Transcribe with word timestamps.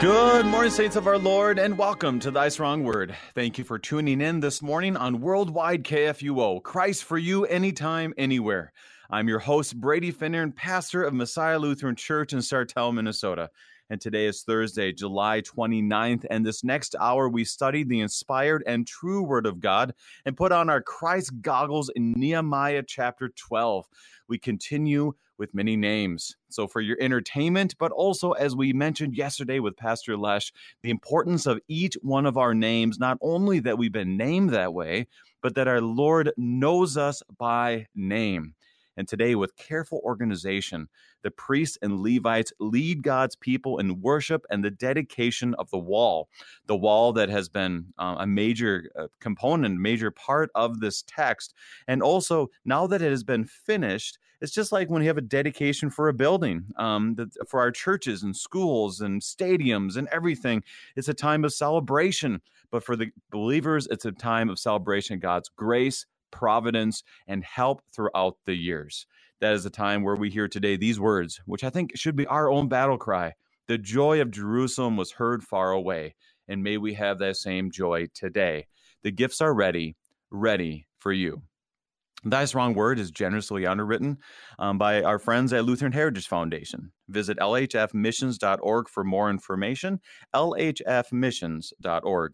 Good 0.00 0.46
morning, 0.46 0.70
saints 0.70 0.94
of 0.94 1.08
our 1.08 1.18
Lord, 1.18 1.58
and 1.58 1.76
welcome 1.76 2.20
to 2.20 2.30
Thy 2.30 2.50
Strong 2.50 2.84
Word. 2.84 3.16
Thank 3.34 3.58
you 3.58 3.64
for 3.64 3.80
tuning 3.80 4.20
in 4.20 4.38
this 4.38 4.62
morning 4.62 4.96
on 4.96 5.20
Worldwide 5.20 5.82
KFUO. 5.82 6.62
Christ 6.62 7.02
for 7.02 7.18
you, 7.18 7.46
anytime, 7.46 8.14
anywhere. 8.16 8.72
I'm 9.10 9.26
your 9.26 9.40
host, 9.40 9.80
Brady 9.80 10.12
Finnern, 10.12 10.54
pastor 10.54 11.02
of 11.02 11.14
Messiah 11.14 11.58
Lutheran 11.58 11.96
Church 11.96 12.32
in 12.32 12.38
Sartell, 12.38 12.94
Minnesota. 12.94 13.50
And 13.90 14.00
today 14.00 14.26
is 14.26 14.42
Thursday, 14.42 14.92
July 14.92 15.40
29th. 15.40 16.26
And 16.30 16.46
this 16.46 16.62
next 16.62 16.94
hour, 17.00 17.28
we 17.28 17.44
study 17.44 17.82
the 17.82 17.98
inspired 17.98 18.62
and 18.68 18.86
true 18.86 19.24
Word 19.24 19.46
of 19.46 19.58
God 19.58 19.94
and 20.24 20.36
put 20.36 20.52
on 20.52 20.70
our 20.70 20.80
Christ 20.80 21.32
goggles 21.42 21.90
in 21.96 22.12
Nehemiah 22.12 22.84
chapter 22.86 23.30
12. 23.30 23.84
We 24.28 24.38
continue 24.38 25.14
with 25.38 25.54
many 25.54 25.76
names. 25.76 26.36
So, 26.48 26.66
for 26.66 26.80
your 26.80 26.96
entertainment, 27.00 27.76
but 27.78 27.92
also 27.92 28.32
as 28.32 28.56
we 28.56 28.72
mentioned 28.72 29.16
yesterday 29.16 29.60
with 29.60 29.76
Pastor 29.76 30.16
Lesh, 30.16 30.52
the 30.82 30.90
importance 30.90 31.46
of 31.46 31.60
each 31.68 31.96
one 32.02 32.26
of 32.26 32.36
our 32.36 32.54
names, 32.54 32.98
not 32.98 33.18
only 33.20 33.60
that 33.60 33.78
we've 33.78 33.92
been 33.92 34.16
named 34.16 34.50
that 34.50 34.74
way, 34.74 35.06
but 35.42 35.54
that 35.54 35.68
our 35.68 35.80
Lord 35.80 36.32
knows 36.36 36.96
us 36.96 37.22
by 37.38 37.86
name. 37.94 38.54
And 38.98 39.06
today, 39.06 39.36
with 39.36 39.56
careful 39.56 40.00
organization, 40.02 40.88
the 41.22 41.30
priests 41.30 41.78
and 41.80 42.00
Levites 42.00 42.52
lead 42.58 43.04
God's 43.04 43.36
people 43.36 43.78
in 43.78 44.00
worship 44.00 44.44
and 44.50 44.64
the 44.64 44.72
dedication 44.72 45.54
of 45.54 45.70
the 45.70 45.78
wall. 45.78 46.28
The 46.66 46.76
wall 46.76 47.12
that 47.12 47.28
has 47.28 47.48
been 47.48 47.92
uh, 47.96 48.16
a 48.18 48.26
major 48.26 48.90
uh, 48.98 49.06
component, 49.20 49.78
major 49.80 50.10
part 50.10 50.50
of 50.56 50.80
this 50.80 51.04
text. 51.06 51.54
And 51.86 52.02
also, 52.02 52.48
now 52.64 52.88
that 52.88 53.00
it 53.00 53.10
has 53.10 53.22
been 53.22 53.44
finished, 53.44 54.18
it's 54.40 54.52
just 54.52 54.72
like 54.72 54.88
when 54.88 55.02
you 55.02 55.08
have 55.08 55.18
a 55.18 55.22
dedication 55.22 55.90
for 55.90 56.08
a 56.08 56.14
building, 56.14 56.64
um, 56.76 57.16
for 57.48 57.60
our 57.60 57.70
churches 57.70 58.22
and 58.22 58.36
schools 58.36 59.00
and 59.00 59.20
stadiums 59.20 59.96
and 59.96 60.08
everything. 60.08 60.62
It's 60.96 61.08
a 61.08 61.14
time 61.14 61.44
of 61.44 61.52
celebration. 61.52 62.40
But 62.70 62.84
for 62.84 62.96
the 62.96 63.10
believers, 63.30 63.88
it's 63.90 64.04
a 64.04 64.12
time 64.12 64.48
of 64.48 64.58
celebration 64.58 65.18
God's 65.18 65.48
grace, 65.48 66.06
providence, 66.30 67.02
and 67.26 67.42
help 67.44 67.82
throughout 67.92 68.36
the 68.44 68.54
years. 68.54 69.06
That 69.40 69.54
is 69.54 69.64
the 69.64 69.70
time 69.70 70.02
where 70.02 70.16
we 70.16 70.30
hear 70.30 70.48
today 70.48 70.76
these 70.76 71.00
words, 71.00 71.40
which 71.46 71.64
I 71.64 71.70
think 71.70 71.96
should 71.96 72.16
be 72.16 72.26
our 72.26 72.50
own 72.50 72.68
battle 72.68 72.98
cry. 72.98 73.34
The 73.66 73.78
joy 73.78 74.20
of 74.20 74.30
Jerusalem 74.30 74.96
was 74.96 75.12
heard 75.12 75.42
far 75.42 75.72
away, 75.72 76.14
and 76.48 76.62
may 76.62 76.76
we 76.76 76.94
have 76.94 77.18
that 77.18 77.36
same 77.36 77.70
joy 77.70 78.08
today. 78.14 78.66
The 79.02 79.10
gifts 79.10 79.40
are 79.40 79.54
ready, 79.54 79.96
ready 80.30 80.86
for 80.98 81.12
you. 81.12 81.42
Thy 82.24 82.46
Strong 82.46 82.74
Word 82.74 82.98
is 82.98 83.12
generously 83.12 83.66
underwritten 83.66 84.18
um, 84.58 84.76
by 84.76 85.02
our 85.02 85.20
friends 85.20 85.52
at 85.52 85.64
Lutheran 85.64 85.92
Heritage 85.92 86.26
Foundation. 86.26 86.90
Visit 87.08 87.38
lhfmissions.org 87.38 88.88
for 88.88 89.04
more 89.04 89.30
information. 89.30 90.00
lhfmissions.org. 90.34 92.32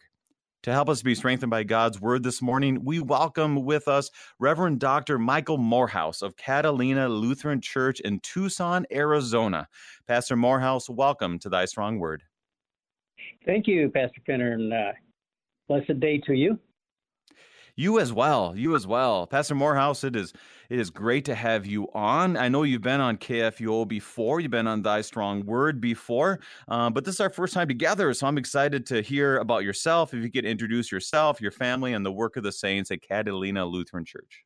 To 0.62 0.72
help 0.72 0.88
us 0.88 1.02
be 1.02 1.14
strengthened 1.14 1.50
by 1.50 1.62
God's 1.62 2.00
word 2.00 2.22
this 2.22 2.40
morning, 2.40 2.82
we 2.82 2.98
welcome 2.98 3.66
with 3.66 3.86
us 3.86 4.10
Reverend 4.38 4.80
Dr. 4.80 5.18
Michael 5.18 5.58
Morehouse 5.58 6.22
of 6.22 6.38
Catalina 6.38 7.06
Lutheran 7.06 7.60
Church 7.60 8.00
in 8.00 8.20
Tucson, 8.20 8.86
Arizona. 8.90 9.68
Pastor 10.08 10.36
Morehouse, 10.36 10.88
welcome 10.88 11.38
to 11.40 11.50
Thy 11.50 11.66
Strong 11.66 11.98
Word. 11.98 12.22
Thank 13.44 13.66
you, 13.66 13.90
Pastor 13.90 14.22
Finner, 14.24 14.52
and 14.52 14.72
uh, 14.72 14.92
blessed 15.68 16.00
day 16.00 16.16
to 16.26 16.32
you. 16.32 16.58
You 17.76 17.98
as 17.98 18.12
well. 18.12 18.54
You 18.56 18.76
as 18.76 18.86
well. 18.86 19.26
Pastor 19.26 19.54
Morehouse, 19.56 20.04
it 20.04 20.14
is 20.14 20.32
it 20.70 20.78
is 20.78 20.90
great 20.90 21.24
to 21.24 21.34
have 21.34 21.66
you 21.66 21.88
on. 21.92 22.36
I 22.36 22.48
know 22.48 22.62
you've 22.62 22.82
been 22.82 23.00
on 23.00 23.16
KFUO 23.16 23.86
before. 23.86 24.40
You've 24.40 24.52
been 24.52 24.68
on 24.68 24.82
Thy 24.82 25.00
Strong 25.00 25.44
Word 25.44 25.80
before, 25.80 26.40
uh, 26.68 26.90
but 26.90 27.04
this 27.04 27.16
is 27.16 27.20
our 27.20 27.30
first 27.30 27.52
time 27.52 27.68
together. 27.68 28.14
So 28.14 28.26
I'm 28.26 28.38
excited 28.38 28.86
to 28.86 29.02
hear 29.02 29.38
about 29.38 29.64
yourself. 29.64 30.14
If 30.14 30.22
you 30.22 30.30
could 30.30 30.44
introduce 30.44 30.92
yourself, 30.92 31.40
your 31.40 31.50
family, 31.50 31.94
and 31.94 32.06
the 32.06 32.12
work 32.12 32.36
of 32.36 32.44
the 32.44 32.52
saints 32.52 32.90
at 32.92 33.02
Catalina 33.02 33.66
Lutheran 33.66 34.04
Church. 34.04 34.44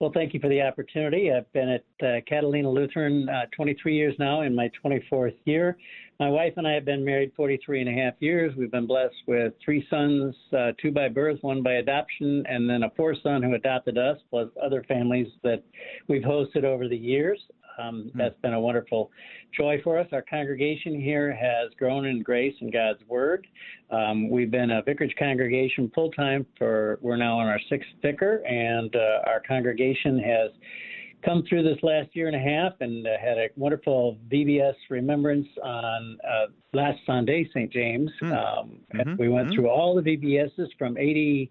Well, 0.00 0.12
thank 0.14 0.32
you 0.32 0.38
for 0.38 0.48
the 0.48 0.62
opportunity. 0.62 1.32
I've 1.32 1.52
been 1.52 1.68
at 1.68 2.06
uh, 2.06 2.20
Catalina 2.28 2.70
Lutheran 2.70 3.28
uh, 3.28 3.46
23 3.56 3.96
years 3.96 4.14
now, 4.20 4.42
in 4.42 4.54
my 4.54 4.70
24th 4.84 5.34
year. 5.44 5.76
My 6.20 6.28
wife 6.28 6.52
and 6.56 6.68
I 6.68 6.72
have 6.74 6.84
been 6.84 7.04
married 7.04 7.32
43 7.36 7.80
and 7.80 7.88
a 7.88 8.02
half 8.04 8.14
years. 8.20 8.54
We've 8.56 8.70
been 8.70 8.86
blessed 8.86 9.16
with 9.26 9.54
three 9.64 9.84
sons, 9.90 10.36
uh, 10.56 10.70
two 10.80 10.92
by 10.92 11.08
birth, 11.08 11.38
one 11.40 11.64
by 11.64 11.74
adoption, 11.74 12.44
and 12.48 12.70
then 12.70 12.84
a 12.84 12.90
fourth 12.90 13.18
son 13.24 13.42
who 13.42 13.54
adopted 13.54 13.98
us, 13.98 14.18
plus 14.30 14.48
other 14.62 14.84
families 14.84 15.26
that 15.42 15.64
we've 16.06 16.22
hosted 16.22 16.62
over 16.62 16.86
the 16.86 16.96
years. 16.96 17.40
Um, 17.78 18.04
mm-hmm. 18.08 18.18
That's 18.18 18.38
been 18.40 18.54
a 18.54 18.60
wonderful 18.60 19.10
joy 19.56 19.80
for 19.82 19.98
us. 19.98 20.06
Our 20.12 20.22
congregation 20.22 21.00
here 21.00 21.34
has 21.34 21.72
grown 21.78 22.06
in 22.06 22.22
grace 22.22 22.54
and 22.60 22.72
God's 22.72 23.00
Word. 23.08 23.46
Um, 23.90 24.30
we've 24.30 24.50
been 24.50 24.70
a 24.70 24.82
vicarage 24.82 25.14
congregation 25.18 25.90
full 25.94 26.10
time 26.12 26.46
for, 26.56 26.98
we're 27.00 27.16
now 27.16 27.38
on 27.38 27.46
our 27.46 27.60
sixth 27.68 27.88
vicar, 28.02 28.44
and 28.46 28.94
uh, 28.94 29.28
our 29.28 29.42
congregation 29.46 30.18
has 30.18 30.50
come 31.24 31.42
through 31.48 31.62
this 31.62 31.78
last 31.82 32.08
year 32.14 32.28
and 32.28 32.36
a 32.36 32.38
half 32.38 32.72
and 32.80 33.06
uh, 33.06 33.10
had 33.20 33.38
a 33.38 33.48
wonderful 33.56 34.16
VBS 34.30 34.74
remembrance 34.88 35.48
on 35.64 36.18
uh, 36.24 36.46
last 36.72 36.98
Sunday, 37.06 37.48
St. 37.50 37.72
James. 37.72 38.10
Mm. 38.22 38.32
Um, 38.32 38.78
mm-hmm. 38.94 39.16
We 39.18 39.28
went 39.28 39.48
mm-hmm. 39.48 39.56
through 39.56 39.68
all 39.68 40.00
the 40.00 40.02
VBSs 40.02 40.68
from 40.78 40.96
80 40.96 41.50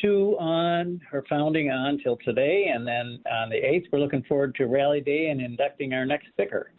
two 0.00 0.36
on 0.38 1.00
her 1.10 1.24
founding 1.28 1.70
on 1.70 1.98
till 1.98 2.16
today, 2.24 2.70
and 2.74 2.86
then 2.86 3.20
on 3.30 3.48
the 3.48 3.56
8th, 3.56 3.86
we're 3.92 4.00
looking 4.00 4.22
forward 4.24 4.54
to 4.56 4.66
Rally 4.66 5.00
Day 5.00 5.28
and 5.28 5.40
inducting 5.40 5.92
our 5.92 6.04
next 6.04 6.28
vicar. 6.36 6.72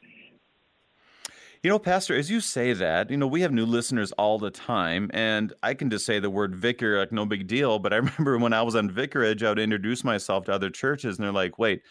You 1.66 1.70
know, 1.70 1.80
Pastor, 1.80 2.16
as 2.16 2.30
you 2.30 2.42
say 2.42 2.74
that, 2.74 3.10
you 3.10 3.18
know, 3.18 3.26
we 3.26 3.42
have 3.42 3.52
new 3.52 3.66
listeners 3.66 4.12
all 4.12 4.38
the 4.38 4.52
time, 4.52 5.10
and 5.16 5.52
I 5.64 5.74
can 5.74 5.90
just 5.90 6.06
say 6.06 6.20
the 6.20 6.30
word 6.30 6.56
vicar 6.56 7.00
like 7.00 7.12
no 7.12 7.26
big 7.26 7.48
deal. 7.48 7.80
But 7.80 7.92
I 7.92 7.96
remember 7.96 8.38
when 8.38 8.54
I 8.54 8.62
was 8.62 8.76
on 8.76 8.92
vicarage, 8.92 9.42
I 9.42 9.50
would 9.50 9.58
introduce 9.58 10.04
myself 10.04 10.46
to 10.46 10.54
other 10.54 10.70
churches, 10.70 11.18
and 11.18 11.26
they're 11.26 11.34
like, 11.34 11.58
"Wait, 11.58 11.82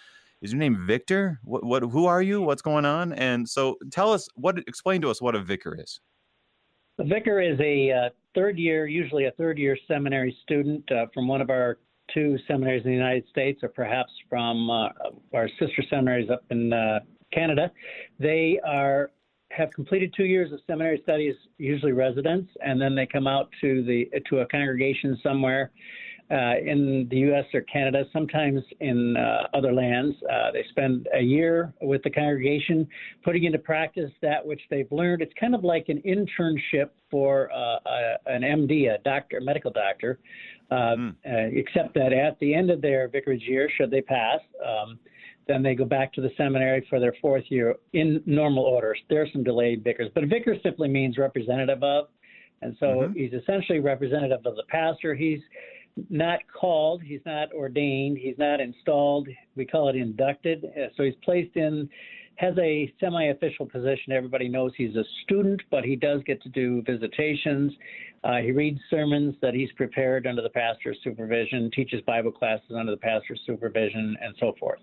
is 0.42 0.52
your 0.52 0.60
name 0.60 0.86
Victor? 0.86 1.40
What? 1.42 1.64
What? 1.64 1.82
Who 1.82 2.06
are 2.06 2.22
you? 2.22 2.40
What's 2.40 2.62
going 2.62 2.84
on?" 2.84 3.14
And 3.14 3.48
so, 3.48 3.76
tell 3.90 4.12
us 4.12 4.28
what. 4.36 4.58
Explain 4.68 5.00
to 5.00 5.10
us 5.10 5.20
what 5.20 5.34
a 5.34 5.40
vicar 5.40 5.76
is. 5.76 5.98
A 6.98 7.04
vicar 7.04 7.40
is 7.40 7.58
a 7.60 7.90
uh, 7.90 8.08
third 8.36 8.56
year, 8.56 8.86
usually 8.86 9.24
a 9.26 9.32
third 9.32 9.58
year 9.58 9.76
seminary 9.88 10.36
student 10.44 10.90
uh, 10.92 11.06
from 11.12 11.26
one 11.26 11.40
of 11.40 11.50
our 11.50 11.78
two 12.12 12.38
seminaries 12.46 12.84
in 12.84 12.90
the 12.90 12.96
United 12.96 13.26
States, 13.30 13.64
or 13.64 13.68
perhaps 13.68 14.12
from 14.28 14.70
uh, 14.70 14.88
our 15.32 15.48
sister 15.58 15.82
seminaries 15.90 16.30
up 16.30 16.44
in 16.50 16.72
uh, 16.72 17.00
Canada. 17.32 17.72
They 18.20 18.60
are 18.64 19.10
have 19.50 19.70
completed 19.72 20.12
two 20.16 20.24
years 20.24 20.52
of 20.52 20.60
seminary 20.68 21.00
studies, 21.02 21.34
usually 21.58 21.92
residence, 21.92 22.48
and 22.64 22.80
then 22.80 22.94
they 22.94 23.06
come 23.06 23.26
out 23.26 23.48
to 23.60 23.82
the 23.82 24.08
to 24.28 24.40
a 24.40 24.46
congregation 24.46 25.18
somewhere 25.20 25.72
uh, 26.30 26.54
in 26.64 27.06
the 27.10 27.18
U.S. 27.18 27.44
or 27.52 27.60
Canada, 27.62 28.04
sometimes 28.12 28.62
in 28.80 29.16
uh, 29.16 29.46
other 29.56 29.72
lands. 29.72 30.16
Uh, 30.30 30.50
they 30.52 30.64
spend 30.70 31.06
a 31.14 31.20
year 31.20 31.74
with 31.82 32.02
the 32.02 32.10
congregation 32.10 32.88
putting 33.22 33.44
into 33.44 33.58
practice 33.58 34.10
that 34.22 34.44
which 34.44 34.60
they've 34.70 34.90
learned. 34.90 35.22
It's 35.22 35.34
kind 35.38 35.54
of 35.54 35.64
like 35.64 35.86
an 35.88 36.02
internship 36.06 36.90
for 37.10 37.52
uh, 37.52 37.78
a, 37.86 38.16
an 38.26 38.42
MD, 38.42 38.94
a 38.94 38.98
doctor, 39.04 39.38
a 39.38 39.42
medical 39.42 39.70
doctor, 39.70 40.18
mm. 40.72 41.14
except 41.24 41.94
that 41.94 42.12
at 42.12 42.38
the 42.40 42.54
end 42.54 42.70
of 42.70 42.80
their 42.80 43.08
vicarage 43.08 43.42
year, 43.42 43.68
should 43.76 43.90
they 43.90 44.00
pass, 44.00 44.40
um, 44.66 44.98
then 45.46 45.62
they 45.62 45.74
go 45.74 45.84
back 45.84 46.12
to 46.14 46.20
the 46.20 46.30
seminary 46.36 46.86
for 46.88 46.98
their 46.98 47.14
fourth 47.20 47.44
year 47.48 47.74
in 47.92 48.22
normal 48.26 48.64
orders. 48.64 48.98
There 49.10 49.22
are 49.22 49.28
some 49.32 49.44
delayed 49.44 49.84
vicars, 49.84 50.08
but 50.14 50.24
a 50.24 50.26
vicar 50.26 50.56
simply 50.62 50.88
means 50.88 51.18
representative 51.18 51.82
of. 51.82 52.06
And 52.62 52.76
so 52.80 52.86
mm-hmm. 52.86 53.12
he's 53.12 53.32
essentially 53.32 53.80
representative 53.80 54.40
of 54.46 54.56
the 54.56 54.62
pastor. 54.68 55.14
He's 55.14 55.40
not 56.10 56.40
called, 56.52 57.02
he's 57.02 57.20
not 57.24 57.52
ordained, 57.52 58.18
he's 58.18 58.38
not 58.38 58.60
installed. 58.60 59.28
We 59.56 59.64
call 59.64 59.88
it 59.88 59.96
inducted. 59.96 60.64
Uh, 60.64 60.88
so 60.96 61.04
he's 61.04 61.14
placed 61.24 61.56
in, 61.56 61.88
has 62.36 62.54
a 62.58 62.92
semi 63.00 63.26
official 63.26 63.66
position. 63.66 64.12
Everybody 64.12 64.48
knows 64.48 64.72
he's 64.76 64.96
a 64.96 65.04
student, 65.22 65.62
but 65.70 65.84
he 65.84 65.96
does 65.96 66.20
get 66.26 66.42
to 66.42 66.48
do 66.48 66.82
visitations. 66.82 67.72
Uh, 68.24 68.38
he 68.38 68.50
reads 68.50 68.80
sermons 68.90 69.34
that 69.42 69.54
he's 69.54 69.70
prepared 69.72 70.26
under 70.26 70.42
the 70.42 70.50
pastor's 70.50 70.96
supervision, 71.04 71.70
teaches 71.74 72.00
Bible 72.02 72.32
classes 72.32 72.72
under 72.76 72.90
the 72.90 72.98
pastor's 72.98 73.40
supervision, 73.46 74.16
and 74.20 74.34
so 74.40 74.54
forth. 74.58 74.80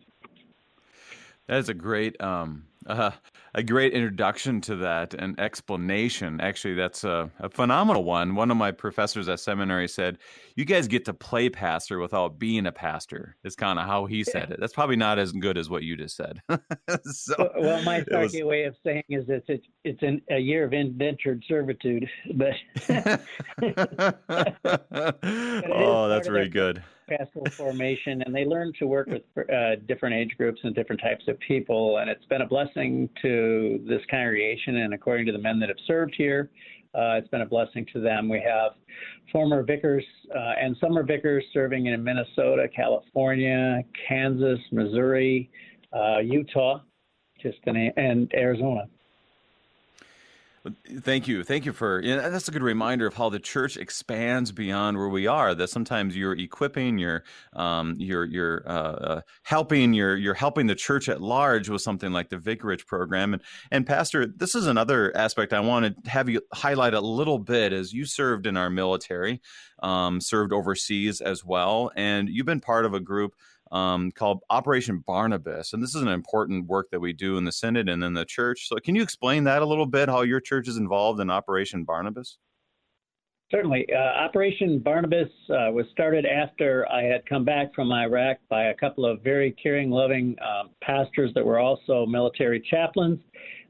That 1.47 1.57
is 1.57 1.67
a 1.67 1.73
great 1.73 2.21
um, 2.21 2.65
uh, 2.87 3.11
a 3.53 3.63
great 3.63 3.93
introduction 3.93 4.61
to 4.61 4.75
that 4.77 5.13
and 5.13 5.39
explanation. 5.39 6.41
Actually, 6.41 6.73
that's 6.73 7.03
a, 7.03 7.29
a, 7.39 7.49
phenomenal 7.49 8.03
one. 8.03 8.35
One 8.35 8.49
of 8.49 8.57
my 8.57 8.71
professors 8.71 9.29
at 9.29 9.39
seminary 9.39 9.87
said, 9.87 10.17
"You 10.55 10.65
guys 10.65 10.87
get 10.87 11.05
to 11.05 11.13
play 11.13 11.49
pastor 11.49 11.99
without 11.99 12.39
being 12.39 12.65
a 12.65 12.71
pastor." 12.71 13.35
Is 13.43 13.55
kind 13.55 13.77
of 13.77 13.85
how 13.85 14.05
he 14.05 14.23
said 14.23 14.51
it. 14.51 14.59
That's 14.59 14.73
probably 14.73 14.95
not 14.95 15.19
as 15.19 15.31
good 15.31 15.57
as 15.57 15.69
what 15.69 15.83
you 15.83 15.97
just 15.97 16.15
said. 16.15 16.41
so, 17.03 17.51
well, 17.59 17.83
my 17.83 18.03
was... 18.11 18.33
way 18.33 18.63
of 18.63 18.75
saying 18.83 19.03
is 19.09 19.27
that 19.27 19.43
it's, 19.47 19.65
it's 19.83 20.01
an, 20.01 20.21
a 20.29 20.39
year 20.39 20.63
of 20.63 20.73
indentured 20.73 21.43
servitude, 21.47 22.09
but 22.35 22.53
oh, 25.23 26.07
that's 26.07 26.27
very 26.27 26.49
good. 26.49 26.81
Pastoral 27.07 27.49
formation, 27.49 28.21
and 28.23 28.33
they 28.33 28.45
learn 28.45 28.73
to 28.79 28.87
work 28.87 29.07
with 29.07 29.23
uh, 29.37 29.75
different 29.87 30.15
age 30.15 30.35
groups 30.37 30.59
and 30.63 30.73
different 30.75 31.01
types 31.01 31.25
of 31.27 31.39
people. 31.39 31.97
And 31.97 32.09
it's 32.09 32.25
been 32.25 32.41
a 32.41 32.47
blessing 32.47 33.09
to 33.21 33.83
this 33.87 34.01
congregation, 34.09 34.77
and 34.77 34.93
according 34.93 35.25
to 35.27 35.31
the 35.31 35.37
men 35.39 35.59
that 35.59 35.69
have 35.69 35.77
served 35.87 36.15
here, 36.17 36.49
uh, 36.93 37.15
it's 37.15 37.27
been 37.29 37.41
a 37.41 37.45
blessing 37.45 37.85
to 37.93 38.01
them. 38.01 38.27
We 38.27 38.41
have 38.41 38.73
former 39.31 39.63
vicars 39.63 40.03
uh, 40.35 40.53
and 40.61 40.75
summer 40.81 41.03
vicars 41.03 41.43
serving 41.53 41.85
in 41.85 42.03
Minnesota, 42.03 42.67
California, 42.75 43.81
Kansas, 44.07 44.59
Missouri, 44.71 45.49
uh, 45.93 46.19
Utah, 46.19 46.81
just 47.41 47.59
in, 47.65 47.75
and 47.95 48.31
Arizona. 48.35 48.87
Thank 50.99 51.27
you. 51.27 51.43
Thank 51.43 51.65
you 51.65 51.73
for 51.73 52.03
you 52.03 52.15
know, 52.15 52.29
that's 52.29 52.47
a 52.47 52.51
good 52.51 52.61
reminder 52.61 53.07
of 53.07 53.15
how 53.15 53.29
the 53.29 53.39
church 53.39 53.77
expands 53.77 54.51
beyond 54.51 54.95
where 54.95 55.09
we 55.09 55.25
are. 55.25 55.55
That 55.55 55.69
sometimes 55.69 56.15
you're 56.15 56.37
equipping, 56.37 56.99
you're 56.99 57.23
um, 57.53 57.95
you're 57.97 58.25
you're 58.25 58.63
uh, 58.67 58.71
uh, 58.71 59.21
helping, 59.41 59.93
you're 59.93 60.15
you're 60.15 60.35
helping 60.35 60.67
the 60.67 60.75
church 60.75 61.09
at 61.09 61.19
large 61.19 61.67
with 61.67 61.81
something 61.81 62.11
like 62.11 62.29
the 62.29 62.37
Vicarage 62.37 62.85
program. 62.85 63.33
And 63.33 63.41
and 63.71 63.87
Pastor, 63.87 64.27
this 64.27 64.53
is 64.53 64.67
another 64.67 65.15
aspect 65.17 65.51
I 65.51 65.61
want 65.61 66.03
to 66.03 66.11
have 66.11 66.29
you 66.29 66.41
highlight 66.53 66.93
a 66.93 67.01
little 67.01 67.39
bit 67.39 67.73
as 67.73 67.91
you 67.91 68.05
served 68.05 68.45
in 68.45 68.55
our 68.55 68.69
military, 68.69 69.41
um, 69.81 70.21
served 70.21 70.53
overseas 70.53 71.21
as 71.21 71.43
well, 71.43 71.91
and 71.95 72.29
you've 72.29 72.45
been 72.45 72.61
part 72.61 72.85
of 72.85 72.93
a 72.93 72.99
group 72.99 73.33
um, 73.71 74.11
called 74.11 74.41
Operation 74.49 75.03
Barnabas. 75.05 75.73
And 75.73 75.81
this 75.81 75.95
is 75.95 76.01
an 76.01 76.07
important 76.07 76.67
work 76.67 76.89
that 76.91 76.99
we 76.99 77.13
do 77.13 77.37
in 77.37 77.45
the 77.45 77.51
Synod 77.51 77.89
and 77.89 78.03
in 78.03 78.13
the 78.13 78.25
church. 78.25 78.67
So, 78.67 78.75
can 78.77 78.95
you 78.95 79.01
explain 79.01 79.43
that 79.45 79.61
a 79.61 79.65
little 79.65 79.85
bit, 79.85 80.09
how 80.09 80.21
your 80.21 80.39
church 80.39 80.67
is 80.67 80.77
involved 80.77 81.19
in 81.19 81.29
Operation 81.29 81.83
Barnabas? 81.83 82.37
Certainly. 83.51 83.85
Uh, 83.93 83.97
Operation 83.97 84.79
Barnabas 84.79 85.27
uh, 85.49 85.71
was 85.71 85.85
started 85.91 86.25
after 86.25 86.89
I 86.89 87.03
had 87.03 87.25
come 87.25 87.43
back 87.43 87.75
from 87.75 87.91
Iraq 87.91 88.37
by 88.49 88.67
a 88.67 88.73
couple 88.73 89.05
of 89.05 89.21
very 89.21 89.51
caring, 89.61 89.89
loving 89.89 90.37
um, 90.41 90.69
pastors 90.81 91.33
that 91.35 91.45
were 91.45 91.59
also 91.59 92.05
military 92.05 92.61
chaplains. 92.61 93.19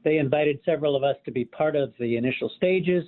They 0.04 0.18
invited 0.18 0.60
several 0.64 0.94
of 0.94 1.02
us 1.02 1.16
to 1.24 1.32
be 1.32 1.44
part 1.44 1.74
of 1.74 1.92
the 1.98 2.16
initial 2.16 2.48
stages. 2.56 3.04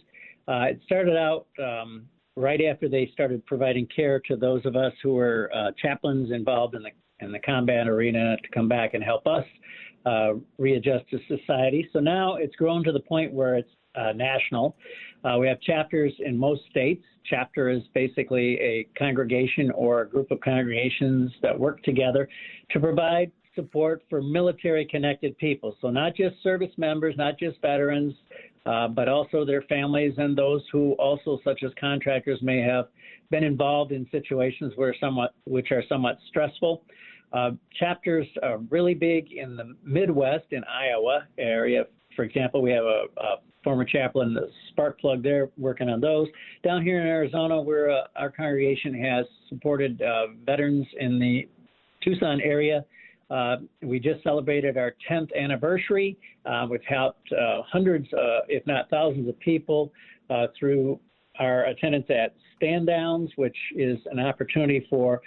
Uh, 0.49 0.67
it 0.71 0.81
started 0.85 1.17
out 1.17 1.47
um, 1.63 2.07
right 2.37 2.61
after 2.63 2.89
they 2.89 3.11
started 3.13 3.45
providing 3.47 3.87
care 3.95 4.21
to 4.21 4.37
those 4.37 4.65
of 4.67 4.77
us 4.77 4.93
who 5.03 5.15
were 5.15 5.51
uh, 5.55 5.71
chaplains 5.81 6.33
involved 6.33 6.75
in 6.75 6.83
the 6.83 6.91
in 7.21 7.31
the 7.31 7.39
combat 7.39 7.87
arena 7.87 8.37
to 8.43 8.49
come 8.53 8.69
back 8.69 8.95
and 8.95 9.03
help 9.03 9.27
us 9.27 9.45
uh, 10.05 10.33
readjust 10.59 11.09
to 11.11 11.19
society. 11.29 11.89
So 11.93 12.01
now 12.01 12.37
it's 12.37 12.57
grown 12.57 12.83
to 12.85 12.93
the 12.93 13.01
point 13.01 13.33
where 13.33 13.55
it's 13.55 13.71
uh, 13.95 14.13
national. 14.13 14.77
Uh, 15.25 15.39
we 15.39 15.47
have 15.47 15.61
chapters 15.61 16.13
in 16.19 16.37
most 16.37 16.63
states. 16.71 17.05
Chapter 17.25 17.71
is 17.71 17.83
basically 17.95 18.59
a 18.61 18.87
congregation 18.99 19.71
or 19.71 20.03
a 20.03 20.09
group 20.09 20.31
of 20.31 20.41
congregations 20.41 21.33
that 21.41 21.59
work 21.59 21.83
together 21.85 22.29
to 22.71 22.81
provide 22.81 23.31
support 23.55 24.03
for 24.11 24.21
military 24.21 24.85
connected 24.85 25.39
people. 25.39 25.77
So, 25.81 25.89
not 25.89 26.17
just 26.17 26.43
service 26.43 26.73
members, 26.77 27.15
not 27.17 27.39
just 27.39 27.61
veterans, 27.63 28.15
uh, 28.67 28.89
but 28.89 29.09
also 29.09 29.45
their 29.45 29.63
families 29.63 30.15
and 30.17 30.37
those 30.37 30.63
who 30.73 30.93
also, 30.95 31.39
such 31.45 31.63
as 31.63 31.71
contractors, 31.79 32.41
may 32.43 32.61
have 32.61 32.87
been 33.31 33.45
involved 33.45 33.93
in 33.93 34.07
situations 34.11 34.73
where 34.77 34.95
somewhat, 35.01 35.35
which 35.45 35.71
are 35.71 35.83
somewhat 35.89 36.19
stressful. 36.29 36.83
Uh, 37.33 37.51
chapters 37.79 38.27
are 38.43 38.59
really 38.71 38.95
big 38.95 39.33
in 39.33 39.57
the 39.57 39.75
Midwest, 39.83 40.47
in 40.53 40.63
Iowa 40.65 41.27
area. 41.39 41.85
For 42.15 42.23
example, 42.25 42.63
we 42.63 42.71
have 42.71 42.85
a, 42.85 43.05
a 43.17 43.37
former 43.65 43.85
chaplain, 43.85 44.35
the 44.35 44.51
spark 44.71 45.01
plug 45.01 45.23
there, 45.23 45.51
working 45.59 45.89
on 45.89 46.01
those. 46.01 46.29
Down 46.63 46.83
here 46.83 47.01
in 47.01 47.07
Arizona, 47.07 47.61
where 47.61 47.91
uh, 47.91 48.03
our 48.17 48.31
congregation 48.31 48.95
has 49.03 49.27
supported 49.49 50.01
uh, 50.01 50.29
veterans 50.47 50.87
in 51.01 51.19
the 51.19 51.49
Tucson 52.03 52.41
area 52.41 52.85
uh, 53.35 53.57
we 53.83 53.99
just 53.99 54.23
celebrated 54.23 54.77
our 54.77 54.95
10th 55.11 55.35
anniversary. 55.37 56.17
Uh, 56.47 56.67
we've 56.71 56.85
helped 56.89 57.33
uh, 57.33 57.63
hundreds, 57.63 58.07
uh, 58.13 58.41
if 58.49 58.65
not 58.67 58.89
thousands, 58.91 59.29
of 59.29 59.39
people 59.41 59.93
uh, 60.31 60.47
through 60.59 61.01
our 61.41 61.65
attendance 61.65 62.07
at 62.11 62.35
stand 62.55 62.87
downs, 62.87 63.29
which 63.35 63.57
is 63.75 63.99
an 64.13 64.21
opportunity 64.21 64.87
for 64.89 65.21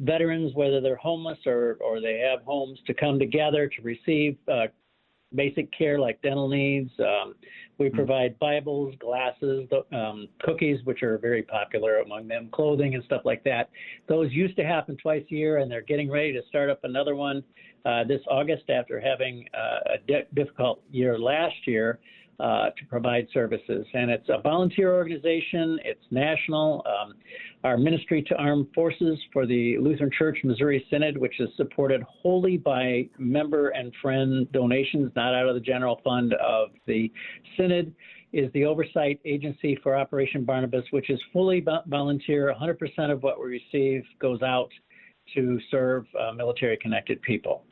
veterans, 0.00 0.54
whether 0.54 0.82
they're 0.82 0.96
homeless 0.96 1.38
or, 1.46 1.78
or 1.80 2.02
they 2.02 2.18
have 2.18 2.44
homes, 2.44 2.78
to 2.86 2.92
come 2.92 3.18
together 3.18 3.66
to 3.68 3.82
receive 3.82 4.36
basic 5.34 5.72
care 5.72 5.98
like 5.98 6.20
dental 6.20 6.48
needs. 6.48 6.90
Um, 6.98 7.34
we 7.78 7.88
hmm. 7.88 7.96
provide 7.96 8.38
Bibles, 8.38 8.94
glasses, 9.00 9.68
um, 9.92 10.28
cookies, 10.42 10.78
which 10.84 11.02
are 11.02 11.18
very 11.18 11.42
popular 11.42 12.00
among 12.00 12.28
them, 12.28 12.48
clothing 12.52 12.94
and 12.94 13.04
stuff 13.04 13.22
like 13.24 13.44
that. 13.44 13.70
Those 14.08 14.30
used 14.32 14.56
to 14.56 14.64
happen 14.64 14.96
twice 14.96 15.24
a 15.30 15.34
year, 15.34 15.58
and 15.58 15.70
they're 15.70 15.82
getting 15.82 16.10
ready 16.10 16.32
to 16.32 16.40
start 16.48 16.70
up 16.70 16.80
another 16.84 17.14
one 17.14 17.42
uh, 17.84 18.04
this 18.04 18.20
August 18.30 18.70
after 18.70 19.00
having 19.00 19.46
uh, 19.54 19.94
a 19.94 19.98
di- 20.06 20.26
difficult 20.34 20.82
year 20.90 21.18
last 21.18 21.66
year 21.66 21.98
uh, 22.40 22.70
to 22.70 22.84
provide 22.88 23.26
services. 23.32 23.86
And 23.94 24.10
it's 24.10 24.28
a 24.28 24.40
volunteer 24.40 24.94
organization, 24.94 25.78
it's 25.84 26.04
national. 26.10 26.84
Um, 26.86 27.14
our 27.62 27.76
Ministry 27.76 28.22
to 28.22 28.34
Armed 28.36 28.66
Forces 28.74 29.18
for 29.32 29.46
the 29.46 29.78
Lutheran 29.78 30.10
Church 30.16 30.38
Missouri 30.44 30.84
Synod, 30.90 31.16
which 31.16 31.40
is 31.40 31.48
supported 31.56 32.02
wholly 32.02 32.56
by 32.56 33.08
member 33.18 33.70
and 33.70 33.92
friend 34.02 34.50
donations, 34.52 35.12
not 35.16 35.34
out 35.34 35.48
of 35.48 35.54
the 35.54 35.60
general 35.60 36.00
fund 36.04 36.34
of 36.34 36.70
the 36.86 37.10
Synod, 37.56 37.94
is 38.32 38.52
the 38.52 38.64
oversight 38.64 39.20
agency 39.24 39.78
for 39.82 39.96
Operation 39.96 40.44
Barnabas, 40.44 40.84
which 40.90 41.08
is 41.08 41.20
fully 41.32 41.64
volunteer. 41.86 42.52
100% 42.60 43.12
of 43.12 43.22
what 43.22 43.38
we 43.38 43.60
receive 43.72 44.02
goes 44.20 44.42
out 44.42 44.68
to 45.34 45.58
serve 45.70 46.04
uh, 46.20 46.32
military 46.32 46.76
connected 46.82 47.22
people. 47.22 47.62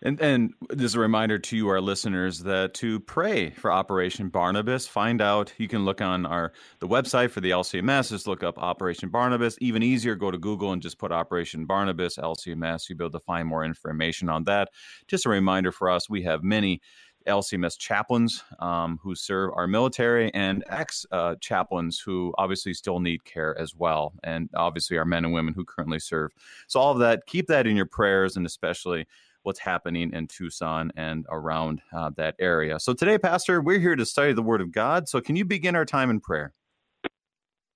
And 0.00 0.20
and 0.20 0.54
is 0.70 0.94
a 0.94 1.00
reminder 1.00 1.40
to 1.40 1.68
our 1.68 1.80
listeners 1.80 2.38
that 2.40 2.72
to 2.74 3.00
pray 3.00 3.50
for 3.50 3.72
Operation 3.72 4.28
Barnabas, 4.28 4.86
find 4.86 5.20
out 5.20 5.52
you 5.58 5.66
can 5.66 5.84
look 5.84 6.00
on 6.00 6.24
our 6.24 6.52
the 6.78 6.86
website 6.86 7.30
for 7.30 7.40
the 7.40 7.50
LCMS, 7.50 8.10
just 8.10 8.28
look 8.28 8.44
up 8.44 8.58
Operation 8.58 9.08
Barnabas. 9.08 9.58
Even 9.60 9.82
easier, 9.82 10.14
go 10.14 10.30
to 10.30 10.38
Google 10.38 10.72
and 10.72 10.80
just 10.80 10.98
put 10.98 11.10
Operation 11.10 11.66
Barnabas 11.66 12.16
LCMS. 12.16 12.88
You'll 12.88 12.98
be 12.98 13.04
able 13.04 13.18
to 13.18 13.24
find 13.24 13.48
more 13.48 13.64
information 13.64 14.28
on 14.28 14.44
that. 14.44 14.68
Just 15.08 15.26
a 15.26 15.30
reminder 15.30 15.72
for 15.72 15.90
us, 15.90 16.08
we 16.08 16.22
have 16.22 16.44
many 16.44 16.80
LCMS 17.26 17.76
chaplains 17.76 18.42
um, 18.60 18.98
who 19.02 19.16
serve 19.16 19.50
our 19.54 19.66
military 19.66 20.32
and 20.32 20.64
ex 20.68 21.06
uh, 21.10 21.34
chaplains 21.40 21.98
who 21.98 22.32
obviously 22.38 22.72
still 22.72 23.00
need 23.00 23.24
care 23.24 23.58
as 23.58 23.74
well, 23.74 24.12
and 24.22 24.48
obviously 24.54 24.96
our 24.96 25.04
men 25.04 25.24
and 25.24 25.34
women 25.34 25.54
who 25.54 25.64
currently 25.64 25.98
serve. 25.98 26.32
So 26.68 26.78
all 26.78 26.92
of 26.92 26.98
that, 27.00 27.26
keep 27.26 27.48
that 27.48 27.66
in 27.66 27.76
your 27.76 27.86
prayers, 27.86 28.36
and 28.36 28.46
especially 28.46 29.06
what's 29.48 29.60
happening 29.60 30.12
in 30.12 30.26
Tucson 30.26 30.92
and 30.94 31.24
around 31.30 31.80
uh, 31.90 32.10
that 32.18 32.34
area. 32.38 32.78
So 32.78 32.92
today, 32.92 33.16
Pastor, 33.16 33.62
we're 33.62 33.78
here 33.78 33.96
to 33.96 34.04
study 34.04 34.34
the 34.34 34.42
Word 34.42 34.60
of 34.60 34.72
God. 34.72 35.08
So 35.08 35.22
can 35.22 35.36
you 35.36 35.46
begin 35.46 35.74
our 35.74 35.86
time 35.86 36.10
in 36.10 36.20
prayer? 36.20 36.52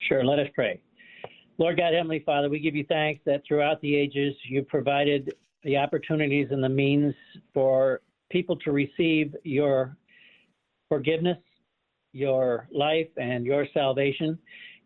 Sure, 0.02 0.22
let 0.22 0.38
us 0.38 0.48
pray. 0.54 0.82
Lord 1.56 1.78
God, 1.78 1.94
Heavenly 1.94 2.22
Father, 2.26 2.50
we 2.50 2.60
give 2.60 2.76
you 2.76 2.84
thanks 2.90 3.22
that 3.24 3.40
throughout 3.48 3.80
the 3.80 3.96
ages 3.96 4.34
you 4.46 4.62
provided 4.64 5.34
the 5.64 5.78
opportunities 5.78 6.48
and 6.50 6.62
the 6.62 6.68
means 6.68 7.14
for 7.54 8.02
people 8.30 8.56
to 8.56 8.70
receive 8.70 9.34
your 9.42 9.96
forgiveness, 10.90 11.38
your 12.12 12.68
life, 12.70 13.08
and 13.16 13.46
your 13.46 13.66
salvation. 13.72 14.38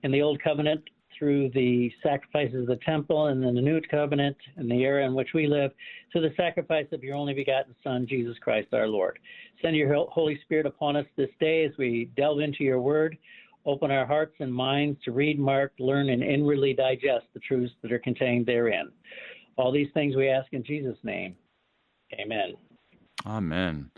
In 0.05 0.13
the 0.13 0.23
Old 0.23 0.41
Covenant, 0.41 0.85
through 1.19 1.51
the 1.51 1.91
sacrifices 2.03 2.63
of 2.63 2.67
the 2.67 2.79
temple 2.85 3.27
and 3.27 3.43
then 3.43 3.55
the 3.55 3.61
new 3.61 3.81
covenant 3.91 4.37
and 4.57 4.71
the 4.71 4.83
era 4.83 5.07
in 5.07 5.15
which 5.15 5.31
we 5.35 5.47
live 5.47 5.71
to 6.13 6.21
the 6.21 6.33
sacrifice 6.37 6.87
of 6.93 7.03
your 7.03 7.17
only 7.17 7.35
begotten 7.35 7.75
Son, 7.83 8.07
Jesus 8.09 8.37
Christ 8.41 8.69
our 8.73 8.89
Lord. 8.89 9.19
Send 9.63 9.77
your 9.77 10.07
Holy 10.11 10.39
Spirit 10.43 10.67
upon 10.67 10.97
us 10.97 11.07
this 11.17 11.31
day 11.41 11.65
as 11.65 11.73
we 11.79 12.11
delve 12.17 12.41
into 12.41 12.65
your 12.65 12.81
word. 12.81 13.17
Open 13.65 13.91
our 13.91 14.07
hearts 14.07 14.37
and 14.39 14.53
minds 14.53 14.99
to 15.05 15.13
read, 15.13 15.39
mark, 15.39 15.73
learn, 15.79 16.11
and 16.11 16.23
inwardly 16.23 16.73
digest 16.73 17.27
the 17.35 17.41
truths 17.41 17.75
that 17.83 17.93
are 17.93 17.99
contained 17.99 18.47
therein. 18.47 18.91
All 19.57 19.73
these 19.73 19.89
things 19.93 20.15
we 20.15 20.29
ask 20.29 20.53
in 20.53 20.63
Jesus' 20.63 20.99
name. 21.03 21.35
Amen. 22.21 22.55
Amen. 23.27 23.91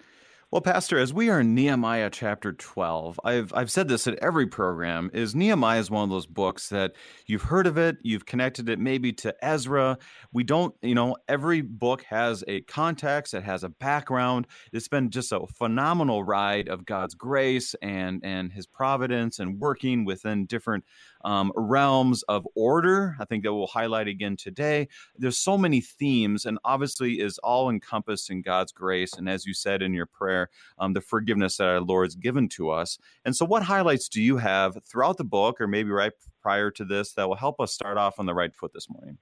Well, 0.51 0.63
Pastor, 0.63 0.99
as 0.99 1.13
we 1.13 1.29
are 1.29 1.41
in 1.41 1.55
Nehemiah 1.55 2.09
chapter 2.09 2.55
12, 2.55 3.21
I've, 3.23 3.53
I've 3.55 3.71
said 3.71 3.87
this 3.87 4.07
at 4.07 4.15
every 4.21 4.47
program, 4.47 5.11
is 5.13 5.35
Nehemiah 5.35 5.79
is 5.79 5.91
one 5.91 6.05
of 6.05 6.09
those 6.09 6.25
books 6.25 6.71
that 6.71 6.95
you've 7.27 7.43
heard 7.43 7.67
of 7.67 7.77
it, 7.77 7.99
you've 8.01 8.25
connected 8.25 8.71
it 8.71 8.79
maybe 8.79 9.13
to 9.13 9.35
Ezra. 9.45 9.99
We 10.33 10.45
don't, 10.45 10.75
you 10.81 10.95
know, 10.95 11.17
every 11.29 11.61
book 11.61 12.03
has 12.05 12.45
a 12.49 12.63
context, 12.63 13.35
it 13.35 13.43
has 13.43 13.63
a 13.63 13.69
background. 13.69 14.47
It's 14.73 14.89
been 14.89 15.11
just 15.11 15.33
a 15.33 15.47
phenomenal 15.59 16.25
ride 16.25 16.69
of 16.69 16.87
God's 16.87 17.15
grace 17.15 17.75
and, 17.83 18.25
and 18.25 18.51
his 18.51 18.67
providence 18.67 19.41
and 19.41 19.61
working 19.61 20.07
within 20.07 20.47
different 20.47 20.85
um, 21.25 21.53
realms 21.57 22.23
of 22.25 22.47
order. 22.55 23.17
I 23.19 23.25
think 23.25 23.45
that 23.45 23.55
we'll 23.55 23.67
highlight 23.67 24.09
again 24.09 24.37
today. 24.37 24.89
There's 25.17 25.39
so 25.39 25.59
many 25.59 25.81
themes, 25.81 26.47
and 26.47 26.59
obviously 26.65 27.21
is 27.21 27.39
all 27.39 27.71
encompassed 27.71 28.31
in 28.31 28.43
God's 28.43 28.73
grace. 28.73 29.13
And 29.15 29.29
as 29.29 29.47
you 29.47 29.55
said 29.55 29.83
in 29.83 29.93
your 29.93 30.07
prayer, 30.07 30.49
um, 30.79 30.93
the 30.93 31.01
forgiveness 31.01 31.57
that 31.57 31.69
our 31.69 31.81
Lord's 31.81 32.15
given 32.15 32.49
to 32.51 32.71
us. 32.71 32.99
And 33.25 33.35
so, 33.35 33.45
what 33.45 33.63
highlights 33.63 34.09
do 34.09 34.23
you 34.23 34.37
have 34.39 34.79
throughout 34.85 35.17
the 35.17 35.25
book, 35.25 35.61
or 35.61 35.67
maybe 35.67 35.91
right 35.91 36.13
prior 36.43 36.71
to 36.73 36.85
this, 36.85 37.13
that 37.15 37.29
will 37.29 37.37
help 37.37 37.61
us 37.61 37.73
start 37.73 37.99
off 37.99 38.19
on 38.19 38.27
the 38.27 38.35
right 38.35 38.55
foot 38.55 38.73
this 38.73 38.89
morning? 38.89 39.19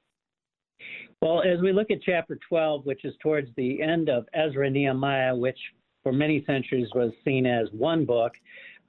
Well, 1.23 1.43
as 1.43 1.61
we 1.61 1.73
look 1.73 1.91
at 1.91 2.03
chapter 2.05 2.38
12, 2.49 2.85
which 2.85 3.05
is 3.05 3.15
towards 3.23 3.49
the 3.57 3.81
end 3.81 4.09
of 4.09 4.26
Ezra 4.35 4.69
Nehemiah, 4.69 5.35
which 5.35 5.59
for 6.03 6.12
many 6.12 6.45
centuries 6.47 6.88
was 6.95 7.12
seen 7.25 7.47
as 7.47 7.69
one 7.73 8.05
book, 8.05 8.35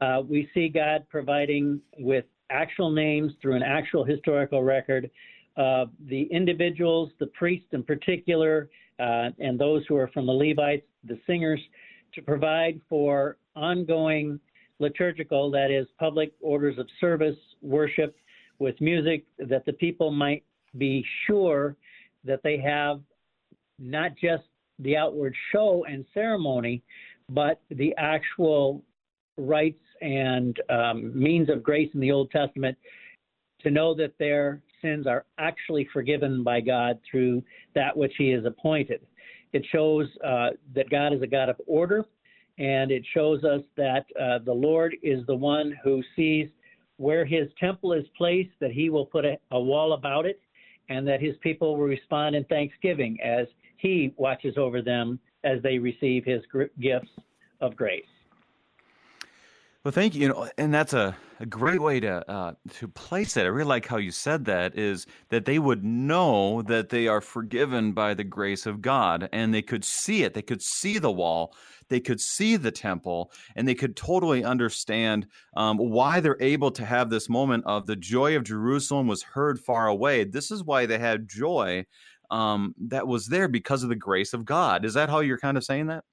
uh, 0.01 0.21
we 0.27 0.49
see 0.53 0.69
God 0.69 1.05
providing 1.09 1.81
with 1.97 2.25
actual 2.49 2.89
names 2.89 3.33
through 3.41 3.55
an 3.55 3.63
actual 3.63 4.03
historical 4.03 4.63
record 4.63 5.09
uh, 5.57 5.85
the 6.07 6.23
individuals, 6.31 7.09
the 7.19 7.25
priests 7.27 7.67
in 7.71 7.81
particular, 7.81 8.69
uh, 8.99 9.29
and 9.39 9.59
those 9.59 9.83
who 9.87 9.95
are 9.95 10.07
from 10.09 10.27
the 10.27 10.31
Levites, 10.31 10.85
the 11.03 11.19
singers, 11.25 11.59
to 12.13 12.21
provide 12.21 12.79
for 12.87 13.37
ongoing 13.55 14.39
liturgical, 14.79 15.49
that 15.49 15.71
is, 15.71 15.87
public 15.99 16.31
orders 16.41 16.77
of 16.77 16.87
service, 17.01 17.35
worship 17.63 18.15
with 18.59 18.79
music, 18.79 19.25
that 19.39 19.65
the 19.65 19.73
people 19.73 20.11
might 20.11 20.43
be 20.77 21.03
sure 21.25 21.75
that 22.23 22.41
they 22.43 22.59
have 22.59 23.01
not 23.79 24.11
just 24.15 24.43
the 24.79 24.95
outward 24.95 25.33
show 25.51 25.85
and 25.89 26.05
ceremony, 26.13 26.83
but 27.29 27.61
the 27.71 27.95
actual 27.97 28.83
rites 29.37 29.83
and 30.01 30.59
um, 30.69 31.17
means 31.17 31.49
of 31.49 31.63
grace 31.63 31.89
in 31.93 31.99
the 31.99 32.11
Old 32.11 32.31
Testament 32.31 32.77
to 33.61 33.71
know 33.71 33.95
that 33.95 34.13
their 34.19 34.61
sins 34.81 35.07
are 35.07 35.25
actually 35.37 35.87
forgiven 35.91 36.43
by 36.43 36.61
God 36.61 36.99
through 37.09 37.43
that 37.75 37.95
which 37.95 38.13
He 38.17 38.29
has 38.29 38.45
appointed. 38.45 39.01
It 39.53 39.65
shows 39.71 40.07
uh, 40.25 40.49
that 40.75 40.89
God 40.89 41.13
is 41.13 41.21
a 41.21 41.27
God 41.27 41.49
of 41.49 41.55
order, 41.65 42.05
and 42.57 42.91
it 42.91 43.03
shows 43.13 43.43
us 43.43 43.61
that 43.75 44.05
uh, 44.19 44.39
the 44.45 44.53
Lord 44.53 44.95
is 45.01 45.25
the 45.25 45.35
one 45.35 45.75
who 45.83 46.03
sees 46.15 46.47
where 46.97 47.25
His 47.25 47.47
temple 47.59 47.93
is 47.93 48.05
placed, 48.17 48.51
that 48.59 48.71
He 48.71 48.89
will 48.89 49.05
put 49.05 49.25
a, 49.25 49.37
a 49.51 49.59
wall 49.59 49.93
about 49.93 50.25
it, 50.25 50.39
and 50.89 51.07
that 51.07 51.21
His 51.21 51.35
people 51.41 51.77
will 51.77 51.85
respond 51.85 52.35
in 52.35 52.43
thanksgiving 52.45 53.17
as 53.23 53.47
He 53.77 54.13
watches 54.17 54.57
over 54.57 54.81
them 54.81 55.19
as 55.43 55.61
they 55.63 55.77
receive 55.77 56.25
His 56.25 56.41
gifts 56.79 57.09
of 57.61 57.75
grace. 57.75 58.03
Well, 59.87 59.93
thank 59.93 60.15
you. 60.15 60.21
You 60.23 60.27
know, 60.27 60.49
and 60.57 60.73
that's 60.73 60.91
a, 60.91 61.15
a 61.39 61.45
great 61.45 61.81
way 61.81 62.01
to 62.01 62.29
uh, 62.29 62.55
to 62.73 62.89
place 62.89 63.37
it. 63.37 63.45
I 63.45 63.47
really 63.47 63.69
like 63.69 63.85
how 63.85 63.95
you 63.95 64.11
said 64.11 64.43
that. 64.43 64.77
Is 64.77 65.07
that 65.29 65.45
they 65.45 65.59
would 65.59 65.81
know 65.85 66.61
that 66.63 66.89
they 66.89 67.07
are 67.07 67.21
forgiven 67.21 67.93
by 67.93 68.13
the 68.13 68.25
grace 68.25 68.65
of 68.65 68.81
God, 68.81 69.29
and 69.31 69.53
they 69.53 69.61
could 69.61 69.85
see 69.85 70.23
it. 70.23 70.33
They 70.33 70.41
could 70.41 70.61
see 70.61 70.97
the 70.97 71.09
wall. 71.09 71.55
They 71.87 72.01
could 72.01 72.19
see 72.19 72.57
the 72.57 72.69
temple, 72.69 73.31
and 73.55 73.65
they 73.65 73.75
could 73.75 73.95
totally 73.95 74.43
understand 74.43 75.25
um, 75.55 75.77
why 75.77 76.19
they're 76.19 76.35
able 76.41 76.71
to 76.71 76.83
have 76.83 77.09
this 77.09 77.29
moment 77.29 77.63
of 77.65 77.85
the 77.85 77.95
joy 77.95 78.35
of 78.35 78.43
Jerusalem 78.43 79.07
was 79.07 79.23
heard 79.23 79.57
far 79.57 79.87
away. 79.87 80.25
This 80.25 80.51
is 80.51 80.65
why 80.65 80.85
they 80.85 80.99
had 80.99 81.29
joy 81.29 81.85
um, 82.29 82.75
that 82.89 83.07
was 83.07 83.27
there 83.27 83.47
because 83.47 83.83
of 83.83 83.89
the 83.89 83.95
grace 83.95 84.33
of 84.33 84.43
God. 84.43 84.83
Is 84.83 84.95
that 84.95 85.09
how 85.09 85.21
you're 85.21 85.39
kind 85.39 85.55
of 85.55 85.63
saying 85.63 85.87
that? 85.87 86.03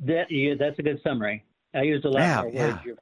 That 0.00 0.30
yeah, 0.30 0.54
that's 0.58 0.78
a 0.78 0.82
good 0.82 1.02
summary. 1.04 1.44
I 1.76 1.82
used 1.82 2.04
a 2.04 2.10
lot 2.10 2.20
yeah, 2.20 2.42
more 2.42 2.52
words. 2.52 2.80
Yeah. 2.86 2.92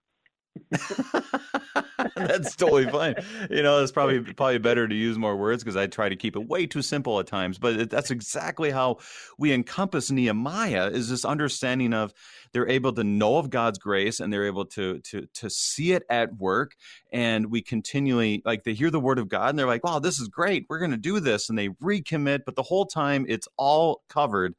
That's 2.16 2.54
totally 2.56 2.86
fine. 2.86 3.14
You 3.50 3.62
know, 3.62 3.82
it's 3.82 3.92
probably 3.92 4.20
probably 4.34 4.58
better 4.58 4.86
to 4.86 4.94
use 4.94 5.18
more 5.18 5.36
words 5.36 5.62
because 5.62 5.76
I 5.76 5.86
try 5.86 6.08
to 6.08 6.16
keep 6.16 6.36
it 6.36 6.48
way 6.48 6.66
too 6.66 6.82
simple 6.82 7.18
at 7.20 7.26
times. 7.26 7.58
But 7.58 7.90
that's 7.90 8.10
exactly 8.10 8.70
how 8.70 8.98
we 9.38 9.52
encompass 9.52 10.10
Nehemiah 10.10 10.88
is 10.88 11.08
this 11.08 11.24
understanding 11.24 11.92
of 11.92 12.12
they're 12.52 12.68
able 12.68 12.92
to 12.94 13.04
know 13.04 13.36
of 13.36 13.50
God's 13.50 13.78
grace 13.78 14.20
and 14.20 14.32
they're 14.32 14.46
able 14.46 14.64
to 14.66 15.00
to 15.00 15.26
to 15.34 15.50
see 15.50 15.92
it 15.92 16.04
at 16.08 16.36
work. 16.36 16.74
And 17.12 17.50
we 17.50 17.62
continually 17.62 18.42
like 18.44 18.64
they 18.64 18.74
hear 18.74 18.90
the 18.90 19.00
word 19.00 19.18
of 19.18 19.28
God 19.28 19.50
and 19.50 19.58
they're 19.58 19.66
like, 19.66 19.84
"Wow, 19.84 19.98
this 19.98 20.20
is 20.20 20.28
great. 20.28 20.66
We're 20.68 20.78
going 20.78 20.92
to 20.92 20.96
do 20.96 21.20
this," 21.20 21.48
and 21.48 21.58
they 21.58 21.68
recommit. 21.68 22.40
But 22.46 22.56
the 22.56 22.62
whole 22.62 22.86
time, 22.86 23.26
it's 23.28 23.48
all 23.56 24.02
covered 24.08 24.54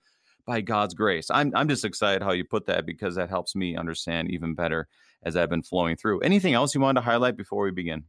by 0.45 0.61
God's 0.61 0.93
grace. 0.93 1.27
I'm 1.29 1.51
I'm 1.55 1.67
just 1.67 1.85
excited 1.85 2.21
how 2.21 2.31
you 2.31 2.45
put 2.45 2.65
that 2.67 2.85
because 2.85 3.15
that 3.15 3.29
helps 3.29 3.55
me 3.55 3.75
understand 3.75 4.31
even 4.31 4.53
better 4.53 4.87
as 5.23 5.35
I've 5.35 5.49
been 5.49 5.63
flowing 5.63 5.95
through. 5.95 6.19
Anything 6.21 6.53
else 6.53 6.75
you 6.75 6.81
wanted 6.81 7.01
to 7.01 7.05
highlight 7.05 7.35
before 7.35 7.63
we 7.63 7.71
begin? 7.71 8.03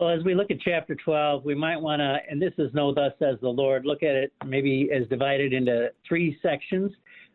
Well, 0.00 0.10
as 0.10 0.24
we 0.24 0.34
look 0.34 0.50
at 0.50 0.58
chapter 0.60 0.94
12, 0.94 1.44
we 1.44 1.54
might 1.54 1.76
want 1.76 2.00
to, 2.00 2.16
and 2.28 2.40
this 2.40 2.54
is 2.56 2.72
Know 2.72 2.94
Thus 2.94 3.12
Says 3.18 3.36
the 3.42 3.48
Lord, 3.48 3.84
look 3.84 4.02
at 4.02 4.14
it 4.14 4.32
maybe 4.44 4.88
as 4.92 5.06
divided 5.08 5.52
into 5.52 5.90
three 6.08 6.38
sections 6.42 6.90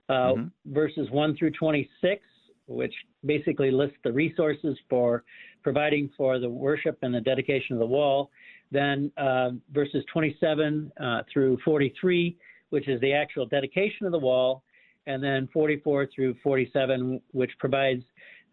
uh, 0.09 0.13
mm-hmm. 0.13 0.73
verses 0.73 1.09
1 1.11 1.37
through 1.37 1.51
26, 1.51 2.21
which 2.67 2.93
basically 3.25 3.71
lists 3.71 3.97
the 4.03 4.11
resources 4.11 4.77
for 4.89 5.23
providing 5.63 6.09
for 6.17 6.39
the 6.39 6.49
worship 6.49 6.97
and 7.01 7.13
the 7.13 7.21
dedication 7.21 7.73
of 7.73 7.79
the 7.79 7.85
wall. 7.85 8.31
Then 8.71 9.11
uh, 9.17 9.51
verses 9.71 10.03
27 10.11 10.91
uh, 10.99 11.21
through 11.31 11.57
43 11.63 12.37
which 12.69 12.87
is 12.87 12.99
the 13.01 13.13
actual 13.13 13.45
dedication 13.45 14.05
of 14.05 14.11
the 14.11 14.19
wall, 14.19 14.63
and 15.05 15.23
then 15.23 15.47
44 15.53 16.07
through 16.13 16.35
47, 16.43 17.21
which 17.31 17.51
provides 17.59 18.03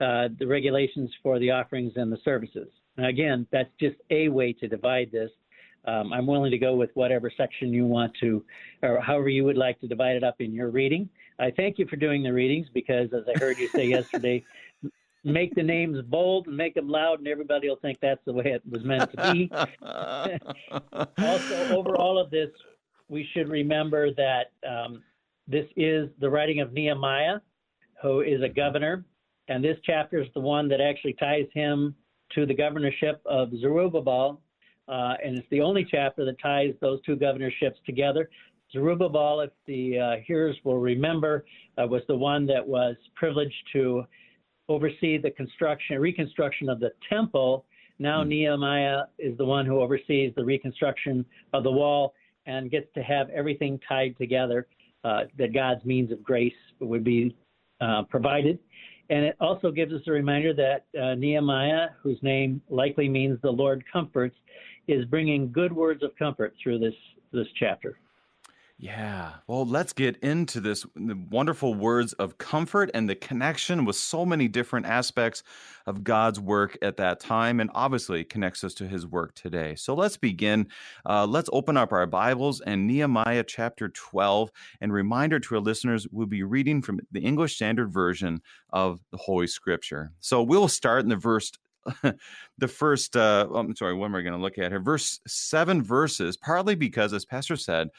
uh, 0.01 0.29
the 0.39 0.47
regulations 0.47 1.11
for 1.23 1.39
the 1.39 1.51
offerings 1.51 1.93
and 1.97 2.13
the 2.13 2.19
services. 2.25 2.69
Now, 2.97 3.09
again, 3.09 3.47
that's 3.51 3.71
just 3.81 3.97
a 4.11 4.29
way 4.29 4.53
to 4.55 4.69
divide 4.69 5.11
this. 5.11 5.31
Um, 5.87 6.13
I'm 6.13 6.27
willing 6.27 6.51
to 6.51 6.59
go 6.59 6.75
with 6.75 6.91
whatever 6.95 7.31
section 7.37 7.73
you 7.73 7.85
want 7.85 8.13
to, 8.21 8.43
or 8.83 9.01
however 9.01 9.29
you 9.29 9.45
would 9.45 9.59
like 9.59 9.79
to 9.81 9.89
divide 9.89 10.17
it 10.17 10.25
up 10.25 10.41
in 10.41 10.53
your 10.53 10.71
reading. 10.71 11.09
I 11.39 11.51
thank 11.51 11.79
you 11.79 11.87
for 11.87 11.97
doing 11.97 12.23
the 12.23 12.33
readings 12.33 12.69
because, 12.73 13.13
as 13.13 13.25
I 13.29 13.39
heard 13.39 13.59
you 13.59 13.69
say 13.69 13.87
yesterday, 13.89 14.45
make 15.25 15.55
the 15.55 15.63
names 15.63 16.01
bold 16.03 16.47
and 16.47 16.57
make 16.57 16.75
them 16.75 16.89
loud, 16.89 17.19
and 17.19 17.29
everybody 17.29 17.69
will 17.69 17.77
think 17.77 17.99
that's 18.01 18.25
the 18.25 18.33
way 18.33 18.47
it 18.47 18.63
was 18.71 18.85
meant 18.85 19.11
to 19.13 19.33
be. 19.33 19.51
also, 21.19 21.77
over 21.77 21.97
all 21.97 22.19
of 22.19 22.31
this, 22.31 22.51
we 23.09 23.29
should 23.33 23.49
remember 23.49 24.11
that 24.15 24.53
um, 24.69 25.03
this 25.47 25.67
is 25.77 26.09
the 26.21 26.29
writing 26.29 26.61
of 26.61 26.73
Nehemiah, 26.73 27.41
who 28.03 28.21
is 28.21 28.43
a 28.43 28.49
governor, 28.49 29.05
and 29.49 29.63
this 29.63 29.77
chapter 29.85 30.21
is 30.21 30.29
the 30.35 30.41
one 30.41 30.69
that 30.69 30.81
actually 30.81 31.15
ties 31.15 31.47
him 31.53 31.95
to 32.35 32.47
the 32.47 32.55
governorship 32.55 33.23
of 33.27 33.51
Zerubbabel, 33.61 34.41
uh, 34.89 35.15
and 35.25 35.37
it's 35.39 35.47
the 35.51 35.61
only 35.61 35.87
chapter 35.91 36.25
that 36.25 36.37
ties 36.41 36.75
those 36.81 37.01
two 37.03 37.17
governorships 37.17 37.79
together. 37.87 38.29
Zerubbabel, 38.73 39.41
if 39.41 39.51
the 39.67 39.99
uh, 39.99 40.13
hearers 40.27 40.57
will 40.65 40.79
remember, 40.79 41.45
uh, 41.79 41.87
was 41.87 42.03
the 42.09 42.17
one 42.17 42.47
that 42.47 42.67
was 42.67 42.97
privileged 43.15 43.55
to 43.73 44.05
oversee 44.69 45.19
the 45.19 45.31
construction, 45.31 45.99
reconstruction 45.99 46.69
of 46.69 46.81
the 46.81 46.91
temple. 47.09 47.67
Now 47.99 48.25
mm. 48.25 48.29
Nehemiah 48.29 49.03
is 49.19 49.37
the 49.37 49.45
one 49.45 49.67
who 49.67 49.81
oversees 49.81 50.33
the 50.37 50.45
reconstruction 50.45 51.25
of 51.53 51.63
the 51.63 51.71
wall 51.71 52.15
and 52.47 52.71
gets 52.71 52.87
to 52.95 53.03
have 53.03 53.29
everything 53.31 53.81
tied 53.89 54.17
together 54.19 54.67
uh, 55.05 55.25
that 55.39 55.53
God's 55.53 55.85
means 55.85 56.11
of 56.11 56.23
grace 56.23 56.53
would 56.81 57.05
be 57.05 57.35
uh, 57.81 58.03
provided. 58.05 58.59
And 59.11 59.25
it 59.25 59.37
also 59.41 59.71
gives 59.71 59.93
us 59.93 60.01
a 60.07 60.11
reminder 60.11 60.55
that 60.55 60.87
uh, 60.99 61.15
Nehemiah, 61.15 61.89
whose 62.03 62.19
name 62.23 62.63
likely 62.71 63.09
means 63.09 63.39
the 63.43 63.51
Lord 63.51 63.85
comforts, 63.93 64.37
is 64.89 65.05
bringing 65.07 65.53
good 65.53 65.73
words 65.73 66.03
of 66.03 66.17
comfort 66.17 66.55
through 66.63 66.79
this 66.79 66.95
this 67.33 67.47
chapter. 67.59 67.99
Yeah. 68.77 69.35
Well, 69.47 69.65
let's 69.65 69.93
get 69.93 70.17
into 70.17 70.61
this 70.61 70.85
wonderful 70.97 71.75
words 71.75 72.13
of 72.15 72.39
comfort 72.39 72.91
and 72.93 73.09
the 73.09 73.15
connection 73.15 73.85
with 73.85 73.95
so 73.95 74.27
many 74.27 74.49
different 74.49 74.87
aspects 74.87 75.45
of 75.87 76.03
God's 76.03 76.41
work 76.41 76.77
at 76.83 76.97
that 76.97 77.21
time 77.21 77.61
and 77.61 77.71
obviously 77.73 78.25
connects 78.25 78.65
us 78.65 78.75
to 78.75 78.89
his 78.89 79.07
work 79.07 79.33
today. 79.37 79.77
So 79.77 79.95
let's 79.95 80.17
begin. 80.17 80.67
Uh, 81.07 81.25
let's 81.25 81.49
open 81.53 81.77
up 81.77 81.93
our 81.93 82.05
Bibles 82.07 82.61
and 82.63 82.87
Nehemiah 82.87 83.45
chapter 83.47 83.91
12. 83.91 84.51
And 84.81 84.93
reminder 84.93 85.39
to 85.39 85.55
our 85.55 85.61
listeners, 85.61 86.09
we'll 86.11 86.27
be 86.27 86.43
reading 86.43 86.83
from 86.83 86.99
the 87.13 87.21
English 87.21 87.55
Standard 87.55 87.93
Version 87.93 88.43
of 88.71 89.01
the 89.13 89.19
Holy 89.19 89.47
Scripture. 89.47 90.11
So 90.19 90.43
we'll 90.43 90.69
start 90.69 91.05
in 91.05 91.09
the 91.09 91.17
verse 91.17 91.53
the 92.59 92.69
first 92.69 93.17
uh, 93.17 93.47
I'm 93.55 93.77
sorry, 93.77 93.95
what 93.95 94.07
am 94.07 94.17
I 94.17 94.23
going 94.23 94.33
to 94.33 94.41
look 94.41 94.59
at 94.59 94.73
here? 94.73 94.81
Verse 94.81 95.21
seven 95.27 95.83
verses, 95.83 96.37
partly 96.37 96.75
because, 96.75 97.13
as 97.13 97.27
Pastor 97.27 97.57
said, 97.57 97.91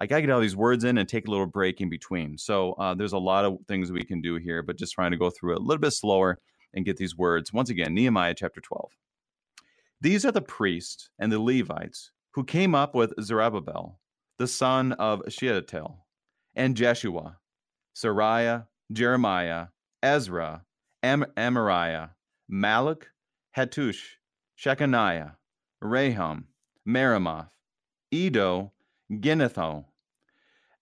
I 0.00 0.06
got 0.06 0.16
to 0.16 0.22
get 0.22 0.30
all 0.30 0.40
these 0.40 0.56
words 0.56 0.84
in 0.84 0.96
and 0.96 1.06
take 1.08 1.28
a 1.28 1.30
little 1.30 1.46
break 1.46 1.80
in 1.80 1.90
between. 1.90 2.38
So 2.38 2.72
uh, 2.72 2.94
there's 2.94 3.12
a 3.12 3.18
lot 3.18 3.44
of 3.44 3.58
things 3.68 3.92
we 3.92 4.02
can 4.02 4.22
do 4.22 4.36
here, 4.36 4.62
but 4.62 4.78
just 4.78 4.94
trying 4.94 5.10
to 5.10 5.18
go 5.18 5.28
through 5.28 5.52
it 5.52 5.58
a 5.58 5.62
little 5.62 5.80
bit 5.80 5.90
slower 5.90 6.38
and 6.72 6.86
get 6.86 6.96
these 6.96 7.16
words. 7.16 7.52
Once 7.52 7.68
again, 7.68 7.94
Nehemiah 7.94 8.34
chapter 8.34 8.62
12. 8.62 8.90
These 10.00 10.24
are 10.24 10.32
the 10.32 10.40
priests 10.40 11.10
and 11.18 11.30
the 11.30 11.38
Levites 11.38 12.12
who 12.32 12.44
came 12.44 12.74
up 12.74 12.94
with 12.94 13.12
Zerubbabel, 13.20 14.00
the 14.38 14.46
son 14.46 14.92
of 14.92 15.22
Shealtiel, 15.28 16.06
and 16.54 16.76
Jeshua, 16.76 17.36
Seraiah, 17.94 18.66
Jeremiah, 18.90 19.66
Ezra, 20.02 20.64
Am- 21.02 21.26
Amariah, 21.36 22.10
Malluch, 22.50 23.04
Hattush, 23.56 24.16
Shecaniah, 24.58 25.34
Rehum, 25.82 26.44
Meremoth, 26.88 27.50
Iddo, 28.10 28.72
Ginnethoi, 29.10 29.84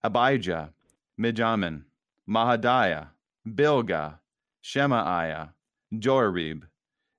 Abijah, 0.05 0.71
Mijamin, 1.19 1.85
Maadiah, 2.29 3.09
Bilgah, 3.47 4.19
Shemaiah, 4.63 5.55
Joiarib, 5.95 6.63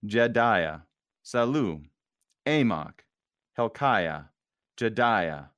Jedaiah, 0.06 0.84
Sallu, 1.26 1.84
Amok, 2.46 3.04
Hilkiah, 3.56 4.24
Jedaiah. 4.78 5.50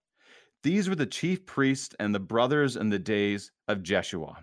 These 0.64 0.88
were 0.88 0.96
the 0.96 1.06
chief 1.06 1.46
priests 1.46 1.96
and 2.00 2.16
the 2.16 2.20
brothers 2.20 2.76
in 2.76 2.90
the 2.90 3.00
days 3.00 3.52
of 3.68 3.84
Jeshua. 3.84 4.38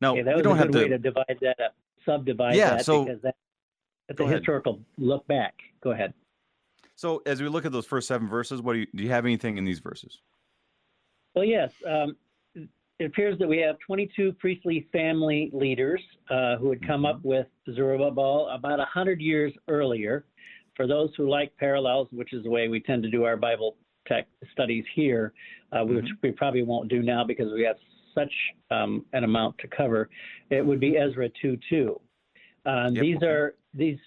Now 0.00 0.14
that 0.14 0.36
we 0.36 0.42
don't 0.42 0.56
have 0.56 0.70
to... 0.70 0.78
way 0.78 0.88
to 0.88 0.98
divide 0.98 1.38
that 1.40 1.60
up, 1.60 1.74
subdivide 2.04 2.54
yeah, 2.54 2.76
that 2.76 2.84
so, 2.84 3.04
because 3.04 3.20
that, 3.22 3.34
that's 4.08 4.20
a 4.20 4.24
ahead. 4.24 4.38
historical 4.38 4.80
look 4.96 5.26
back. 5.26 5.54
Go 5.82 5.90
ahead. 5.90 6.14
So 6.98 7.22
as 7.26 7.40
we 7.40 7.46
look 7.46 7.64
at 7.64 7.70
those 7.70 7.86
first 7.86 8.08
seven 8.08 8.28
verses, 8.28 8.60
what 8.60 8.72
do 8.72 8.80
you 8.80 8.86
do? 8.92 9.04
You 9.04 9.10
have 9.10 9.24
anything 9.24 9.56
in 9.56 9.64
these 9.64 9.78
verses? 9.78 10.20
Well, 11.36 11.44
yes. 11.44 11.70
Um, 11.88 12.16
it 12.56 13.04
appears 13.04 13.38
that 13.38 13.46
we 13.46 13.58
have 13.58 13.76
22 13.86 14.32
priestly 14.32 14.88
family 14.90 15.48
leaders 15.52 16.02
uh, 16.28 16.56
who 16.56 16.70
had 16.70 16.84
come 16.84 17.02
mm-hmm. 17.02 17.18
up 17.18 17.20
with 17.24 17.46
Zerubbabel 17.72 18.48
about 18.48 18.78
100 18.78 19.20
years 19.20 19.52
earlier. 19.68 20.24
For 20.74 20.88
those 20.88 21.10
who 21.16 21.30
like 21.30 21.56
parallels, 21.56 22.08
which 22.10 22.32
is 22.32 22.42
the 22.42 22.50
way 22.50 22.66
we 22.66 22.80
tend 22.80 23.04
to 23.04 23.10
do 23.10 23.22
our 23.22 23.36
Bible 23.36 23.76
tech 24.08 24.26
studies 24.50 24.84
here, 24.96 25.32
uh, 25.70 25.76
mm-hmm. 25.76 25.94
which 25.94 26.08
we 26.24 26.32
probably 26.32 26.64
won't 26.64 26.88
do 26.88 27.00
now 27.00 27.22
because 27.22 27.52
we 27.52 27.62
have 27.62 27.76
such 28.12 28.32
um, 28.72 29.04
an 29.12 29.22
amount 29.22 29.56
to 29.58 29.68
cover, 29.68 30.08
it 30.50 30.66
would 30.66 30.80
be 30.80 30.96
Ezra 30.96 31.28
2:2. 31.44 32.00
Uh, 32.66 32.90
yep, 32.90 33.02
these 33.02 33.22
are 33.22 33.54
these 33.72 33.98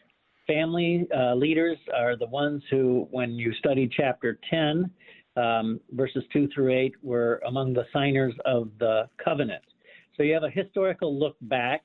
family 0.51 1.07
uh, 1.15 1.33
leaders 1.33 1.77
are 1.95 2.17
the 2.17 2.25
ones 2.25 2.61
who, 2.69 3.07
when 3.11 3.31
you 3.35 3.53
study 3.53 3.89
chapter 3.95 4.37
10, 4.49 4.89
um, 5.37 5.79
verses 5.91 6.23
2 6.33 6.49
through 6.53 6.73
8, 6.77 6.93
were 7.01 7.41
among 7.47 7.73
the 7.73 7.85
signers 7.93 8.33
of 8.45 8.69
the 8.79 9.07
covenant. 9.23 9.63
So 10.17 10.23
you 10.23 10.33
have 10.33 10.43
a 10.43 10.49
historical 10.49 11.17
look 11.17 11.37
back 11.43 11.83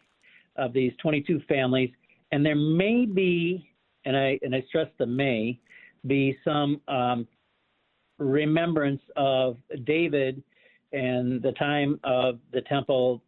of 0.57 0.73
these 0.73 0.93
22 1.01 1.43
families, 1.49 1.91
and 2.33 2.45
there 2.45 2.57
may 2.57 3.07
be, 3.07 3.71
and 4.05 4.17
I 4.17 4.39
and 4.43 4.55
I 4.55 4.65
stress 4.69 4.89
the 4.99 5.07
may, 5.07 5.61
be 6.07 6.37
some 6.45 6.81
um, 6.89 7.29
remembrance 8.19 9.03
of 9.17 9.59
David 9.85 10.43
and 10.93 11.41
the 11.41 11.53
time 11.53 12.01
of 12.03 12.41
the 12.53 12.63
temple 12.63 13.23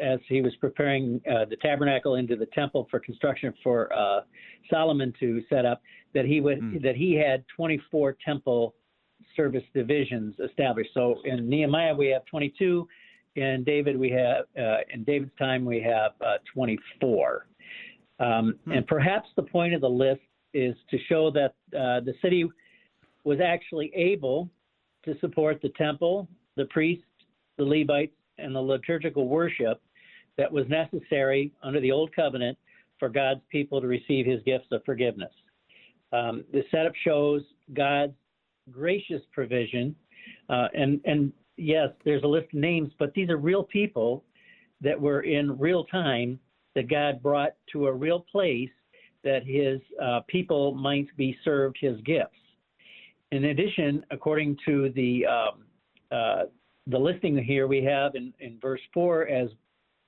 as 0.00 0.18
he 0.28 0.42
was 0.42 0.54
preparing 0.56 1.20
uh, 1.30 1.44
the 1.44 1.56
tabernacle 1.56 2.16
into 2.16 2.36
the 2.36 2.46
temple 2.46 2.86
for 2.90 3.00
construction 3.00 3.52
for 3.62 3.92
uh, 3.92 4.20
Solomon 4.70 5.12
to 5.20 5.42
set 5.48 5.64
up, 5.64 5.82
that 6.14 6.24
he 6.24 6.40
would 6.40 6.60
mm. 6.60 6.82
that 6.82 6.96
he 6.96 7.14
had 7.14 7.44
24 7.56 8.16
temple 8.24 8.74
service 9.34 9.62
divisions 9.74 10.34
established. 10.44 10.90
So 10.94 11.16
in 11.24 11.48
Nehemiah 11.48 11.94
we 11.94 12.08
have 12.08 12.24
22, 12.26 12.86
in 13.36 13.64
David 13.64 13.98
we 13.98 14.10
have 14.10 14.44
uh, 14.58 14.78
in 14.92 15.04
David's 15.04 15.32
time 15.38 15.64
we 15.64 15.80
have 15.82 16.12
uh, 16.20 16.38
24. 16.52 17.46
Um, 18.18 18.26
mm. 18.66 18.76
And 18.76 18.86
perhaps 18.86 19.28
the 19.36 19.42
point 19.42 19.74
of 19.74 19.80
the 19.80 19.90
list 19.90 20.22
is 20.54 20.74
to 20.90 20.98
show 21.08 21.30
that 21.32 21.54
uh, 21.76 22.00
the 22.00 22.14
city 22.22 22.48
was 23.24 23.38
actually 23.44 23.92
able 23.94 24.48
to 25.04 25.18
support 25.20 25.60
the 25.60 25.68
temple, 25.70 26.28
the 26.56 26.64
priests, 26.66 27.04
the 27.58 27.64
Levites, 27.64 28.14
and 28.38 28.54
the 28.54 28.60
liturgical 28.60 29.28
worship 29.28 29.80
that 30.38 30.50
was 30.50 30.66
necessary 30.68 31.52
under 31.62 31.80
the 31.80 31.92
Old 31.92 32.14
Covenant 32.14 32.56
for 32.98 33.08
God's 33.08 33.40
people 33.50 33.80
to 33.80 33.86
receive 33.86 34.26
his 34.26 34.42
gifts 34.44 34.68
of 34.72 34.82
forgiveness. 34.84 35.32
Um, 36.12 36.44
the 36.52 36.62
setup 36.70 36.94
shows 37.04 37.42
God's 37.74 38.14
gracious 38.70 39.22
provision. 39.32 39.94
Uh, 40.48 40.68
and, 40.74 41.00
and 41.04 41.32
yes, 41.56 41.88
there's 42.04 42.22
a 42.22 42.28
list 42.28 42.48
of 42.52 42.60
names, 42.60 42.90
but 42.98 43.12
these 43.14 43.28
are 43.28 43.36
real 43.36 43.64
people 43.64 44.24
that 44.80 45.00
were 45.00 45.22
in 45.22 45.58
real 45.58 45.84
time 45.84 46.38
that 46.74 46.88
God 46.88 47.22
brought 47.22 47.54
to 47.72 47.86
a 47.86 47.92
real 47.92 48.20
place 48.30 48.70
that 49.24 49.44
his 49.44 49.80
uh, 50.02 50.20
people 50.28 50.74
might 50.74 51.08
be 51.16 51.36
served 51.44 51.76
his 51.80 52.00
gifts. 52.02 52.36
In 53.32 53.46
addition, 53.46 54.04
according 54.10 54.56
to 54.66 54.92
the 54.94 55.26
um, 55.26 55.64
uh, 56.12 56.44
the 56.86 56.98
listing 56.98 57.36
here 57.36 57.66
we 57.66 57.82
have 57.82 58.14
in, 58.14 58.32
in 58.38 58.58
verse 58.60 58.80
four, 58.94 59.26
as 59.26 59.48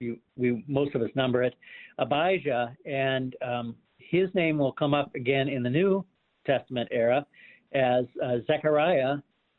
you, 0.01 0.19
we 0.37 0.65
most 0.69 0.95
of 0.95 1.03
us 1.03 1.11
number 1.15 1.43
it, 1.43 1.55
Abijah, 1.99 2.77
and 2.87 3.35
um, 3.43 3.77
his 3.99 4.29
name 4.35 4.59
will 4.59 4.73
come 4.73 4.95
up 4.95 5.15
again 5.15 5.49
in 5.49 5.63
the 5.63 5.71
New 5.71 6.05
Testament 6.47 6.89
era 6.93 7.27
as 7.75 8.05
uh, 8.25 8.37
Zechariah, 8.47 9.17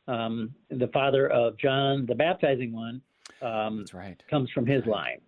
um, 0.08 0.52
the 0.70 0.88
father 0.88 1.28
of 1.28 1.58
John, 1.58 2.06
the 2.06 2.14
baptizing 2.14 2.72
one. 2.72 3.00
Um, 3.42 3.78
that's 3.78 3.94
right. 3.94 4.22
Comes 4.28 4.50
from 4.50 4.66
his 4.66 4.84
line. 4.86 5.20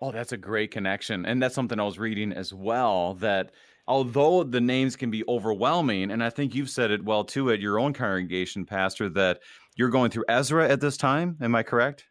Oh, 0.00 0.10
that's 0.10 0.32
a 0.32 0.38
great 0.38 0.70
connection, 0.70 1.26
and 1.26 1.42
that's 1.42 1.54
something 1.54 1.78
I 1.78 1.84
was 1.84 1.98
reading 1.98 2.32
as 2.32 2.54
well. 2.54 3.14
That 3.14 3.50
although 3.86 4.44
the 4.44 4.60
names 4.60 4.96
can 4.96 5.10
be 5.10 5.24
overwhelming, 5.28 6.10
and 6.10 6.24
I 6.24 6.30
think 6.30 6.54
you've 6.54 6.70
said 6.70 6.90
it 6.90 7.04
well 7.04 7.24
too 7.24 7.50
at 7.50 7.60
your 7.60 7.78
own 7.78 7.92
congregation, 7.92 8.64
Pastor, 8.64 9.08
that 9.10 9.40
you're 9.76 9.90
going 9.90 10.10
through 10.10 10.24
Ezra 10.28 10.68
at 10.68 10.80
this 10.80 10.96
time. 10.96 11.36
Am 11.42 11.54
I 11.54 11.62
correct? 11.62 12.06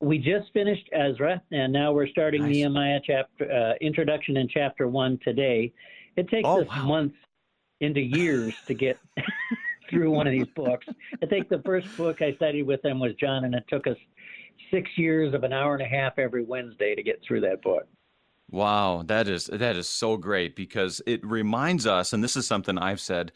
We 0.00 0.18
just 0.18 0.52
finished 0.52 0.88
Ezra, 0.92 1.42
and 1.50 1.72
now 1.72 1.92
we're 1.92 2.08
starting 2.08 2.42
nice. 2.42 2.52
Nehemiah 2.52 3.00
chapter 3.04 3.50
uh, 3.50 3.74
introduction 3.80 4.36
in 4.36 4.48
chapter 4.48 4.88
one 4.88 5.18
today. 5.24 5.72
It 6.16 6.28
takes 6.28 6.46
oh, 6.46 6.62
us 6.62 6.68
wow. 6.68 6.84
months 6.84 7.16
into 7.80 8.00
years 8.00 8.54
to 8.66 8.74
get 8.74 8.98
through 9.90 10.10
one 10.10 10.26
of 10.26 10.32
these 10.32 10.46
books. 10.54 10.86
I 11.22 11.26
think 11.26 11.48
the 11.48 11.62
first 11.64 11.94
book 11.96 12.22
I 12.22 12.34
studied 12.34 12.64
with 12.64 12.82
them 12.82 12.98
was 12.98 13.12
John, 13.14 13.44
and 13.44 13.54
it 13.54 13.64
took 13.68 13.86
us 13.86 13.96
six 14.70 14.90
years 14.96 15.34
of 15.34 15.44
an 15.44 15.52
hour 15.52 15.74
and 15.74 15.82
a 15.82 15.88
half 15.88 16.18
every 16.18 16.44
Wednesday 16.44 16.94
to 16.94 17.02
get 17.02 17.20
through 17.26 17.40
that 17.42 17.62
book. 17.62 17.86
Wow, 18.50 19.02
that 19.06 19.28
is 19.28 19.46
that 19.46 19.76
is 19.76 19.88
so 19.88 20.16
great 20.16 20.56
because 20.56 21.00
it 21.06 21.24
reminds 21.24 21.86
us, 21.86 22.12
and 22.12 22.22
this 22.22 22.36
is 22.36 22.46
something 22.46 22.76
I've 22.76 23.00
said 23.00 23.32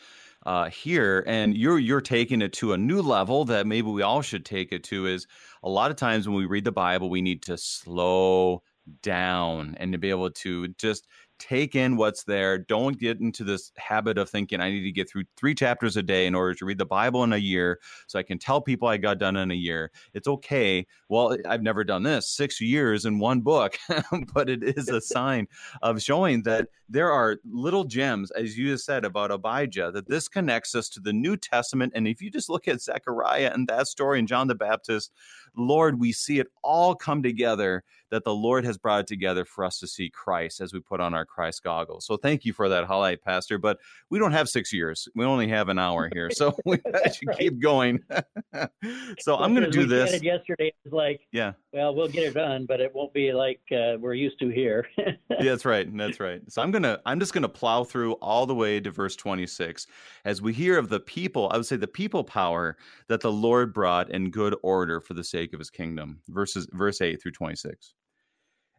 uh, 0.46 0.70
here, 0.70 1.24
and 1.26 1.56
you're 1.56 1.78
you're 1.78 2.00
taking 2.00 2.40
it 2.40 2.52
to 2.54 2.72
a 2.72 2.78
new 2.78 3.02
level 3.02 3.44
that 3.46 3.66
maybe 3.66 3.88
we 3.88 4.02
all 4.02 4.22
should 4.22 4.46
take 4.46 4.72
it 4.72 4.85
to. 4.85 5.06
Is 5.06 5.26
a 5.62 5.68
lot 5.68 5.90
of 5.90 5.96
times 5.96 6.28
when 6.28 6.37
we 6.37 6.46
read 6.46 6.64
the 6.64 6.72
Bible, 6.72 7.11
we 7.11 7.20
need 7.20 7.42
to 7.42 7.59
slow 7.59 8.62
down 9.02 9.76
and 9.78 9.92
to 9.92 9.98
be 9.98 10.11
able 10.11 10.30
to 10.30 10.68
just 10.68 11.09
take 11.38 11.75
in 11.75 11.96
what's 11.96 12.25
there. 12.25 12.59
Don't 12.59 12.99
get 12.99 13.20
into 13.20 13.44
this 13.44 13.72
habit 13.77 14.18
of 14.18 14.29
thinking 14.29 14.61
I 14.61 14.70
need 14.70 14.83
to 14.83 14.92
get 14.92 15.09
through 15.09 15.25
three 15.37 15.55
chapters 15.55 15.96
a 15.96 16.03
day 16.03 16.27
in 16.27 16.35
order 16.35 16.55
to 16.55 16.64
read 16.64 16.79
the 16.79 16.87
Bible 16.87 17.25
in 17.25 17.33
a 17.33 17.38
year 17.38 17.81
so 18.07 18.18
I 18.18 18.22
can 18.22 18.38
tell 18.38 18.61
people 18.61 18.88
I 18.88 18.96
got 18.96 19.18
done 19.18 19.37
in 19.37 19.51
a 19.51 19.55
year. 19.55 19.90
It's 20.14 20.29
okay. 20.29 20.87
Well, 21.09 21.37
I've 21.46 21.62
never 21.62 21.85
done 21.85 22.03
this 22.03 22.29
six 22.29 22.61
years 22.61 23.05
in 23.05 23.18
one 23.18 23.40
book, 23.40 23.77
but 24.35 24.49
it 24.49 24.62
is 24.62 24.88
a 24.88 25.01
sign 25.01 25.46
of 25.83 26.03
showing 26.03 26.42
that 26.42 26.68
there 26.88 27.11
are 27.11 27.38
little 27.44 27.85
gems, 27.85 28.31
as 28.31 28.57
you 28.57 28.70
just 28.70 28.87
said 28.87 29.05
about 29.05 29.31
Abijah, 29.31 29.90
that 29.92 30.09
this 30.09 30.29
connects 30.29 30.75
us 30.75 30.88
to 30.90 31.01
the 31.01 31.12
New 31.12 31.37
Testament. 31.37 31.92
And 31.96 32.07
if 32.07 32.22
you 32.22 32.31
just 32.31 32.49
look 32.49 32.68
at 32.68 32.81
Zechariah 32.81 33.51
and 33.53 33.66
that 33.68 33.88
story 33.88 34.18
and 34.18 34.29
John 34.29 34.46
the 34.46 34.55
Baptist, 34.55 35.12
Lord, 35.57 35.99
we 35.99 36.12
see 36.12 36.38
it 36.38 36.49
all 36.62 36.94
come 36.94 37.22
together 37.22 37.83
that 38.11 38.25
the 38.25 38.35
Lord 38.35 38.64
has 38.64 38.79
brought 38.79 39.01
it 39.01 39.07
together 39.07 39.44
for 39.44 39.64
us 39.64 39.81
to 39.81 39.87
see 39.87 40.11
Christ 40.11 40.61
as 40.61 40.72
we 40.72 40.81
put 40.81 41.01
on 41.01 41.14
our 41.14 41.26
Christ 41.27 41.62
goggles. 41.62 42.07
So 42.07 42.17
thank 42.17 42.45
you 42.45 42.53
for 42.53 42.69
that 42.69 42.85
highlight, 42.85 43.23
Pastor. 43.23 43.59
But 43.59 43.79
we 44.11 44.19
don't 44.19 44.33
have 44.33 44.49
six 44.49 44.73
years. 44.73 45.09
We 45.15 45.25
only 45.25 45.49
have 45.49 45.69
an 45.69 45.79
hour 45.79 46.09
here. 46.12 46.31
So 46.31 46.57
we 46.65 46.77
should 47.12 47.29
right. 47.29 47.39
keep 47.39 47.61
going. 47.61 48.01
so 49.19 49.37
I'm 49.37 49.55
going 49.55 49.65
to 49.65 49.71
do 49.71 49.87
this. 49.87 50.23
yesterday 50.23 50.73
was 50.85 50.93
like, 50.93 51.21
yeah, 51.33 51.53
well, 51.73 51.95
we'll 51.95 52.09
get 52.09 52.25
it 52.25 52.35
done, 52.35 52.67
but 52.67 52.81
it 52.81 52.95
won't 52.95 53.12
be 53.12 53.33
like 53.33 53.61
uh, 53.73 53.97
we're 53.99 54.15
used 54.15 54.39
to 54.41 54.49
here. 54.49 54.87
yeah, 54.99 55.12
that's 55.29 55.65
right. 55.65 55.95
That's 55.97 56.21
right. 56.21 56.41
So 56.49 56.62
I'm 56.62 56.71
going 56.71 56.83
to, 56.83 57.01
I'm 57.05 57.21
just 57.21 57.33
going 57.33 57.43
to 57.43 57.49
plow 57.49 57.85
through 57.85 58.15
all 58.15 58.47
the 58.47 58.55
way 58.55 58.81
to 58.81 58.91
verse 58.91 59.17
26 59.17 59.87
as 60.25 60.43
we 60.43 60.53
hear 60.53 60.79
of 60.79 60.89
the 60.89 61.01
people, 61.01 61.51
I 61.53 61.57
would 61.57 61.67
say 61.67 61.77
the 61.77 61.87
people 61.87 62.25
power 62.25 62.77
that 63.09 63.21
the 63.21 63.33
Lord 63.33 63.73
brought 63.73 64.11
in 64.11 64.31
good 64.31 64.57
order 64.62 65.01
for 65.01 65.15
the 65.15 65.25
sake 65.25 65.53
of 65.53 65.59
his 65.59 65.71
kingdom. 65.71 66.21
Verses, 66.29 66.69
verse 66.73 67.01
8 67.01 67.23
through 67.23 67.33
26. 67.33 67.95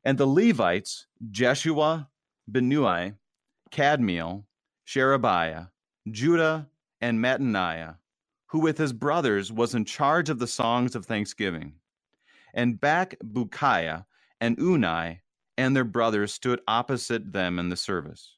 And 0.04 0.18
the 0.18 0.28
Levites, 0.28 1.08
Jeshua, 1.32 2.10
Binnui, 2.52 3.16
Kadmiel, 3.72 4.46
Sherebiah, 4.86 5.68
Judah, 6.10 6.68
and 7.02 7.20
Mattaniah, 7.20 7.96
who 8.48 8.60
with 8.60 8.78
his 8.78 8.94
brothers 8.94 9.52
was 9.52 9.76
in 9.76 9.86
charge 9.86 10.30
of 10.30 10.40
the 10.40 10.48
songs 10.48 10.96
of 10.96 11.06
thanksgiving. 11.06 11.74
And 12.54 12.80
Bakbukiah 12.80 14.06
and 14.40 14.58
Unni 14.58 15.20
and 15.58 15.76
their 15.76 15.84
brothers 15.84 16.34
stood 16.34 16.62
opposite 16.68 17.34
them 17.34 17.60
in 17.60 17.70
the 17.70 17.76
service. 17.76 18.36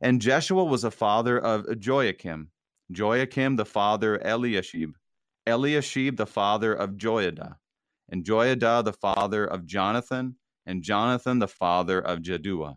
And 0.00 0.20
Jeshua 0.20 0.64
was 0.64 0.84
a 0.84 0.90
father 0.90 1.38
of 1.38 1.66
Joiakim, 1.66 2.48
Joiakim 2.92 3.56
the 3.56 3.64
father 3.64 4.18
Eliashib, 4.18 4.94
Eliashib 5.46 6.16
the 6.16 6.26
father 6.26 6.72
of 6.72 6.92
Joiada, 6.92 7.56
and 8.08 8.24
Joiada 8.24 8.84
the 8.84 8.92
father 8.92 9.44
of 9.44 9.66
Jonathan, 9.66 10.36
and 10.66 10.82
Jonathan 10.82 11.38
the 11.38 11.48
father 11.48 12.00
of 12.00 12.20
Jaddua. 12.20 12.76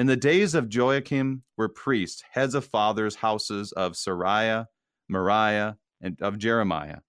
In 0.00 0.06
the 0.06 0.16
days 0.16 0.54
of 0.54 0.70
Joiakim 0.70 1.42
were 1.58 1.68
priests, 1.68 2.22
heads 2.30 2.54
of 2.54 2.64
fathers' 2.64 3.16
houses 3.16 3.70
of 3.72 3.92
Seraiah, 3.92 4.64
Meraiah, 5.10 5.76
and 6.00 6.16
of 6.22 6.38
Jeremiah, 6.38 7.00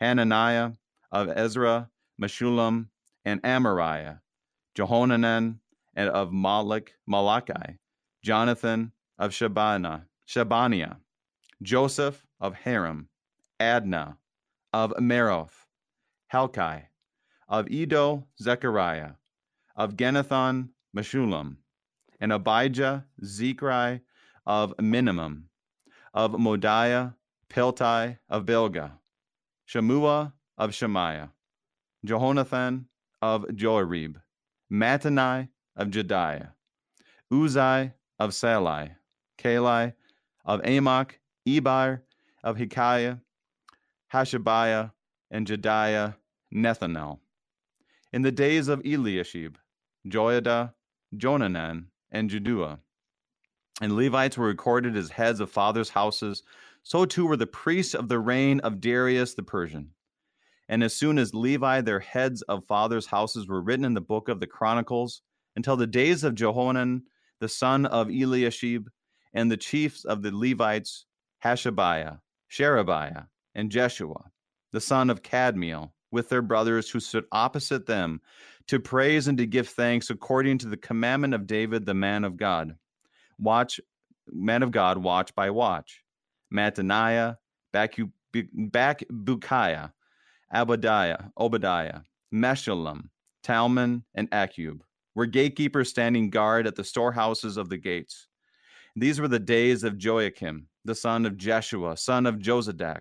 Hananiah, 0.00 0.72
of 1.10 1.30
Ezra, 1.30 1.88
Meshullam, 2.20 2.88
and 3.24 3.42
Amariah, 3.42 4.18
Jehohanan, 4.74 5.60
and 5.94 6.10
of 6.10 6.30
Malach, 6.30 6.90
Malachi, 7.06 7.78
Jonathan 8.22 8.92
of 9.18 9.30
Shabana, 9.30 10.04
Shabaniah, 10.28 10.98
Joseph 11.62 12.26
of 12.38 12.52
Haram, 12.52 13.08
Adna 13.58 14.18
of 14.74 14.92
Meroth, 14.98 15.64
Helkai, 16.30 16.82
of 17.48 17.66
Iddo, 17.70 18.26
Zechariah, 18.38 19.12
of 19.74 19.96
Ginnethon, 19.96 20.68
Meshullam, 20.94 21.56
and 22.20 22.32
Abijah, 22.32 23.04
Zechariah 23.24 24.00
of 24.46 24.76
Miniamin, 24.76 25.42
of 26.12 26.32
Moadiah, 26.32 27.14
Piltai 27.48 28.18
of 28.28 28.44
Bilgah, 28.44 28.92
Shemua 29.68 30.32
of 30.58 30.74
Shemaiah, 30.74 31.30
Jehonathan 32.06 32.84
of 33.22 33.44
Joiarib, 33.46 34.16
Mattanai 34.72 35.48
of 35.76 35.88
Jedaiah, 35.88 36.50
Uzai 37.32 37.92
of 38.18 38.30
Sallai, 38.30 38.90
Kalai 39.38 39.94
of 40.44 40.60
Amok, 40.64 41.18
Ebar 41.48 42.00
of 42.44 42.56
Hekiah, 42.56 43.20
Hashabiah, 44.12 44.92
and 45.30 45.46
Jedaiah, 45.46 46.16
Nethanel. 46.54 47.18
In 48.12 48.22
the 48.22 48.32
days 48.32 48.68
of 48.68 48.80
Eliashib, 48.84 49.56
Joiada, 50.06 50.72
Jonanan, 51.16 51.84
and 52.12 52.30
Jaddua. 52.30 52.78
And 53.80 53.96
Levites 53.96 54.36
were 54.36 54.46
recorded 54.46 54.96
as 54.96 55.10
heads 55.10 55.40
of 55.40 55.50
fathers' 55.50 55.88
houses. 55.88 56.42
So 56.82 57.04
too 57.04 57.26
were 57.26 57.36
the 57.36 57.46
priests 57.46 57.94
of 57.94 58.08
the 58.08 58.18
reign 58.18 58.60
of 58.60 58.80
Darius 58.80 59.34
the 59.34 59.42
Persian. 59.42 59.90
And 60.68 60.84
as 60.84 60.94
soon 60.94 61.18
as 61.18 61.34
Levi, 61.34 61.80
their 61.80 62.00
heads 62.00 62.42
of 62.42 62.66
fathers' 62.66 63.06
houses, 63.06 63.48
were 63.48 63.62
written 63.62 63.84
in 63.84 63.94
the 63.94 64.00
book 64.00 64.28
of 64.28 64.38
the 64.38 64.46
Chronicles, 64.46 65.22
until 65.56 65.76
the 65.76 65.86
days 65.86 66.22
of 66.22 66.34
Jehonan, 66.34 67.02
the 67.40 67.48
son 67.48 67.86
of 67.86 68.08
Eliashib, 68.08 68.88
and 69.32 69.50
the 69.50 69.56
chiefs 69.56 70.04
of 70.04 70.22
the 70.22 70.30
Levites, 70.30 71.06
Hashabiah, 71.44 72.20
Sherebiah, 72.48 73.24
and 73.54 73.70
Jeshua, 73.70 74.30
the 74.72 74.80
son 74.80 75.10
of 75.10 75.22
Kadmiel, 75.22 75.90
with 76.10 76.28
their 76.28 76.42
brothers 76.42 76.90
who 76.90 77.00
stood 77.00 77.24
opposite 77.32 77.86
them, 77.86 78.20
to 78.66 78.78
praise 78.78 79.28
and 79.28 79.38
to 79.38 79.46
give 79.46 79.68
thanks 79.68 80.10
according 80.10 80.58
to 80.58 80.68
the 80.68 80.76
commandment 80.76 81.34
of 81.34 81.46
David, 81.46 81.86
the 81.86 81.94
man 81.94 82.24
of 82.24 82.36
God. 82.36 82.76
Watch, 83.38 83.80
man 84.30 84.62
of 84.62 84.70
God, 84.70 84.98
watch 84.98 85.34
by 85.34 85.50
watch. 85.50 86.02
Mattaniah, 86.54 87.36
Bakbukiah, 87.74 88.92
Abadiah, 90.54 91.30
Obadiah, 91.38 92.00
Meshullam, 92.32 93.08
Talmon, 93.42 94.04
and 94.14 94.30
Akkub 94.30 94.80
were 95.14 95.26
gatekeepers 95.26 95.88
standing 95.88 96.30
guard 96.30 96.66
at 96.66 96.76
the 96.76 96.84
storehouses 96.84 97.56
of 97.56 97.68
the 97.68 97.76
gates. 97.76 98.28
These 98.96 99.20
were 99.20 99.28
the 99.28 99.38
days 99.38 99.84
of 99.84 99.94
Joiakim, 99.94 100.64
the 100.84 100.94
son 100.94 101.26
of 101.26 101.36
Jeshua, 101.36 101.96
son 101.96 102.26
of 102.26 102.36
Jozadak, 102.36 103.00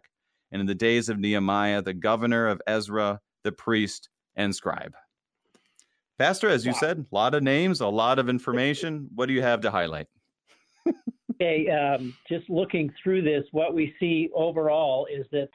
and 0.51 0.59
in 0.59 0.65
the 0.65 0.75
days 0.75 1.09
of 1.09 1.19
Nehemiah, 1.19 1.81
the 1.81 1.93
governor 1.93 2.47
of 2.47 2.61
Ezra, 2.67 3.19
the 3.43 3.51
priest 3.51 4.09
and 4.35 4.55
scribe. 4.55 4.95
Pastor, 6.17 6.49
as 6.49 6.65
you 6.65 6.73
wow. 6.73 6.77
said, 6.79 7.05
a 7.11 7.15
lot 7.15 7.33
of 7.33 7.43
names, 7.43 7.81
a 7.81 7.87
lot 7.87 8.19
of 8.19 8.29
information. 8.29 9.07
What 9.15 9.27
do 9.27 9.33
you 9.33 9.41
have 9.41 9.61
to 9.61 9.71
highlight? 9.71 10.07
okay, 11.35 11.69
um, 11.69 12.13
just 12.27 12.49
looking 12.49 12.91
through 13.01 13.21
this, 13.21 13.45
what 13.51 13.73
we 13.73 13.93
see 13.99 14.29
overall 14.35 15.05
is 15.05 15.25
that 15.31 15.49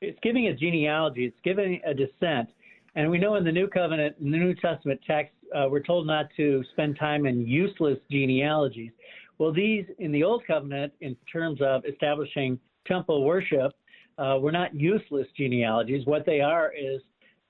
it's 0.00 0.18
giving 0.22 0.46
a 0.48 0.54
genealogy, 0.54 1.24
it's 1.24 1.40
giving 1.42 1.80
a 1.84 1.94
descent. 1.94 2.48
And 2.94 3.10
we 3.10 3.18
know 3.18 3.34
in 3.34 3.44
the 3.44 3.52
New 3.52 3.68
Covenant, 3.68 4.16
in 4.20 4.30
the 4.30 4.38
New 4.38 4.54
Testament 4.54 5.00
text, 5.06 5.34
uh, 5.54 5.66
we're 5.68 5.82
told 5.82 6.06
not 6.06 6.26
to 6.36 6.62
spend 6.72 6.98
time 6.98 7.26
in 7.26 7.46
useless 7.46 7.98
genealogies. 8.10 8.90
Well, 9.38 9.52
these 9.52 9.84
in 9.98 10.12
the 10.12 10.22
Old 10.22 10.42
Covenant, 10.46 10.92
in 11.00 11.16
terms 11.30 11.60
of 11.60 11.84
establishing 11.84 12.58
temple 12.86 13.24
worship, 13.24 13.72
uh, 14.18 14.38
were 14.40 14.52
not 14.52 14.74
useless 14.74 15.26
genealogies. 15.36 16.06
What 16.06 16.26
they 16.26 16.40
are 16.40 16.72
is 16.72 17.00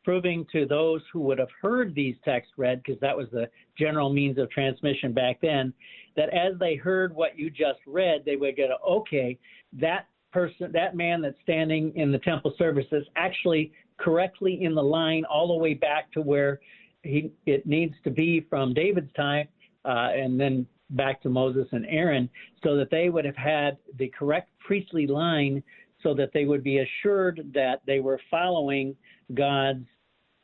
proving 0.05 0.46
to 0.52 0.66
those 0.66 1.00
who 1.12 1.20
would 1.20 1.38
have 1.38 1.48
heard 1.61 1.94
these 1.94 2.14
texts 2.24 2.52
read, 2.57 2.83
because 2.83 3.00
that 3.00 3.16
was 3.16 3.26
the 3.33 3.48
general 3.76 4.12
means 4.12 4.38
of 4.38 4.48
transmission 4.50 5.12
back 5.12 5.40
then, 5.42 5.72
that 6.14 6.29
as 6.33 6.59
they 6.61 6.76
heard 6.76 7.14
what 7.14 7.37
you 7.38 7.50
just 7.50 7.81
read, 7.87 8.22
they 8.24 8.37
would 8.37 8.57
go, 8.57 8.68
okay, 8.88 9.37
that 9.72 10.07
person, 10.33 10.70
that 10.72 10.94
man 10.94 11.20
that's 11.22 11.37
standing 11.42 11.92
in 11.96 12.12
the 12.12 12.18
temple 12.18 12.55
services, 12.57 13.05
actually 13.16 13.72
correctly 13.98 14.62
in 14.62 14.74
the 14.74 14.83
line 14.83 15.24
all 15.24 15.48
the 15.48 15.55
way 15.55 15.74
back 15.74 16.12
to 16.12 16.20
where 16.20 16.61
he, 17.02 17.33
it 17.46 17.66
needs 17.66 17.94
to 18.05 18.11
be 18.11 18.46
from 18.48 18.74
David's 18.74 19.12
time, 19.14 19.48
uh, 19.85 20.11
and 20.14 20.38
then 20.38 20.66
back 20.90 21.20
to 21.22 21.29
Moses 21.29 21.66
and 21.72 21.85
Aaron, 21.87 22.29
so 22.62 22.76
that 22.76 22.90
they 22.90 23.09
would 23.09 23.24
have 23.24 23.37
had 23.37 23.76
the 23.98 24.09
correct 24.09 24.50
priestly 24.61 25.07
line, 25.07 25.62
so 26.02 26.14
that 26.14 26.30
they 26.32 26.44
would 26.44 26.62
be 26.62 26.78
assured 26.78 27.50
that 27.54 27.80
they 27.87 28.00
were 28.00 28.20
following 28.30 28.94
God's 29.35 29.85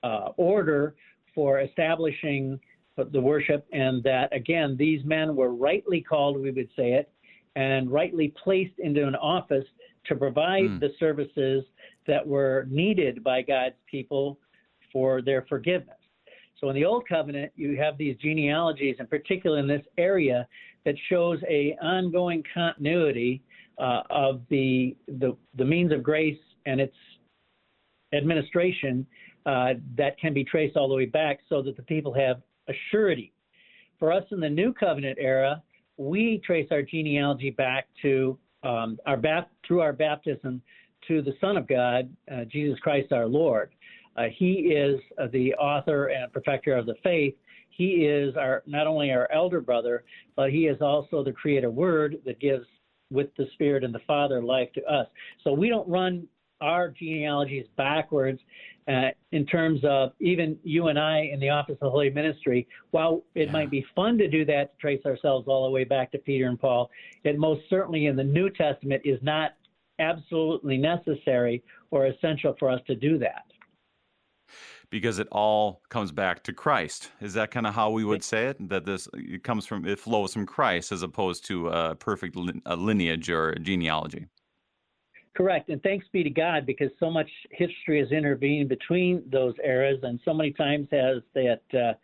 uh, 0.02 0.30
order 0.36 0.94
for 1.34 1.60
establishing 1.60 2.58
the 2.96 3.20
worship, 3.20 3.66
and 3.72 4.02
that 4.02 4.34
again, 4.34 4.76
these 4.78 5.02
men 5.04 5.34
were 5.34 5.54
rightly 5.54 6.00
called, 6.00 6.40
we 6.40 6.50
would 6.50 6.68
say 6.76 6.92
it, 6.92 7.10
and 7.56 7.90
rightly 7.90 8.34
placed 8.42 8.78
into 8.78 9.06
an 9.06 9.14
office 9.14 9.64
to 10.06 10.14
provide 10.14 10.64
mm. 10.64 10.80
the 10.80 10.90
services 10.98 11.64
that 12.06 12.26
were 12.26 12.66
needed 12.70 13.22
by 13.22 13.40
God's 13.40 13.76
people 13.90 14.38
for 14.92 15.22
their 15.22 15.46
forgiveness. 15.48 15.96
So 16.60 16.68
in 16.68 16.74
the 16.74 16.84
Old 16.84 17.08
Covenant, 17.08 17.52
you 17.56 17.76
have 17.76 17.96
these 17.96 18.16
genealogies, 18.18 18.96
in 18.98 19.06
particular 19.06 19.58
in 19.58 19.66
this 19.66 19.84
area, 19.96 20.46
that 20.84 20.94
shows 21.08 21.38
a 21.48 21.76
ongoing 21.80 22.42
continuity 22.52 23.42
uh, 23.78 24.02
of 24.11 24.42
the, 24.50 24.96
the, 25.06 25.37
the 25.56 25.64
means 25.64 25.92
of 25.92 26.02
grace 26.02 26.38
and 26.66 26.80
its 26.80 26.94
administration 28.14 29.06
uh, 29.46 29.74
that 29.96 30.18
can 30.18 30.32
be 30.32 30.44
traced 30.44 30.76
all 30.76 30.88
the 30.88 30.94
way 30.94 31.06
back, 31.06 31.40
so 31.48 31.62
that 31.62 31.76
the 31.76 31.82
people 31.82 32.12
have 32.12 32.42
a 32.68 32.72
surety. 32.90 33.32
For 33.98 34.12
us 34.12 34.24
in 34.30 34.40
the 34.40 34.48
New 34.48 34.72
Covenant 34.72 35.18
era, 35.20 35.62
we 35.96 36.40
trace 36.44 36.68
our 36.70 36.82
genealogy 36.82 37.50
back 37.50 37.88
to 38.02 38.38
um, 38.62 38.98
our 39.06 39.16
bap- 39.16 39.50
through 39.66 39.80
our 39.80 39.92
baptism 39.92 40.62
to 41.08 41.22
the 41.22 41.35
Son 41.40 41.56
of 41.56 41.66
God, 41.66 42.08
uh, 42.32 42.44
Jesus 42.44 42.78
Christ 42.80 43.12
our 43.12 43.26
Lord. 43.26 43.70
Uh, 44.16 44.24
he 44.37 44.52
is 44.52 45.00
uh, 45.18 45.26
the 45.32 45.54
author 45.54 46.06
and 46.06 46.32
perfecter 46.32 46.76
of 46.76 46.87
the 46.87 46.94
faith. 47.02 47.35
He 47.70 48.04
is 48.04 48.37
our 48.37 48.62
not 48.66 48.87
only 48.87 49.11
our 49.11 49.30
elder 49.32 49.61
brother, 49.61 50.04
but 50.37 50.50
he 50.50 50.66
is 50.66 50.80
also 50.80 51.24
the 51.24 51.32
creator 51.32 51.70
word 51.70 52.18
that 52.26 52.38
gives 52.38 52.66
with 53.12 53.35
the 53.37 53.46
Spirit 53.53 53.85
and 53.85 53.94
the 53.94 54.01
Father 54.07 54.42
life 54.42 54.72
to 54.75 54.85
us. 54.85 55.07
So 55.44 55.53
we 55.53 55.68
don't 55.68 55.88
run 55.88 56.27
our 56.61 56.88
genealogies 56.88 57.66
backwards 57.77 58.40
uh, 58.88 59.09
in 59.33 59.44
terms 59.46 59.81
of 59.85 60.12
even 60.20 60.57
you 60.62 60.88
and 60.88 60.98
I 60.98 61.31
in 61.33 61.40
the 61.40 61.51
Office 61.51 61.77
of 61.81 61.90
Holy 61.90 62.11
Ministry. 62.11 62.66
While 62.90 63.25
it 63.35 63.46
yeah. 63.46 63.53
might 63.53 63.70
be 63.70 63.85
fun 63.94 64.16
to 64.18 64.29
do 64.29 64.44
that 64.46 64.72
to 64.72 64.81
trace 64.81 65.05
ourselves 65.05 65.46
all 65.48 65.64
the 65.64 65.70
way 65.70 65.85
back 65.85 66.11
to 66.12 66.18
Peter 66.18 66.46
and 66.46 66.59
Paul, 66.59 66.90
it 67.25 67.38
most 67.38 67.62
certainly 67.68 68.07
in 68.07 68.16
the 68.16 68.25
New 68.25 68.48
Testament 68.51 69.03
is 69.05 69.18
not 69.22 69.53
absolutely 69.98 70.79
necessary 70.79 71.62
or 71.90 72.07
essential 72.07 72.55
for 72.59 72.70
us 72.70 72.81
to 72.87 72.94
do 72.94 73.18
that. 73.18 73.44
Because 74.92 75.18
it 75.18 75.26
all 75.33 75.81
comes 75.88 76.12
back 76.12 76.44
to 76.44 76.52
Christ. 76.52 77.11
Is 77.20 77.33
that 77.35 77.50
kind 77.50 77.66
of 77.66 77.74
how 77.74 77.90
we 77.90 78.05
would 78.05 78.22
say 78.22 78.48
it? 78.48 78.68
That 78.68 78.85
this 78.85 79.09
it 79.14 79.42
comes 79.42 79.66
from 79.66 79.87
it 79.87 79.98
flows 79.98 80.35
from 80.35 80.46
Christ 80.46 80.92
as 80.92 81.02
opposed 81.02 81.44
to 81.46 81.68
a 81.68 81.94
perfect 81.96 82.37
lineage 82.37 83.31
or 83.31 83.55
genealogy. 83.55 84.26
Correct, 85.35 85.70
and 85.70 85.83
thanks 85.83 86.07
be 86.12 86.22
to 86.22 86.31
God 86.31 86.66
because 86.66 86.90
so 87.00 87.11
much 87.11 87.28
history 87.50 87.98
has 88.00 88.12
intervened 88.12 88.68
between 88.68 89.22
those 89.33 89.55
eras, 89.64 89.98
and 90.02 90.20
so 90.26 90.35
many 90.35 90.52
times 90.52 90.88
has 90.92 91.22
that 91.35 91.62
uh, 91.72 91.94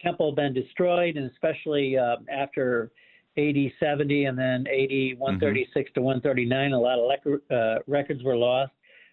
temple 0.00 0.30
been 0.32 0.54
destroyed, 0.54 1.16
and 1.16 1.28
especially 1.32 1.98
uh, 1.98 2.16
after 2.30 2.92
AD 3.36 3.56
70 3.80 4.24
and 4.24 4.38
then 4.38 4.66
AD 4.66 5.18
136 5.18 5.90
mm-hmm. 5.90 5.94
to 5.94 6.02
139, 6.02 6.72
a 6.72 6.78
lot 6.78 6.98
of 6.98 7.10
lec- 7.10 7.50
uh, 7.50 7.80
records 7.86 8.22
were 8.22 8.36
lost. 8.36 8.72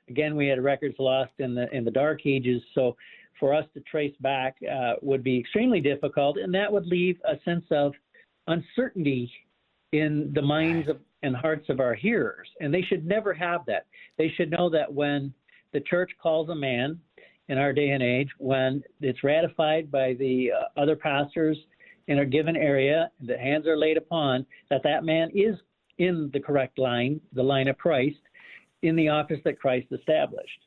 Again, 0.09 0.35
we 0.35 0.47
had 0.47 0.63
records 0.63 0.95
lost 0.99 1.33
in 1.39 1.53
the 1.53 1.69
in 1.75 1.83
the 1.83 1.91
Dark 1.91 2.25
Ages, 2.25 2.61
so 2.73 2.95
for 3.39 3.53
us 3.53 3.65
to 3.73 3.79
trace 3.81 4.15
back 4.21 4.55
uh, 4.71 4.93
would 5.01 5.23
be 5.23 5.37
extremely 5.39 5.79
difficult, 5.79 6.37
and 6.37 6.53
that 6.53 6.71
would 6.71 6.87
leave 6.87 7.17
a 7.25 7.35
sense 7.45 7.65
of 7.71 7.93
uncertainty 8.47 9.31
in 9.91 10.31
the 10.33 10.41
minds 10.41 10.89
of, 10.89 10.99
and 11.23 11.35
hearts 11.35 11.69
of 11.69 11.79
our 11.79 11.93
hearers. 11.93 12.47
And 12.59 12.73
they 12.73 12.81
should 12.81 13.05
never 13.05 13.33
have 13.33 13.61
that. 13.67 13.85
They 14.17 14.29
should 14.35 14.51
know 14.51 14.69
that 14.69 14.91
when 14.91 15.33
the 15.73 15.81
church 15.81 16.11
calls 16.21 16.49
a 16.49 16.55
man 16.55 16.99
in 17.49 17.57
our 17.57 17.73
day 17.73 17.89
and 17.89 18.03
age, 18.03 18.29
when 18.37 18.83
it's 19.01 19.23
ratified 19.23 19.91
by 19.91 20.13
the 20.13 20.51
uh, 20.51 20.79
other 20.79 20.95
pastors 20.95 21.57
in 22.07 22.19
a 22.19 22.25
given 22.25 22.55
area, 22.55 23.11
the 23.25 23.37
hands 23.37 23.67
are 23.67 23.77
laid 23.77 23.97
upon, 23.97 24.45
that 24.69 24.83
that 24.83 25.03
man 25.03 25.29
is 25.33 25.55
in 25.97 26.29
the 26.33 26.39
correct 26.39 26.77
line, 26.77 27.19
the 27.33 27.43
line 27.43 27.67
of 27.67 27.77
Christ, 27.77 28.17
in 28.87 28.95
the 28.95 29.09
office 29.09 29.39
that 29.45 29.59
Christ 29.59 29.87
established. 29.91 30.59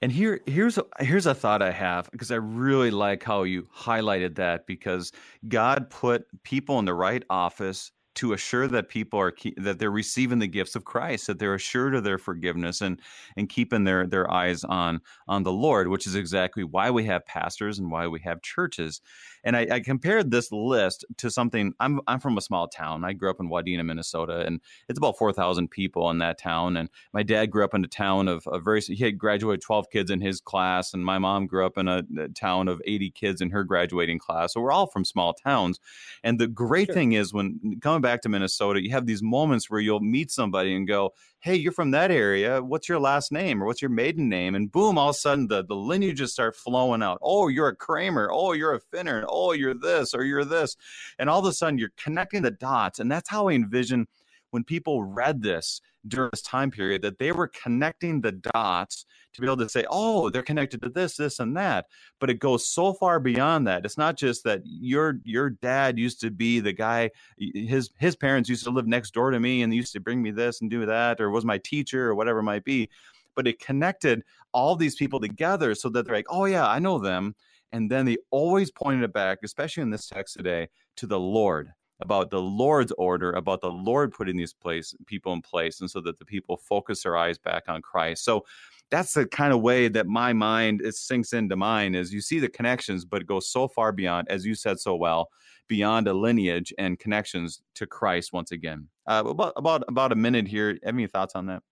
And 0.00 0.10
here, 0.10 0.40
here's 0.46 0.78
a, 0.78 0.84
here's 0.98 1.26
a 1.26 1.34
thought 1.34 1.62
I 1.62 1.70
have 1.70 2.10
because 2.10 2.32
I 2.32 2.36
really 2.36 2.90
like 2.90 3.22
how 3.22 3.44
you 3.44 3.68
highlighted 3.74 4.34
that 4.34 4.66
because 4.66 5.12
God 5.46 5.90
put 5.90 6.26
people 6.42 6.80
in 6.80 6.84
the 6.84 6.94
right 6.94 7.22
office 7.30 7.92
to 8.14 8.34
assure 8.34 8.68
that 8.68 8.88
people 8.88 9.18
are 9.18 9.32
that 9.56 9.78
they're 9.78 9.90
receiving 9.90 10.38
the 10.38 10.46
gifts 10.46 10.76
of 10.76 10.84
Christ, 10.84 11.26
that 11.26 11.38
they're 11.38 11.54
assured 11.54 11.94
of 11.94 12.04
their 12.04 12.18
forgiveness 12.18 12.80
and 12.80 13.00
and 13.36 13.48
keeping 13.48 13.84
their 13.84 14.06
their 14.06 14.30
eyes 14.30 14.64
on 14.64 15.00
on 15.28 15.42
the 15.42 15.52
Lord, 15.52 15.88
which 15.88 16.06
is 16.06 16.14
exactly 16.14 16.62
why 16.64 16.90
we 16.90 17.04
have 17.04 17.24
pastors 17.24 17.78
and 17.78 17.90
why 17.90 18.06
we 18.06 18.20
have 18.20 18.42
churches. 18.42 19.00
And 19.44 19.56
I, 19.56 19.66
I 19.70 19.80
compared 19.80 20.30
this 20.30 20.52
list 20.52 21.04
to 21.16 21.30
something. 21.30 21.72
I'm 21.80 22.00
I'm 22.06 22.20
from 22.20 22.36
a 22.36 22.42
small 22.42 22.68
town. 22.68 23.04
I 23.04 23.12
grew 23.12 23.30
up 23.30 23.40
in 23.40 23.48
Wadena, 23.48 23.84
Minnesota, 23.84 24.44
and 24.46 24.60
it's 24.88 24.98
about 24.98 25.16
four 25.18 25.32
thousand 25.32 25.70
people 25.70 26.10
in 26.10 26.18
that 26.18 26.38
town. 26.38 26.76
And 26.76 26.90
my 27.12 27.22
dad 27.22 27.46
grew 27.46 27.64
up 27.64 27.74
in 27.74 27.84
a 27.84 27.88
town 27.88 28.28
of 28.28 28.46
a 28.46 28.60
very 28.60 28.80
he 28.82 28.96
had 28.96 29.18
graduated 29.18 29.62
twelve 29.62 29.90
kids 29.90 30.10
in 30.10 30.20
his 30.20 30.40
class, 30.40 30.92
and 30.92 31.04
my 31.04 31.18
mom 31.18 31.46
grew 31.46 31.64
up 31.64 31.78
in 31.78 31.88
a, 31.88 32.02
a 32.18 32.28
town 32.28 32.68
of 32.68 32.82
eighty 32.84 33.10
kids 33.10 33.40
in 33.40 33.50
her 33.50 33.64
graduating 33.64 34.18
class. 34.18 34.52
So 34.52 34.60
we're 34.60 34.72
all 34.72 34.86
from 34.86 35.04
small 35.04 35.32
towns. 35.32 35.80
And 36.22 36.38
the 36.38 36.46
great 36.46 36.86
sure. 36.88 36.94
thing 36.94 37.12
is 37.12 37.32
when 37.32 37.80
coming 37.80 38.01
back 38.02 38.20
to 38.22 38.28
Minnesota, 38.28 38.82
you 38.82 38.90
have 38.90 39.06
these 39.06 39.22
moments 39.22 39.70
where 39.70 39.80
you'll 39.80 40.00
meet 40.00 40.30
somebody 40.30 40.74
and 40.74 40.86
go, 40.86 41.14
hey, 41.40 41.54
you're 41.54 41.72
from 41.72 41.90
that 41.92 42.10
area. 42.10 42.62
What's 42.62 42.88
your 42.88 43.00
last 43.00 43.32
name 43.32 43.62
or 43.62 43.66
what's 43.66 43.80
your 43.80 43.90
maiden 43.90 44.28
name? 44.28 44.54
And 44.54 44.70
boom, 44.70 44.98
all 44.98 45.08
of 45.08 45.16
a 45.16 45.18
sudden 45.18 45.48
the, 45.48 45.64
the 45.64 45.74
lineages 45.74 46.32
start 46.32 46.54
flowing 46.54 47.02
out. 47.02 47.18
Oh, 47.22 47.48
you're 47.48 47.68
a 47.68 47.74
Kramer. 47.74 48.30
Oh, 48.30 48.52
you're 48.52 48.74
a 48.74 48.80
Finner. 48.80 49.24
Oh, 49.28 49.52
you're 49.52 49.74
this 49.74 50.12
or 50.12 50.24
you're 50.24 50.44
this. 50.44 50.76
And 51.18 51.30
all 51.30 51.40
of 51.40 51.46
a 51.46 51.52
sudden 51.52 51.78
you're 51.78 51.92
connecting 51.96 52.42
the 52.42 52.50
dots. 52.50 53.00
And 53.00 53.10
that's 53.10 53.30
how 53.30 53.48
I 53.48 53.54
envision 53.54 54.06
when 54.52 54.62
people 54.62 55.02
read 55.02 55.42
this 55.42 55.80
during 56.06 56.30
this 56.32 56.42
time 56.42 56.70
period 56.70 57.00
that 57.02 57.18
they 57.18 57.32
were 57.32 57.48
connecting 57.48 58.20
the 58.20 58.32
dots 58.32 59.06
to 59.32 59.40
be 59.40 59.46
able 59.46 59.56
to 59.56 59.68
say, 59.68 59.84
oh, 59.90 60.28
they're 60.28 60.42
connected 60.42 60.82
to 60.82 60.90
this, 60.90 61.16
this, 61.16 61.40
and 61.40 61.56
that. 61.56 61.86
But 62.20 62.28
it 62.28 62.38
goes 62.38 62.68
so 62.68 62.92
far 62.92 63.18
beyond 63.18 63.66
that. 63.66 63.84
It's 63.86 63.96
not 63.96 64.16
just 64.16 64.44
that 64.44 64.60
your 64.64 65.20
your 65.24 65.50
dad 65.50 65.98
used 65.98 66.20
to 66.20 66.30
be 66.30 66.60
the 66.60 66.72
guy, 66.72 67.10
his 67.38 67.90
his 67.98 68.14
parents 68.14 68.48
used 68.48 68.64
to 68.64 68.70
live 68.70 68.86
next 68.86 69.14
door 69.14 69.30
to 69.30 69.40
me 69.40 69.62
and 69.62 69.74
used 69.74 69.94
to 69.94 70.00
bring 70.00 70.22
me 70.22 70.30
this 70.30 70.60
and 70.60 70.70
do 70.70 70.84
that, 70.86 71.20
or 71.20 71.30
was 71.30 71.44
my 71.44 71.58
teacher 71.58 72.08
or 72.08 72.14
whatever 72.14 72.40
it 72.40 72.44
might 72.44 72.64
be. 72.64 72.90
But 73.34 73.48
it 73.48 73.58
connected 73.58 74.22
all 74.52 74.76
these 74.76 74.96
people 74.96 75.18
together 75.18 75.74
so 75.74 75.88
that 75.88 76.04
they're 76.04 76.16
like, 76.16 76.26
oh 76.28 76.44
yeah, 76.44 76.68
I 76.68 76.78
know 76.78 76.98
them. 76.98 77.34
And 77.74 77.90
then 77.90 78.04
they 78.04 78.18
always 78.30 78.70
pointed 78.70 79.02
it 79.02 79.14
back, 79.14 79.38
especially 79.42 79.82
in 79.82 79.88
this 79.88 80.08
text 80.08 80.36
today, 80.36 80.68
to 80.96 81.06
the 81.06 81.18
Lord 81.18 81.72
about 82.02 82.30
the 82.30 82.40
Lord's 82.40 82.92
order, 82.92 83.32
about 83.32 83.60
the 83.60 83.70
Lord 83.70 84.12
putting 84.12 84.36
these 84.36 84.52
place 84.52 84.94
people 85.06 85.32
in 85.32 85.40
place, 85.40 85.80
and 85.80 85.90
so 85.90 86.00
that 86.02 86.18
the 86.18 86.24
people 86.24 86.56
focus 86.56 87.02
their 87.02 87.16
eyes 87.16 87.38
back 87.38 87.64
on 87.68 87.80
Christ. 87.80 88.24
So 88.24 88.44
that's 88.90 89.14
the 89.14 89.26
kind 89.26 89.54
of 89.54 89.62
way 89.62 89.88
that 89.88 90.06
my 90.06 90.34
mind 90.34 90.82
it 90.82 90.94
sinks 90.94 91.32
into 91.32 91.56
mine 91.56 91.94
is 91.94 92.12
you 92.12 92.20
see 92.20 92.38
the 92.38 92.48
connections, 92.48 93.04
but 93.06 93.22
it 93.22 93.26
goes 93.26 93.48
so 93.48 93.66
far 93.66 93.90
beyond, 93.90 94.28
as 94.28 94.44
you 94.44 94.54
said 94.54 94.78
so 94.78 94.94
well, 94.94 95.30
beyond 95.66 96.06
a 96.08 96.12
lineage 96.12 96.74
and 96.76 96.98
connections 96.98 97.62
to 97.76 97.86
Christ 97.86 98.32
once 98.32 98.52
again. 98.52 98.88
Uh, 99.06 99.22
about 99.26 99.54
about 99.56 99.84
about 99.88 100.12
a 100.12 100.16
minute 100.16 100.46
here. 100.46 100.78
Have 100.84 100.94
any 100.94 101.06
thoughts 101.06 101.34
on 101.34 101.46
that? 101.46 101.62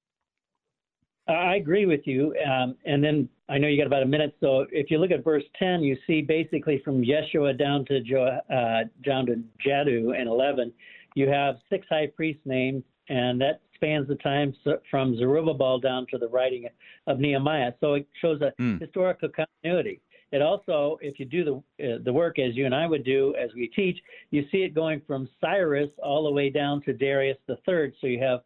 I 1.33 1.57
agree 1.57 1.87
with 1.87 2.01
you. 2.05 2.35
Um, 2.47 2.77
and 2.85 3.03
then 3.03 3.29
I 3.49 3.59
know 3.59 3.69
you 3.69 3.77
got 3.77 3.87
about 3.87 4.03
a 4.03 4.07
minute. 4.07 4.37
So 4.41 4.67
if 4.71 4.91
you 4.91 4.99
look 4.99 5.11
at 5.11 5.25
verse 5.25 5.45
10, 5.59 5.83
you 5.83 5.97
see 6.07 6.23
basically 6.23 6.81
from 6.85 7.03
Yeshua 7.03 7.59
down 7.59 7.85
to 7.87 8.01
jo, 8.01 8.39
uh, 8.53 8.85
down 9.05 9.27
to 9.27 9.43
Jadu 9.67 10.19
and 10.19 10.29
11, 10.29 10.73
you 11.15 11.29
have 11.29 11.57
six 11.69 11.87
high 11.91 12.07
priest 12.15 12.39
names, 12.45 12.85
and 13.09 13.41
that 13.41 13.61
spans 13.75 14.07
the 14.07 14.15
time 14.17 14.55
from 14.91 15.17
Zerubbabel 15.17 15.81
down 15.81 16.07
to 16.11 16.19
the 16.19 16.29
writing 16.29 16.69
of 17.07 17.19
Nehemiah. 17.19 17.73
So 17.81 17.95
it 17.95 18.07
shows 18.21 18.41
a 18.43 18.53
mm. 18.61 18.81
historical 18.81 19.29
continuity. 19.29 20.01
It 20.33 20.43
also, 20.43 20.99
if 21.01 21.19
you 21.19 21.27
do 21.27 21.45
the 21.45 21.95
uh, 21.95 21.99
the 22.05 22.13
work 22.13 22.39
as 22.39 22.55
you 22.55 22.65
and 22.65 22.75
I 22.75 22.87
would 22.87 23.05
do 23.05 23.35
as 23.37 23.51
we 23.55 23.69
teach, 23.69 23.99
you 24.31 24.47
see 24.53 24.59
it 24.59 24.75
going 24.75 25.03
from 25.07 25.29
Cyrus 25.41 25.91
all 26.03 26.25
the 26.25 26.31
way 26.31 26.51
down 26.51 26.83
to 26.83 26.93
Darius 26.93 27.39
the 27.47 27.57
third. 27.67 27.95
So 28.01 28.07
you 28.07 28.21
have 28.21 28.41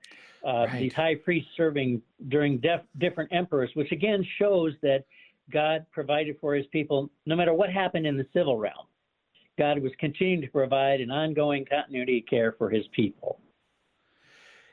uh, 0.47 0.67
right. 0.67 0.79
these 0.79 0.95
high 0.95 1.15
priests 1.17 1.51
serving 1.57 2.01
during 2.29 2.59
def- 2.59 2.87
different 2.99 3.33
emperors, 3.33 3.71
which 3.75 3.93
again 3.93 4.27
shows 4.39 4.73
that 4.83 5.05
God 5.51 5.85
provided 5.93 6.37
for 6.41 6.55
His 6.55 6.67
people 6.69 7.11
no 7.27 7.37
matter 7.37 7.53
what 7.53 7.71
happened 7.71 8.07
in 8.07 8.17
the 8.17 8.27
civil 8.33 8.57
realm. 8.57 8.87
God 9.59 9.79
was 9.81 9.93
continuing 9.99 10.41
to 10.41 10.49
provide 10.49 11.01
an 11.01 11.11
ongoing 11.11 11.65
continuity 11.67 12.23
care 12.23 12.53
for 12.53 12.71
His 12.71 12.87
people. 12.93 13.41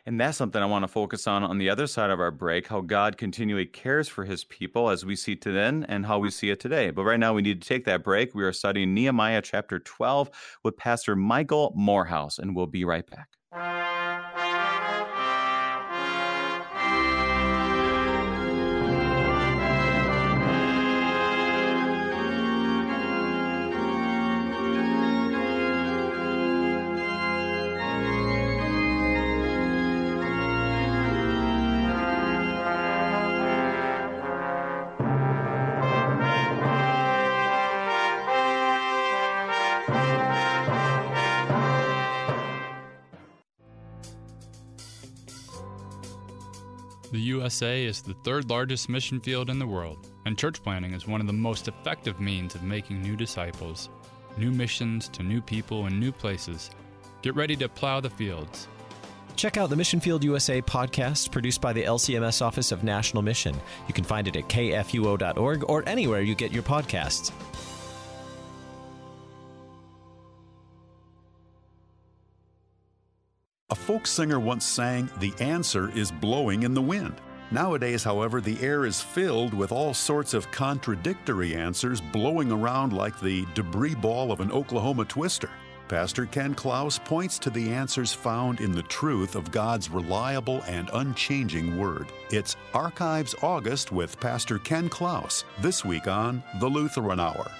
And 0.05 0.19
that's 0.19 0.37
something 0.37 0.61
I 0.61 0.65
want 0.65 0.83
to 0.83 0.87
focus 0.87 1.27
on 1.27 1.43
on 1.43 1.57
the 1.57 1.69
other 1.69 1.85
side 1.85 2.09
of 2.09 2.19
our 2.19 2.31
break 2.31 2.67
how 2.67 2.81
God 2.81 3.17
continually 3.17 3.65
cares 3.65 4.07
for 4.07 4.25
his 4.25 4.43
people 4.43 4.89
as 4.89 5.05
we 5.05 5.15
see 5.15 5.33
it 5.33 5.41
then 5.41 5.85
and 5.87 6.05
how 6.05 6.17
we 6.19 6.31
see 6.31 6.49
it 6.49 6.59
today. 6.59 6.89
But 6.89 7.03
right 7.03 7.19
now, 7.19 7.33
we 7.33 7.41
need 7.41 7.61
to 7.61 7.67
take 7.67 7.85
that 7.85 8.03
break. 8.03 8.33
We 8.33 8.43
are 8.43 8.53
studying 8.53 8.93
Nehemiah 8.93 9.41
chapter 9.41 9.79
12 9.79 10.31
with 10.63 10.77
Pastor 10.77 11.15
Michael 11.15 11.73
Morehouse, 11.75 12.39
and 12.39 12.55
we'll 12.55 12.67
be 12.67 12.83
right 12.83 13.07
back. 13.07 13.27
USA 47.51 47.83
is 47.83 48.01
the 48.01 48.13
third 48.23 48.49
largest 48.49 48.87
mission 48.87 49.19
field 49.19 49.49
in 49.49 49.59
the 49.59 49.67
world, 49.67 50.07
and 50.25 50.37
church 50.37 50.63
planting 50.63 50.93
is 50.93 51.05
one 51.05 51.19
of 51.19 51.27
the 51.27 51.33
most 51.33 51.67
effective 51.67 52.21
means 52.21 52.55
of 52.55 52.63
making 52.63 53.01
new 53.01 53.17
disciples. 53.17 53.89
New 54.37 54.51
missions 54.51 55.09
to 55.09 55.21
new 55.21 55.41
people 55.41 55.85
in 55.87 55.99
new 55.99 56.13
places. 56.13 56.69
Get 57.21 57.35
ready 57.35 57.57
to 57.57 57.67
plow 57.67 57.99
the 57.99 58.09
fields. 58.09 58.69
Check 59.35 59.57
out 59.57 59.69
the 59.69 59.75
Mission 59.75 59.99
Field 59.99 60.23
USA 60.23 60.61
podcast 60.61 61.29
produced 61.29 61.59
by 61.59 61.73
the 61.73 61.83
LCMS 61.83 62.41
Office 62.41 62.71
of 62.71 62.85
National 62.85 63.21
Mission. 63.21 63.53
You 63.85 63.93
can 63.93 64.05
find 64.05 64.29
it 64.29 64.37
at 64.37 64.47
kfuo.org 64.47 65.69
or 65.69 65.83
anywhere 65.89 66.21
you 66.21 66.35
get 66.35 66.53
your 66.53 66.63
podcasts. 66.63 67.33
A 73.69 73.75
folk 73.75 74.07
singer 74.07 74.39
once 74.39 74.65
sang, 74.65 75.09
The 75.19 75.33
answer 75.41 75.91
is 75.93 76.13
blowing 76.13 76.63
in 76.63 76.73
the 76.73 76.81
wind. 76.81 77.19
Nowadays, 77.51 78.01
however, 78.01 78.39
the 78.39 78.61
air 78.61 78.85
is 78.85 79.01
filled 79.01 79.53
with 79.53 79.73
all 79.73 79.93
sorts 79.93 80.33
of 80.33 80.49
contradictory 80.51 81.53
answers 81.53 81.99
blowing 81.99 82.49
around 82.49 82.93
like 82.93 83.19
the 83.19 83.45
debris 83.53 83.95
ball 83.95 84.31
of 84.31 84.39
an 84.39 84.51
Oklahoma 84.53 85.03
twister. 85.03 85.49
Pastor 85.89 86.25
Ken 86.25 86.55
Klaus 86.55 86.97
points 86.97 87.37
to 87.39 87.49
the 87.49 87.73
answers 87.73 88.13
found 88.13 88.61
in 88.61 88.71
the 88.71 88.83
truth 88.83 89.35
of 89.35 89.51
God's 89.51 89.89
reliable 89.89 90.61
and 90.61 90.89
unchanging 90.93 91.77
Word. 91.77 92.07
It's 92.29 92.55
Archives 92.73 93.35
August 93.41 93.91
with 93.91 94.17
Pastor 94.21 94.57
Ken 94.57 94.87
Klaus 94.87 95.43
this 95.59 95.83
week 95.83 96.07
on 96.07 96.41
The 96.61 96.69
Lutheran 96.69 97.19
Hour. 97.19 97.51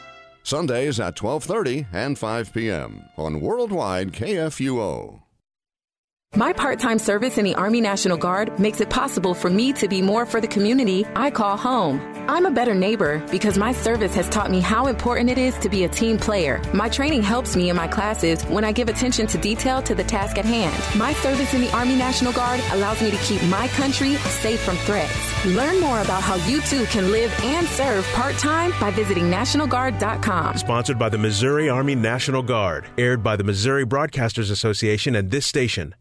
Sundays 0.44 1.02
at 1.02 1.18
12:30 1.18 1.88
and 1.92 2.18
5 2.18 2.54
p.m. 2.54 3.04
on 3.18 3.42
Worldwide 3.42 4.14
KFUO. 4.14 5.21
My 6.38 6.54
part 6.54 6.80
time 6.80 6.98
service 6.98 7.38
in 7.38 7.44
the 7.44 7.56
Army 7.56 7.82
National 7.82 8.16
Guard 8.16 8.58
makes 8.58 8.80
it 8.80 8.90
possible 8.90 9.34
for 9.34 9.50
me 9.50 9.74
to 9.74 9.90
be 9.90 10.02
more 10.02 10.26
for 10.26 10.40
the 10.40 10.48
community 10.48 11.06
I 11.14 11.30
call 11.30 11.58
home. 11.58 12.00
I'm 12.30 12.46
a 12.46 12.52
better 12.52 12.74
neighbor 12.74 13.22
because 13.30 13.58
my 13.58 13.74
service 13.74 14.16
has 14.16 14.30
taught 14.30 14.50
me 14.50 14.62
how 14.62 14.88
important 14.88 15.30
it 15.30 15.38
is 15.38 15.58
to 15.58 15.68
be 15.68 15.84
a 15.84 15.90
team 15.90 16.18
player. 16.18 16.62
My 16.74 16.88
training 16.88 17.22
helps 17.22 17.58
me 17.58 17.70
in 17.70 17.76
my 17.76 17.86
classes 17.86 18.44
when 18.44 18.64
I 18.64 18.72
give 18.72 18.88
attention 18.88 19.28
to 19.28 19.38
detail 19.38 19.82
to 19.82 19.94
the 19.94 20.06
task 20.06 20.38
at 20.38 20.46
hand. 20.46 20.74
My 20.98 21.12
service 21.16 21.54
in 21.54 21.60
the 21.60 21.72
Army 21.76 21.98
National 21.98 22.32
Guard 22.32 22.62
allows 22.72 23.02
me 23.02 23.12
to 23.12 23.18
keep 23.18 23.44
my 23.50 23.68
country 23.68 24.16
safe 24.16 24.62
from 24.62 24.78
threats. 24.78 25.46
Learn 25.46 25.82
more 25.82 26.00
about 26.00 26.24
how 26.24 26.36
you 26.48 26.62
too 26.62 26.86
can 26.86 27.12
live 27.12 27.38
and 27.44 27.68
serve 27.68 28.06
part 28.14 28.38
time 28.38 28.72
by 28.80 28.90
visiting 28.92 29.26
NationalGuard.com. 29.26 30.56
Sponsored 30.56 30.98
by 30.98 31.10
the 31.10 31.18
Missouri 31.18 31.68
Army 31.68 31.96
National 31.96 32.42
Guard, 32.42 32.88
aired 32.98 33.22
by 33.22 33.36
the 33.36 33.44
Missouri 33.44 33.86
Broadcasters 33.86 34.50
Association 34.50 35.14
and 35.14 35.30
this 35.30 35.46
station. 35.46 35.94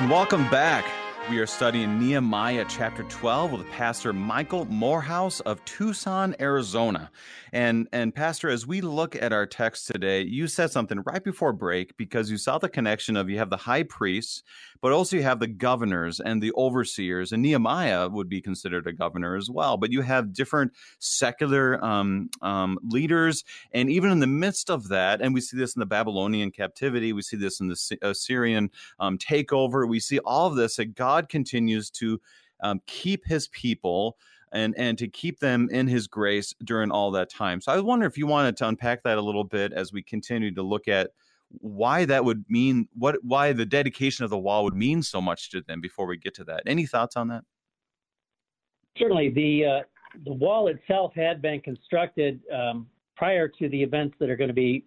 And 0.00 0.08
welcome 0.08 0.48
back. 0.48 0.90
We 1.28 1.40
are 1.40 1.46
studying 1.46 1.98
Nehemiah 1.98 2.64
chapter 2.66 3.02
12 3.02 3.52
with 3.52 3.68
Pastor 3.68 4.14
Michael 4.14 4.64
Morehouse 4.64 5.40
of 5.40 5.62
Tucson, 5.66 6.34
Arizona. 6.40 7.10
And 7.52 7.86
and 7.92 8.14
Pastor, 8.14 8.48
as 8.48 8.66
we 8.66 8.80
look 8.80 9.14
at 9.14 9.34
our 9.34 9.44
text 9.44 9.88
today, 9.88 10.22
you 10.22 10.46
said 10.46 10.70
something 10.70 11.02
right 11.04 11.22
before 11.22 11.52
break 11.52 11.98
because 11.98 12.30
you 12.30 12.38
saw 12.38 12.56
the 12.56 12.70
connection 12.70 13.14
of 13.14 13.28
you 13.28 13.36
have 13.36 13.50
the 13.50 13.58
high 13.58 13.82
priests, 13.82 14.42
but 14.80 14.92
also 14.92 15.16
you 15.16 15.22
have 15.22 15.40
the 15.40 15.46
governors 15.46 16.20
and 16.20 16.42
the 16.42 16.52
overseers. 16.56 17.32
And 17.32 17.42
Nehemiah 17.42 18.08
would 18.08 18.28
be 18.28 18.40
considered 18.40 18.86
a 18.86 18.92
governor 18.92 19.36
as 19.36 19.50
well. 19.50 19.76
But 19.76 19.92
you 19.92 20.00
have 20.02 20.32
different 20.32 20.72
secular 20.98 21.82
um, 21.84 22.30
um, 22.42 22.78
leaders, 22.82 23.44
and 23.72 23.90
even 23.90 24.10
in 24.10 24.20
the 24.20 24.26
midst 24.26 24.70
of 24.70 24.88
that, 24.88 25.20
and 25.20 25.34
we 25.34 25.40
see 25.40 25.56
this 25.56 25.74
in 25.74 25.80
the 25.80 25.86
Babylonian 25.86 26.50
captivity, 26.50 27.12
we 27.12 27.22
see 27.22 27.36
this 27.36 27.60
in 27.60 27.68
the 27.68 27.98
Assyrian 28.02 28.70
um, 28.98 29.18
takeover, 29.18 29.88
we 29.88 30.00
see 30.00 30.18
all 30.20 30.46
of 30.46 30.56
this 30.56 30.76
that 30.76 30.94
God 30.94 31.28
continues 31.28 31.90
to 31.90 32.20
um, 32.62 32.80
keep 32.86 33.24
his 33.24 33.48
people 33.48 34.16
and 34.52 34.74
and 34.76 34.98
to 34.98 35.08
keep 35.08 35.38
them 35.38 35.68
in 35.70 35.86
his 35.86 36.06
grace 36.06 36.54
during 36.64 36.90
all 36.90 37.10
that 37.12 37.30
time. 37.30 37.60
So 37.60 37.72
I 37.72 37.80
wonder 37.80 38.06
if 38.06 38.18
you 38.18 38.26
wanted 38.26 38.56
to 38.58 38.68
unpack 38.68 39.02
that 39.04 39.18
a 39.18 39.22
little 39.22 39.44
bit 39.44 39.72
as 39.72 39.92
we 39.92 40.02
continue 40.02 40.52
to 40.54 40.62
look 40.62 40.88
at 40.88 41.10
why 41.58 42.04
that 42.04 42.24
would 42.24 42.44
mean 42.48 42.88
what 42.94 43.16
why 43.22 43.52
the 43.52 43.66
dedication 43.66 44.24
of 44.24 44.30
the 44.30 44.38
wall 44.38 44.64
would 44.64 44.74
mean 44.74 45.02
so 45.02 45.20
much 45.20 45.50
to 45.50 45.60
them 45.60 45.80
before 45.80 46.06
we 46.06 46.16
get 46.16 46.34
to 46.34 46.44
that. 46.44 46.62
Any 46.66 46.86
thoughts 46.86 47.16
on 47.16 47.28
that? 47.28 47.42
Certainly, 48.98 49.30
the 49.30 49.64
uh, 49.64 49.80
the 50.24 50.32
wall 50.32 50.68
itself 50.68 51.12
had 51.14 51.42
been 51.42 51.60
constructed 51.60 52.40
um, 52.52 52.86
prior 53.16 53.48
to 53.48 53.68
the 53.68 53.82
events 53.82 54.16
that 54.20 54.30
are 54.30 54.36
going 54.36 54.48
to 54.48 54.54
be 54.54 54.84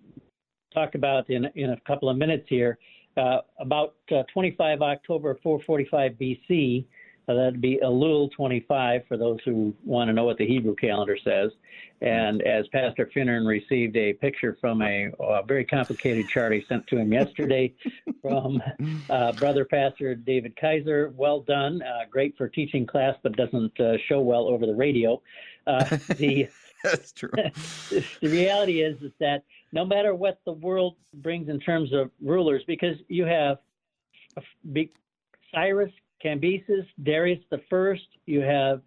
talked 0.73 0.95
about 0.95 1.29
in 1.29 1.45
in 1.55 1.71
a 1.71 1.79
couple 1.87 2.09
of 2.09 2.17
minutes 2.17 2.45
here. 2.49 2.77
Uh, 3.15 3.37
about 3.59 3.93
uh, 4.11 4.23
25 4.33 4.81
October 4.81 5.37
445 5.43 6.13
BC. 6.13 6.85
Uh, 7.27 7.33
that'd 7.33 7.61
be 7.61 7.79
Elul 7.83 8.31
25 8.31 9.03
for 9.07 9.17
those 9.17 9.39
who 9.45 9.73
want 9.83 10.09
to 10.09 10.13
know 10.13 10.25
what 10.25 10.37
the 10.37 10.45
Hebrew 10.45 10.75
calendar 10.75 11.17
says. 11.23 11.51
And 12.01 12.41
as 12.41 12.67
Pastor 12.67 13.09
Finnern 13.15 13.47
received 13.47 13.95
a 13.95 14.11
picture 14.13 14.57
from 14.59 14.81
a, 14.81 15.09
a 15.19 15.43
very 15.43 15.63
complicated 15.63 16.27
chart 16.27 16.51
I 16.51 16.61
sent 16.67 16.85
to 16.87 16.97
him 16.97 17.13
yesterday 17.13 17.73
from 18.21 18.61
uh, 19.09 19.31
Brother 19.33 19.63
Pastor 19.63 20.13
David 20.13 20.55
Kaiser. 20.59 21.13
Well 21.15 21.39
done. 21.41 21.81
Uh, 21.81 22.01
great 22.09 22.35
for 22.37 22.49
teaching 22.49 22.85
class, 22.85 23.15
but 23.23 23.37
doesn't 23.37 23.79
uh, 23.79 23.97
show 24.09 24.19
well 24.19 24.47
over 24.47 24.65
the 24.65 24.75
radio. 24.75 25.21
the 25.65 26.49
That's 26.83 27.13
true. 27.13 27.31
the 27.89 28.03
reality 28.29 28.81
is, 28.81 29.01
is 29.01 29.13
that 29.21 29.45
no 29.71 29.85
matter 29.85 30.13
what 30.13 30.41
the 30.45 30.51
world 30.51 30.97
brings 31.13 31.47
in 31.47 31.59
terms 31.61 31.93
of 31.93 32.11
rulers, 32.21 32.63
because 32.67 32.97
you 33.07 33.25
have 33.25 33.59
Cyrus, 35.53 35.91
Cambyses, 36.23 36.85
Darius 37.03 37.39
the 37.49 37.61
First, 37.69 38.07
you 38.25 38.41
have 38.41 38.81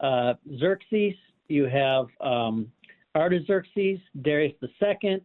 uh, 0.00 0.34
Xerxes, 0.58 1.14
you 1.48 1.64
have 1.64 2.06
um, 2.20 2.70
Artaxerxes, 3.16 3.98
Darius 4.22 4.54
the 4.60 4.68
Second, 4.78 5.20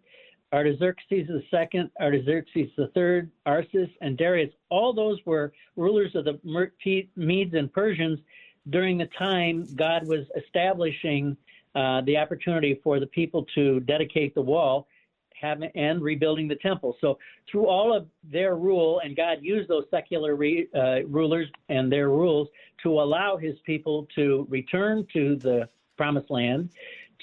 Artaxerxes 0.53 1.27
the 1.27 1.43
Second, 1.49 1.89
Artaxerxes 1.99 2.69
the 2.77 2.87
Third, 2.93 3.31
Arses, 3.47 3.89
and 4.01 4.17
Darius. 4.17 4.51
All 4.69 4.93
those 4.93 5.19
were 5.25 5.53
rulers 5.75 6.15
of 6.15 6.25
the 6.25 6.39
Medes 7.15 7.53
and 7.53 7.71
Persians 7.71 8.19
during 8.69 8.97
the 8.97 9.09
time 9.17 9.67
God 9.75 10.07
was 10.07 10.25
establishing 10.37 11.35
uh, 11.75 12.01
the 12.01 12.17
opportunity 12.17 12.79
for 12.83 12.99
the 12.99 13.07
people 13.07 13.45
to 13.55 13.79
dedicate 13.81 14.35
the 14.35 14.41
wall 14.41 14.87
having, 15.43 15.69
and 15.75 16.01
rebuilding 16.01 16.47
the 16.47 16.55
temple. 16.55 16.97
So 16.99 17.19
through 17.51 17.67
all 17.67 17.95
of 17.95 18.07
their 18.23 18.55
rule, 18.55 19.01
and 19.03 19.15
God 19.15 19.39
used 19.41 19.69
those 19.69 19.85
secular 19.91 20.35
re, 20.35 20.67
uh, 20.73 21.05
rulers 21.05 21.49
and 21.69 21.91
their 21.91 22.09
rules 22.09 22.47
to 22.81 23.01
allow 23.01 23.37
His 23.37 23.55
people 23.65 24.07
to 24.15 24.47
return 24.49 25.05
to 25.13 25.35
the 25.35 25.69
promised 25.97 26.31
land, 26.31 26.69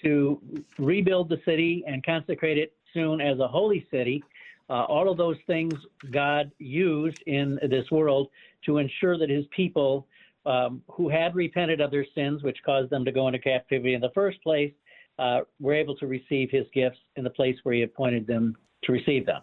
to 0.04 0.40
rebuild 0.78 1.28
the 1.28 1.40
city 1.44 1.82
and 1.86 2.04
consecrate 2.04 2.58
it 2.58 2.72
soon 2.94 3.20
as 3.20 3.38
a 3.40 3.48
holy 3.48 3.86
city. 3.90 4.22
Uh, 4.68 4.84
all 4.84 5.10
of 5.10 5.16
those 5.16 5.36
things 5.48 5.74
God 6.12 6.52
used 6.58 7.20
in 7.26 7.58
this 7.68 7.90
world 7.90 8.28
to 8.66 8.78
ensure 8.78 9.18
that 9.18 9.30
His 9.30 9.46
people 9.50 10.06
um, 10.46 10.82
who 10.90 11.08
had 11.08 11.34
repented 11.34 11.80
of 11.80 11.90
their 11.90 12.06
sins, 12.14 12.42
which 12.42 12.58
caused 12.64 12.90
them 12.90 13.04
to 13.04 13.12
go 13.12 13.26
into 13.26 13.38
captivity 13.38 13.94
in 13.94 14.00
the 14.00 14.10
first 14.14 14.42
place, 14.42 14.72
uh, 15.20 15.40
were 15.60 15.74
able 15.74 15.94
to 15.96 16.06
receive 16.06 16.50
his 16.50 16.64
gifts 16.74 16.98
in 17.16 17.24
the 17.24 17.30
place 17.30 17.56
where 17.62 17.74
he 17.74 17.82
appointed 17.82 18.26
them 18.26 18.56
to 18.84 18.92
receive 18.92 19.26
them. 19.26 19.42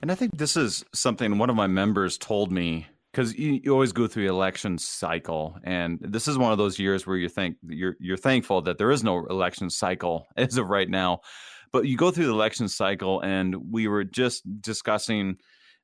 And 0.00 0.10
I 0.10 0.14
think 0.14 0.36
this 0.36 0.56
is 0.56 0.84
something 0.94 1.38
one 1.38 1.50
of 1.50 1.56
my 1.56 1.68
members 1.68 2.18
told 2.18 2.50
me 2.50 2.86
because 3.12 3.38
you, 3.38 3.60
you, 3.62 3.72
always 3.72 3.92
go 3.92 4.06
through 4.06 4.24
the 4.24 4.32
election 4.32 4.78
cycle, 4.78 5.58
and 5.64 5.98
this 6.00 6.26
is 6.26 6.38
one 6.38 6.50
of 6.50 6.58
those 6.58 6.78
years 6.78 7.06
where 7.06 7.16
you 7.16 7.28
think 7.28 7.56
you're 7.68 7.96
you're 8.00 8.16
thankful 8.16 8.62
that 8.62 8.78
there 8.78 8.90
is 8.90 9.04
no 9.04 9.26
election 9.26 9.68
cycle 9.70 10.26
as 10.36 10.56
of 10.56 10.70
right 10.70 10.88
now. 10.88 11.20
But 11.72 11.86
you 11.86 11.96
go 11.96 12.10
through 12.10 12.26
the 12.26 12.32
election 12.32 12.68
cycle, 12.68 13.20
and 13.20 13.54
we 13.70 13.86
were 13.86 14.04
just 14.04 14.42
discussing 14.60 15.36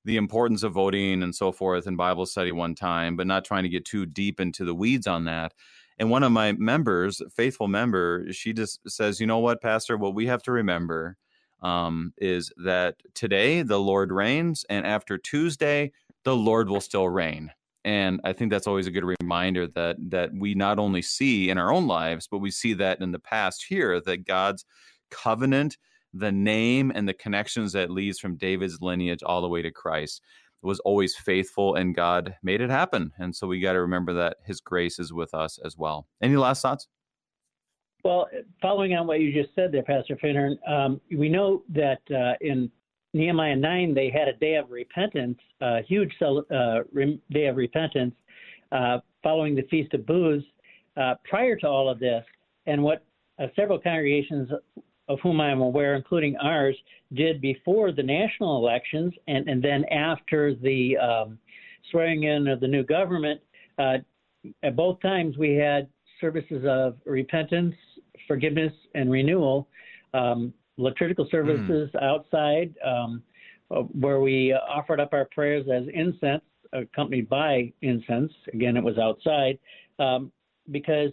the 0.05 0.17
importance 0.17 0.63
of 0.63 0.73
voting 0.73 1.23
and 1.23 1.35
so 1.35 1.53
forth 1.53 1.87
in 1.87 1.97
Bible 1.97 2.25
study 2.25 2.51
one 2.51 2.75
time, 2.75 3.17
but 3.17 3.27
not 3.27 3.45
trying 3.45 3.65
to 3.65 3.69
get 3.69 3.85
too 3.85 4.07
deep 4.07 4.41
into 4.41 4.65
the 4.65 4.75
weeds 4.75 5.07
on 5.07 5.27
that. 5.27 5.53
And 5.99 6.11
one 6.11 6.23
of 6.23 6.33
my 6.33 6.53
members, 6.53 7.21
faithful 7.35 7.69
member, 7.69 8.33
she 8.33 8.53
just 8.53 8.81
says, 8.89 9.21
you 9.21 9.27
know 9.27 9.39
what, 9.39 9.61
Pastor, 9.61 9.97
what 9.97 10.15
we 10.15 10.27
have 10.27 10.43
to 10.45 10.53
remember 10.53 11.17
um, 11.61 12.13
is 12.19 12.53
that 12.65 12.97
today 13.15 13.63
the 13.63 13.81
Lord 13.81 14.13
reigns, 14.13 14.65
and 14.71 14.87
after 14.87 15.19
Tuesday, 15.19 15.93
the 16.25 16.37
Lord 16.37 16.69
will 16.69 16.81
still 16.81 17.09
reign. 17.09 17.51
And 17.85 18.21
I 18.23 18.33
think 18.33 18.51
that's 18.51 18.67
always 18.67 18.87
a 18.87 18.93
good 18.93 19.15
reminder 19.21 19.67
that 19.69 19.97
that 20.11 20.31
we 20.35 20.55
not 20.55 20.79
only 20.79 21.03
see 21.03 21.49
in 21.49 21.59
our 21.59 21.73
own 21.73 21.87
lives, 21.87 22.29
but 22.31 22.39
we 22.39 22.51
see 22.51 22.75
that 22.75 23.01
in 23.01 23.13
the 23.13 23.19
past 23.19 23.65
here 23.69 24.01
that 24.01 24.27
God's 24.27 24.65
covenant, 25.11 25.79
the 26.13 26.33
name, 26.33 26.93
and 26.95 27.09
the 27.09 27.15
connections 27.15 27.73
that 27.73 27.91
leads 27.91 28.19
from 28.19 28.37
David's 28.37 28.81
lineage 28.81 29.23
all 29.23 29.41
the 29.41 29.49
way 29.49 29.63
to 29.63 29.71
Christ 29.71 30.23
was 30.63 30.81
always 30.81 31.15
faithful 31.17 31.75
and 31.75 31.95
God 31.95 32.35
made 32.43 32.61
it 32.61 32.71
happen. 32.71 33.13
And 33.19 33.35
so 33.35 33.47
we 33.47 33.61
got 33.61 33.75
to 33.75 33.81
remember 33.81 34.13
that 34.15 34.39
his 34.45 34.61
grace 34.61 34.99
is 34.99 35.13
with 35.13 35.35
us 35.35 35.59
as 35.65 35.77
well. 35.77 36.07
Any 36.23 36.37
last 36.37 36.63
thoughts? 36.63 36.89
Well, 38.05 38.29
following 38.63 38.95
on 38.95 39.07
what 39.07 39.21
you 39.21 39.33
just 39.33 39.55
said 39.55 39.73
there, 39.73 39.83
Pastor 39.83 40.17
Finnern, 40.17 40.57
um, 40.69 41.01
we 41.17 41.29
know 41.29 41.63
that 41.71 42.01
uh, 42.11 42.35
in 42.41 42.71
Nehemiah 43.13 43.57
9, 43.57 43.95
they 43.95 44.11
had 44.11 44.29
a 44.29 44.35
day 44.35 44.55
of 44.55 44.71
repentance, 44.71 45.39
a 45.61 45.83
huge 45.83 46.13
uh, 46.23 46.81
day 47.31 47.47
of 47.47 47.57
repentance 47.57 48.15
uh, 48.71 48.99
following 49.23 49.55
the 49.55 49.63
Feast 49.71 49.95
of 49.95 50.07
Booths 50.07 50.45
uh, 50.97 51.15
prior 51.29 51.57
to 51.57 51.67
all 51.67 51.89
of 51.89 51.99
this. 51.99 52.25
And 52.67 52.83
what 52.83 53.05
uh, 53.39 53.47
several 53.57 53.79
congregations 53.79 54.49
of 55.09 55.19
whom 55.21 55.41
I 55.41 55.51
am 55.51 55.61
aware, 55.61 55.95
including 55.95 56.37
ours, 56.37 56.77
did 57.15 57.41
before 57.41 57.93
the 57.93 58.03
national 58.03 58.57
elections 58.59 59.15
and, 59.27 59.49
and 59.49 59.63
then 59.63 59.85
after 59.87 60.55
the 60.55 60.97
um, 60.99 61.39
swearing 61.91 62.25
in 62.25 62.49
of 62.49 62.61
the 62.61 62.69
new 62.69 62.85
government. 62.85 63.41
Uh, 63.79 63.99
at 64.63 64.77
both 64.77 65.01
times, 65.01 65.37
we 65.39 65.55
had 65.55 65.89
services 66.21 66.65
of 66.69 66.97
repentance, 67.05 67.75
forgiveness, 68.27 68.73
and 68.95 69.11
renewal, 69.11 69.69
um, 70.15 70.53
liturgical 70.77 71.27
services 71.31 71.91
mm. 71.95 72.03
outside, 72.03 72.75
um, 72.85 73.23
uh, 73.71 73.81
where 73.81 74.21
we 74.21 74.53
offered 74.53 75.01
up 75.01 75.13
our 75.13 75.27
prayers 75.35 75.67
as 75.73 75.85
incense, 75.93 76.43
accompanied 76.73 77.29
by 77.29 77.73
incense. 77.83 78.33
Again, 78.53 78.77
it 78.77 78.85
was 78.85 78.99
outside, 78.99 79.59
um, 79.99 80.31
because 80.71 81.11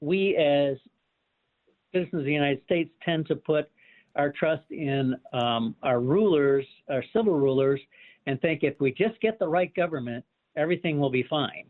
we 0.00 0.36
as 0.36 0.76
citizens 1.96 2.20
of 2.20 2.26
the 2.26 2.32
United 2.32 2.62
States 2.64 2.90
tend 3.04 3.26
to 3.26 3.36
put 3.36 3.70
our 4.14 4.30
trust 4.30 4.64
in 4.70 5.14
um, 5.32 5.74
our 5.82 6.00
rulers, 6.00 6.66
our 6.90 7.04
civil 7.14 7.34
rulers, 7.34 7.80
and 8.26 8.40
think 8.40 8.62
if 8.62 8.74
we 8.80 8.90
just 8.92 9.20
get 9.20 9.38
the 9.38 9.48
right 9.48 9.74
government, 9.74 10.24
everything 10.56 10.98
will 10.98 11.10
be 11.10 11.24
fine. 11.28 11.64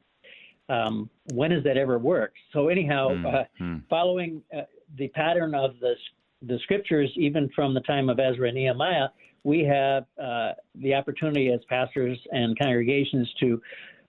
Um, 0.69 1.09
when 1.35 1.51
has 1.53 1.63
that 1.65 1.77
ever 1.77 1.99
worked? 1.99 2.39
So 2.53 2.69
anyhow, 2.69 3.11
mm, 3.11 3.35
uh, 3.35 3.45
mm. 3.61 3.83
following 3.89 4.43
uh, 4.57 4.63
the 4.97 5.09
pattern 5.09 5.55
of 5.55 5.79
the 5.81 5.95
the 6.43 6.59
scriptures, 6.65 7.11
even 7.17 7.49
from 7.57 7.73
the 7.73 7.81
time 7.81 8.11
of 8.11 8.21
Ezra 8.21 8.49
and 8.49 8.57
Nehemiah, 8.57 9.09
we 9.43 9.61
have 9.61 10.05
uh, 10.23 10.53
the 10.75 10.95
opportunity 10.95 11.51
as 11.51 11.61
pastors 11.69 12.19
and 12.31 12.59
congregations 12.59 13.33
to 13.41 13.61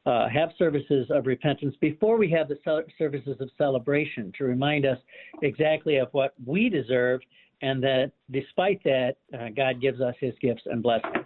uh, 0.07 0.29
have 0.29 0.49
services 0.57 1.05
of 1.09 1.25
repentance 1.25 1.75
before 1.81 2.17
we 2.17 2.31
have 2.31 2.47
the 2.47 2.57
services 2.97 3.35
of 3.41 3.49
celebration 3.57 4.31
to 4.37 4.45
remind 4.45 4.85
us 4.85 4.97
exactly 5.41 5.97
of 5.97 6.07
what 6.13 6.33
we 6.45 6.69
deserve 6.69 7.19
and 7.61 7.83
that 7.83 8.11
despite 8.31 8.81
that, 8.83 9.15
uh, 9.33 9.49
God 9.55 9.81
gives 9.81 9.99
us 9.99 10.15
his 10.19 10.33
gifts 10.41 10.61
and 10.65 10.81
blessings. 10.81 11.25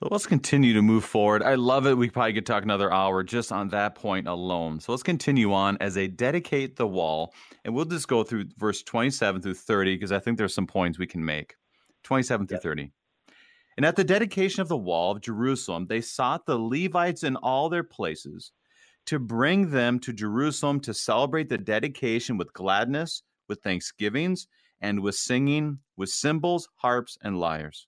Well, 0.00 0.10
let's 0.12 0.26
continue 0.26 0.74
to 0.74 0.82
move 0.82 1.04
forward. 1.04 1.42
I 1.42 1.56
love 1.56 1.86
it. 1.86 1.98
We 1.98 2.08
probably 2.08 2.34
could 2.34 2.46
talk 2.46 2.62
another 2.62 2.92
hour 2.92 3.24
just 3.24 3.50
on 3.50 3.70
that 3.70 3.96
point 3.96 4.28
alone. 4.28 4.78
So 4.78 4.92
let's 4.92 5.02
continue 5.02 5.52
on 5.52 5.76
as 5.80 5.94
they 5.94 6.06
dedicate 6.06 6.76
the 6.76 6.86
wall. 6.86 7.34
And 7.64 7.74
we'll 7.74 7.84
just 7.84 8.06
go 8.06 8.22
through 8.22 8.44
verse 8.56 8.84
27 8.84 9.42
through 9.42 9.54
30 9.54 9.96
because 9.96 10.12
I 10.12 10.20
think 10.20 10.38
there's 10.38 10.54
some 10.54 10.68
points 10.68 10.98
we 11.00 11.08
can 11.08 11.24
make. 11.24 11.56
27 12.04 12.46
through 12.46 12.56
yep. 12.56 12.62
30. 12.62 12.92
And 13.78 13.86
at 13.86 13.94
the 13.94 14.02
dedication 14.02 14.60
of 14.60 14.66
the 14.66 14.76
wall 14.76 15.12
of 15.12 15.20
Jerusalem, 15.20 15.86
they 15.86 16.00
sought 16.00 16.46
the 16.46 16.58
Levites 16.58 17.22
in 17.22 17.36
all 17.36 17.68
their 17.68 17.84
places 17.84 18.50
to 19.06 19.20
bring 19.20 19.70
them 19.70 20.00
to 20.00 20.12
Jerusalem 20.12 20.80
to 20.80 20.92
celebrate 20.92 21.48
the 21.48 21.58
dedication 21.58 22.36
with 22.36 22.52
gladness, 22.52 23.22
with 23.48 23.62
thanksgivings, 23.62 24.48
and 24.80 24.98
with 24.98 25.14
singing, 25.14 25.78
with 25.96 26.08
cymbals, 26.08 26.68
harps, 26.74 27.18
and 27.22 27.38
lyres. 27.38 27.86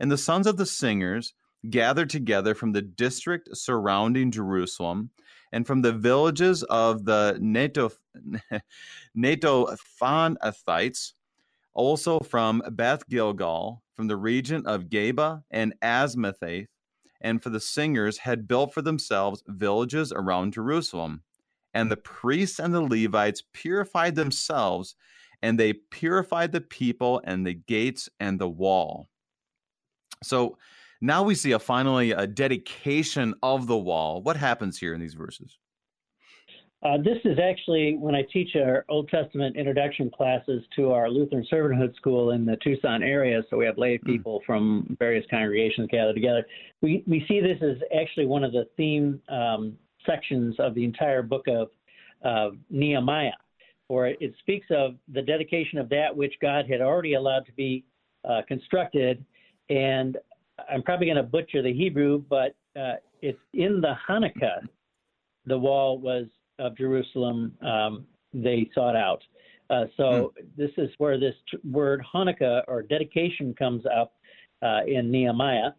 And 0.00 0.10
the 0.10 0.16
sons 0.16 0.46
of 0.46 0.56
the 0.56 0.64
singers 0.64 1.34
gathered 1.68 2.08
together 2.08 2.54
from 2.54 2.72
the 2.72 2.80
district 2.80 3.54
surrounding 3.54 4.30
Jerusalem 4.30 5.10
and 5.52 5.66
from 5.66 5.82
the 5.82 5.92
villages 5.92 6.62
of 6.62 7.04
the 7.04 7.36
Netophathites, 9.14 11.12
also 11.74 12.20
from 12.20 12.62
Beth 12.70 13.06
Gilgal, 13.06 13.82
from 14.00 14.08
the 14.08 14.16
region 14.16 14.64
of 14.64 14.84
Geba 14.84 15.42
and 15.50 15.74
Azmaveth, 15.82 16.68
and 17.20 17.42
for 17.42 17.50
the 17.50 17.60
singers 17.60 18.16
had 18.16 18.48
built 18.48 18.72
for 18.72 18.80
themselves 18.80 19.42
villages 19.46 20.10
around 20.10 20.54
Jerusalem. 20.54 21.22
And 21.74 21.90
the 21.90 21.98
priests 21.98 22.58
and 22.58 22.72
the 22.72 22.80
Levites 22.80 23.42
purified 23.52 24.14
themselves, 24.14 24.96
and 25.42 25.60
they 25.60 25.74
purified 25.74 26.50
the 26.50 26.62
people 26.62 27.20
and 27.24 27.46
the 27.46 27.52
gates 27.52 28.08
and 28.18 28.40
the 28.40 28.48
wall. 28.48 29.10
So 30.22 30.56
now 31.02 31.22
we 31.22 31.34
see 31.34 31.52
a 31.52 31.58
finally 31.58 32.12
a 32.12 32.26
dedication 32.26 33.34
of 33.42 33.66
the 33.66 33.76
wall. 33.76 34.22
What 34.22 34.38
happens 34.38 34.78
here 34.78 34.94
in 34.94 35.00
these 35.02 35.12
verses? 35.12 35.58
Uh, 36.82 36.96
this 36.96 37.18
is 37.26 37.38
actually 37.38 37.96
when 37.98 38.14
I 38.14 38.22
teach 38.32 38.56
our 38.56 38.86
Old 38.88 39.08
Testament 39.10 39.54
introduction 39.54 40.10
classes 40.10 40.62
to 40.76 40.92
our 40.92 41.10
Lutheran 41.10 41.46
Servanthood 41.52 41.94
School 41.96 42.30
in 42.30 42.46
the 42.46 42.56
Tucson 42.64 43.02
area. 43.02 43.42
So 43.50 43.58
we 43.58 43.66
have 43.66 43.76
lay 43.76 43.98
hmm. 43.98 44.06
people 44.06 44.40
from 44.46 44.96
various 44.98 45.24
congregations 45.30 45.88
gathered 45.90 46.14
together. 46.14 46.46
We 46.80 47.04
we 47.06 47.24
see 47.28 47.40
this 47.40 47.58
as 47.62 47.76
actually 48.00 48.26
one 48.26 48.44
of 48.44 48.52
the 48.52 48.66
theme 48.78 49.20
um, 49.28 49.76
sections 50.06 50.56
of 50.58 50.74
the 50.74 50.84
entire 50.84 51.22
book 51.22 51.46
of 51.48 51.68
uh, 52.24 52.56
Nehemiah, 52.70 53.32
where 53.88 54.06
it 54.06 54.34
speaks 54.38 54.66
of 54.70 54.94
the 55.12 55.22
dedication 55.22 55.78
of 55.78 55.90
that 55.90 56.16
which 56.16 56.32
God 56.40 56.64
had 56.70 56.80
already 56.80 57.12
allowed 57.14 57.44
to 57.44 57.52
be 57.52 57.84
uh, 58.26 58.40
constructed. 58.48 59.22
And 59.68 60.16
I'm 60.70 60.82
probably 60.82 61.06
going 61.06 61.16
to 61.18 61.22
butcher 61.22 61.62
the 61.62 61.72
Hebrew, 61.74 62.24
but 62.30 62.54
uh, 62.74 62.94
it's 63.20 63.38
in 63.52 63.82
the 63.82 63.94
Hanukkah. 64.08 64.66
The 65.44 65.58
wall 65.58 65.98
was 65.98 66.26
of 66.60 66.76
Jerusalem 66.76 67.52
um, 67.62 68.06
they 68.32 68.70
sought 68.74 68.96
out. 68.96 69.22
Uh, 69.70 69.84
so 69.96 70.02
mm. 70.02 70.44
this 70.56 70.70
is 70.76 70.90
where 70.98 71.18
this 71.18 71.34
t- 71.50 71.58
word 71.68 72.04
Hanukkah 72.12 72.62
or 72.68 72.82
dedication 72.82 73.54
comes 73.54 73.84
up 73.86 74.14
uh, 74.62 74.80
in 74.86 75.10
Nehemiah. 75.10 75.70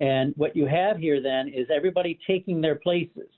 And 0.00 0.34
what 0.36 0.56
you 0.56 0.66
have 0.66 0.96
here 0.96 1.22
then 1.22 1.48
is 1.48 1.66
everybody 1.74 2.18
taking 2.26 2.60
their 2.60 2.76
places. 2.76 3.28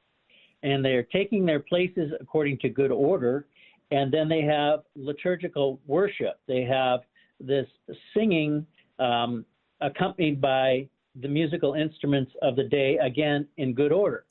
And 0.62 0.84
they're 0.84 1.02
taking 1.02 1.44
their 1.44 1.60
places 1.60 2.12
according 2.20 2.58
to 2.60 2.68
good 2.68 2.90
order. 2.90 3.46
And 3.90 4.12
then 4.12 4.28
they 4.28 4.42
have 4.42 4.80
liturgical 4.96 5.80
worship. 5.86 6.40
They 6.48 6.62
have 6.62 7.00
this 7.40 7.66
singing 8.14 8.66
um, 8.98 9.44
accompanied 9.80 10.40
by 10.40 10.88
the 11.20 11.28
musical 11.28 11.74
instruments 11.74 12.32
of 12.42 12.56
the 12.56 12.64
day, 12.64 12.98
again, 12.98 13.46
in 13.58 13.74
good 13.74 13.92
order. 13.92 14.24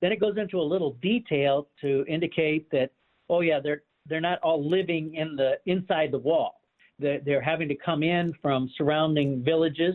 Then 0.00 0.12
it 0.12 0.20
goes 0.20 0.36
into 0.36 0.60
a 0.60 0.62
little 0.62 0.92
detail 1.02 1.68
to 1.80 2.04
indicate 2.08 2.70
that, 2.70 2.90
oh 3.28 3.40
yeah, 3.40 3.60
they're 3.60 3.82
they're 4.06 4.20
not 4.20 4.38
all 4.42 4.66
living 4.66 5.14
in 5.14 5.36
the 5.36 5.58
inside 5.66 6.10
the 6.12 6.18
wall. 6.18 6.62
They're, 6.98 7.20
they're 7.20 7.42
having 7.42 7.68
to 7.68 7.74
come 7.74 8.02
in 8.02 8.32
from 8.40 8.70
surrounding 8.76 9.44
villages. 9.44 9.94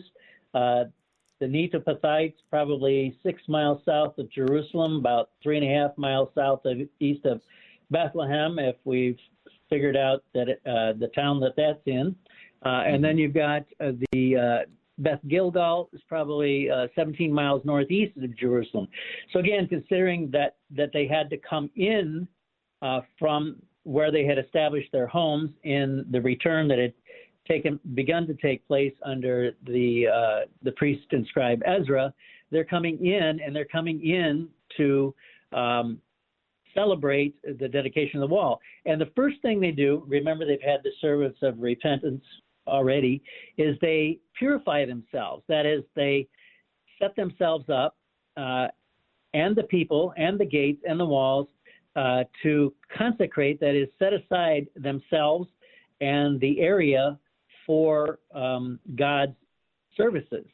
Uh, 0.54 0.84
the 1.40 1.46
Netophathites, 1.46 2.36
probably 2.48 3.18
six 3.24 3.42
miles 3.48 3.82
south 3.84 4.16
of 4.18 4.30
Jerusalem, 4.30 4.96
about 4.96 5.30
three 5.42 5.56
and 5.56 5.66
a 5.66 5.74
half 5.74 5.98
miles 5.98 6.28
south 6.34 6.64
of 6.64 6.78
east 7.00 7.26
of 7.26 7.40
Bethlehem, 7.90 8.58
if 8.58 8.76
we've 8.84 9.18
figured 9.68 9.96
out 9.96 10.22
that 10.32 10.48
it, 10.48 10.62
uh, 10.64 10.92
the 10.98 11.10
town 11.14 11.40
that 11.40 11.54
that's 11.56 11.82
in. 11.86 12.14
Uh, 12.64 12.84
and 12.86 13.04
then 13.04 13.18
you've 13.18 13.34
got 13.34 13.62
uh, 13.80 13.92
the 14.12 14.36
uh, 14.36 14.58
Beth 14.98 15.20
Gilgal 15.28 15.88
is 15.92 16.00
probably 16.08 16.70
uh, 16.70 16.86
17 16.94 17.32
miles 17.32 17.64
northeast 17.64 18.16
of 18.16 18.36
Jerusalem. 18.36 18.88
So 19.32 19.40
again, 19.40 19.66
considering 19.66 20.30
that 20.32 20.56
that 20.76 20.90
they 20.92 21.06
had 21.06 21.28
to 21.30 21.36
come 21.38 21.70
in 21.76 22.28
uh, 22.82 23.00
from 23.18 23.56
where 23.82 24.10
they 24.10 24.24
had 24.24 24.38
established 24.38 24.90
their 24.92 25.06
homes 25.06 25.50
in 25.62 26.06
the 26.10 26.20
return 26.20 26.68
that 26.68 26.78
had 26.78 26.92
taken 27.46 27.78
begun 27.94 28.26
to 28.26 28.34
take 28.34 28.66
place 28.66 28.94
under 29.04 29.52
the 29.66 30.06
uh, 30.06 30.46
the 30.62 30.72
priest 30.72 31.06
and 31.10 31.26
scribe 31.26 31.60
Ezra, 31.66 32.12
they're 32.50 32.64
coming 32.64 33.04
in 33.04 33.40
and 33.44 33.54
they're 33.54 33.64
coming 33.64 34.04
in 34.04 34.48
to 34.76 35.14
um, 35.52 35.98
celebrate 36.74 37.36
the 37.58 37.68
dedication 37.68 38.22
of 38.22 38.28
the 38.28 38.34
wall. 38.34 38.60
And 38.86 39.00
the 39.00 39.10
first 39.14 39.40
thing 39.42 39.60
they 39.60 39.70
do, 39.70 40.04
remember 40.06 40.44
they've 40.44 40.58
had 40.60 40.80
the 40.82 40.90
service 41.00 41.36
of 41.42 41.58
repentance 41.60 42.24
already, 42.66 43.22
is 43.58 43.76
they 43.80 44.18
purify 44.38 44.84
themselves. 44.84 45.42
That 45.48 45.66
is, 45.66 45.82
they 45.94 46.28
set 47.00 47.14
themselves 47.16 47.68
up, 47.68 47.96
uh, 48.36 48.68
and 49.32 49.56
the 49.56 49.64
people, 49.64 50.12
and 50.16 50.38
the 50.38 50.44
gates, 50.44 50.82
and 50.88 50.98
the 50.98 51.04
walls 51.04 51.48
uh, 51.96 52.24
to 52.42 52.72
consecrate, 52.96 53.60
that 53.60 53.74
is, 53.74 53.88
set 53.98 54.12
aside 54.12 54.66
themselves 54.76 55.48
and 56.00 56.40
the 56.40 56.60
area 56.60 57.18
for 57.66 58.18
um, 58.34 58.78
God's 58.96 59.34
services. 59.96 60.46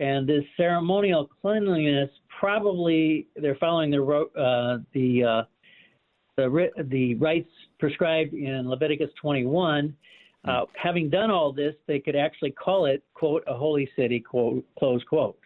And 0.00 0.28
this 0.28 0.44
ceremonial 0.56 1.30
cleanliness, 1.40 2.10
probably 2.40 3.28
they're 3.36 3.56
following 3.56 3.90
the 3.90 4.02
uh, 4.02 4.78
the 4.92 5.24
uh, 5.24 5.42
the 6.36 6.68
the 6.90 7.14
rites 7.14 7.50
prescribed 7.78 8.34
in 8.34 8.68
Leviticus 8.68 9.10
21, 9.20 9.94
uh, 10.44 10.64
having 10.74 11.08
done 11.08 11.30
all 11.30 11.52
this, 11.52 11.74
they 11.86 11.98
could 11.98 12.16
actually 12.16 12.50
call 12.50 12.86
it, 12.86 13.02
quote, 13.14 13.42
a 13.46 13.54
holy 13.54 13.88
city, 13.96 14.20
quote, 14.20 14.64
close 14.78 15.02
quote. 15.04 15.38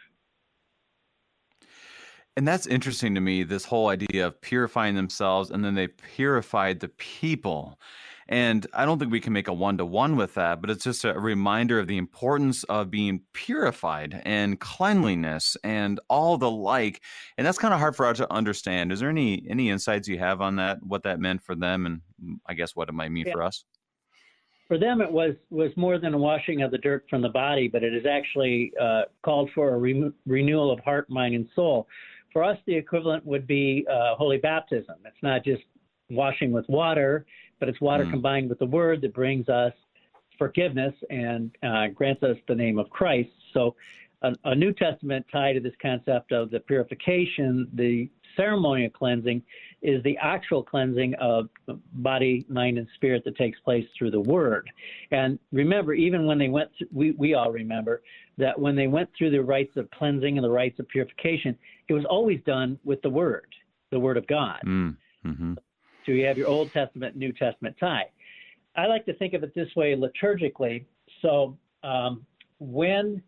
And 2.36 2.46
that's 2.46 2.66
interesting 2.66 3.14
to 3.16 3.20
me, 3.20 3.42
this 3.42 3.64
whole 3.64 3.88
idea 3.88 4.26
of 4.26 4.40
purifying 4.40 4.94
themselves 4.94 5.50
and 5.50 5.64
then 5.64 5.74
they 5.74 5.88
purified 5.88 6.78
the 6.78 6.88
people. 6.88 7.80
And 8.28 8.66
I 8.74 8.84
don't 8.84 8.98
think 8.98 9.10
we 9.10 9.20
can 9.20 9.32
make 9.32 9.48
a 9.48 9.52
one 9.52 9.78
to 9.78 9.86
one 9.86 10.14
with 10.16 10.34
that, 10.34 10.60
but 10.60 10.70
it's 10.70 10.84
just 10.84 11.04
a 11.04 11.14
reminder 11.14 11.78
of 11.78 11.86
the 11.86 11.96
importance 11.96 12.62
of 12.64 12.90
being 12.90 13.22
purified 13.32 14.20
and 14.24 14.60
cleanliness 14.60 15.56
and 15.64 15.98
all 16.08 16.36
the 16.36 16.50
like. 16.50 17.02
And 17.38 17.46
that's 17.46 17.58
kind 17.58 17.72
of 17.72 17.80
hard 17.80 17.96
for 17.96 18.06
us 18.06 18.18
to 18.18 18.32
understand. 18.32 18.92
Is 18.92 19.00
there 19.00 19.08
any 19.08 19.46
any 19.48 19.70
insights 19.70 20.06
you 20.08 20.18
have 20.18 20.42
on 20.42 20.56
that, 20.56 20.78
what 20.82 21.04
that 21.04 21.20
meant 21.20 21.42
for 21.42 21.54
them, 21.54 21.86
and 21.86 22.02
I 22.46 22.52
guess 22.52 22.76
what 22.76 22.90
it 22.90 22.92
might 22.92 23.10
mean 23.10 23.26
yeah. 23.26 23.32
for 23.32 23.42
us? 23.42 23.64
For 24.68 24.78
them 24.78 25.00
it 25.00 25.10
was 25.10 25.34
was 25.50 25.70
more 25.76 25.98
than 25.98 26.14
a 26.14 26.18
washing 26.18 26.62
of 26.62 26.70
the 26.70 26.78
dirt 26.78 27.04
from 27.08 27.22
the 27.22 27.28
body, 27.30 27.68
but 27.68 27.82
it 27.82 27.94
is 27.94 28.04
actually 28.06 28.72
uh, 28.80 29.02
called 29.22 29.50
for 29.54 29.74
a 29.74 29.78
re- 29.78 30.12
renewal 30.26 30.70
of 30.70 30.78
heart, 30.80 31.08
mind, 31.10 31.34
and 31.34 31.48
soul. 31.56 31.88
For 32.32 32.44
us, 32.44 32.58
the 32.66 32.76
equivalent 32.76 33.24
would 33.24 33.46
be 33.46 33.86
uh, 33.90 34.14
holy 34.14 34.36
baptism. 34.36 34.96
It's 35.06 35.16
not 35.22 35.42
just 35.42 35.62
washing 36.10 36.52
with 36.52 36.68
water, 36.68 37.26
but 37.58 37.68
it's 37.70 37.80
water 37.80 38.04
mm. 38.04 38.10
combined 38.10 38.50
with 38.50 38.58
the 38.58 38.66
word 38.66 39.00
that 39.00 39.14
brings 39.14 39.48
us 39.48 39.72
forgiveness 40.36 40.94
and 41.10 41.50
uh, 41.62 41.88
grants 41.94 42.22
us 42.22 42.36
the 42.46 42.54
name 42.54 42.78
of 42.78 42.88
Christ. 42.90 43.30
So, 43.54 43.74
a, 44.22 44.32
a 44.44 44.54
New 44.54 44.72
Testament 44.72 45.24
tie 45.32 45.52
to 45.52 45.60
this 45.60 45.72
concept 45.80 46.32
of 46.32 46.50
the 46.50 46.60
purification, 46.60 47.68
the 47.72 48.10
ceremonial 48.36 48.90
cleansing, 48.90 49.42
is 49.82 50.02
the 50.02 50.16
actual 50.18 50.62
cleansing 50.62 51.14
of 51.20 51.48
body, 51.94 52.44
mind, 52.48 52.78
and 52.78 52.86
spirit 52.96 53.24
that 53.24 53.36
takes 53.36 53.58
place 53.60 53.86
through 53.96 54.10
the 54.10 54.20
Word. 54.20 54.68
And 55.10 55.38
remember, 55.52 55.94
even 55.94 56.26
when 56.26 56.38
they 56.38 56.48
went, 56.48 56.70
th- 56.78 56.90
we, 56.92 57.12
we 57.12 57.34
all 57.34 57.52
remember 57.52 58.02
that 58.38 58.58
when 58.58 58.74
they 58.74 58.86
went 58.86 59.08
through 59.16 59.30
the 59.30 59.42
rites 59.42 59.76
of 59.76 59.90
cleansing 59.92 60.36
and 60.36 60.44
the 60.44 60.50
rites 60.50 60.78
of 60.80 60.88
purification, 60.88 61.56
it 61.88 61.92
was 61.92 62.04
always 62.06 62.40
done 62.44 62.78
with 62.84 63.00
the 63.02 63.10
Word, 63.10 63.46
the 63.90 64.00
Word 64.00 64.16
of 64.16 64.26
God. 64.26 64.60
Mm, 64.66 64.96
mm-hmm. 65.24 65.54
So 66.04 66.12
you 66.12 66.24
have 66.26 66.38
your 66.38 66.48
Old 66.48 66.72
Testament, 66.72 67.16
New 67.16 67.32
Testament 67.32 67.76
tie. 67.78 68.06
I 68.76 68.86
like 68.86 69.04
to 69.06 69.14
think 69.14 69.34
of 69.34 69.42
it 69.42 69.54
this 69.54 69.68
way 69.76 69.94
liturgically. 69.94 70.84
So 71.22 71.56
um, 71.82 72.24
when 72.58 73.22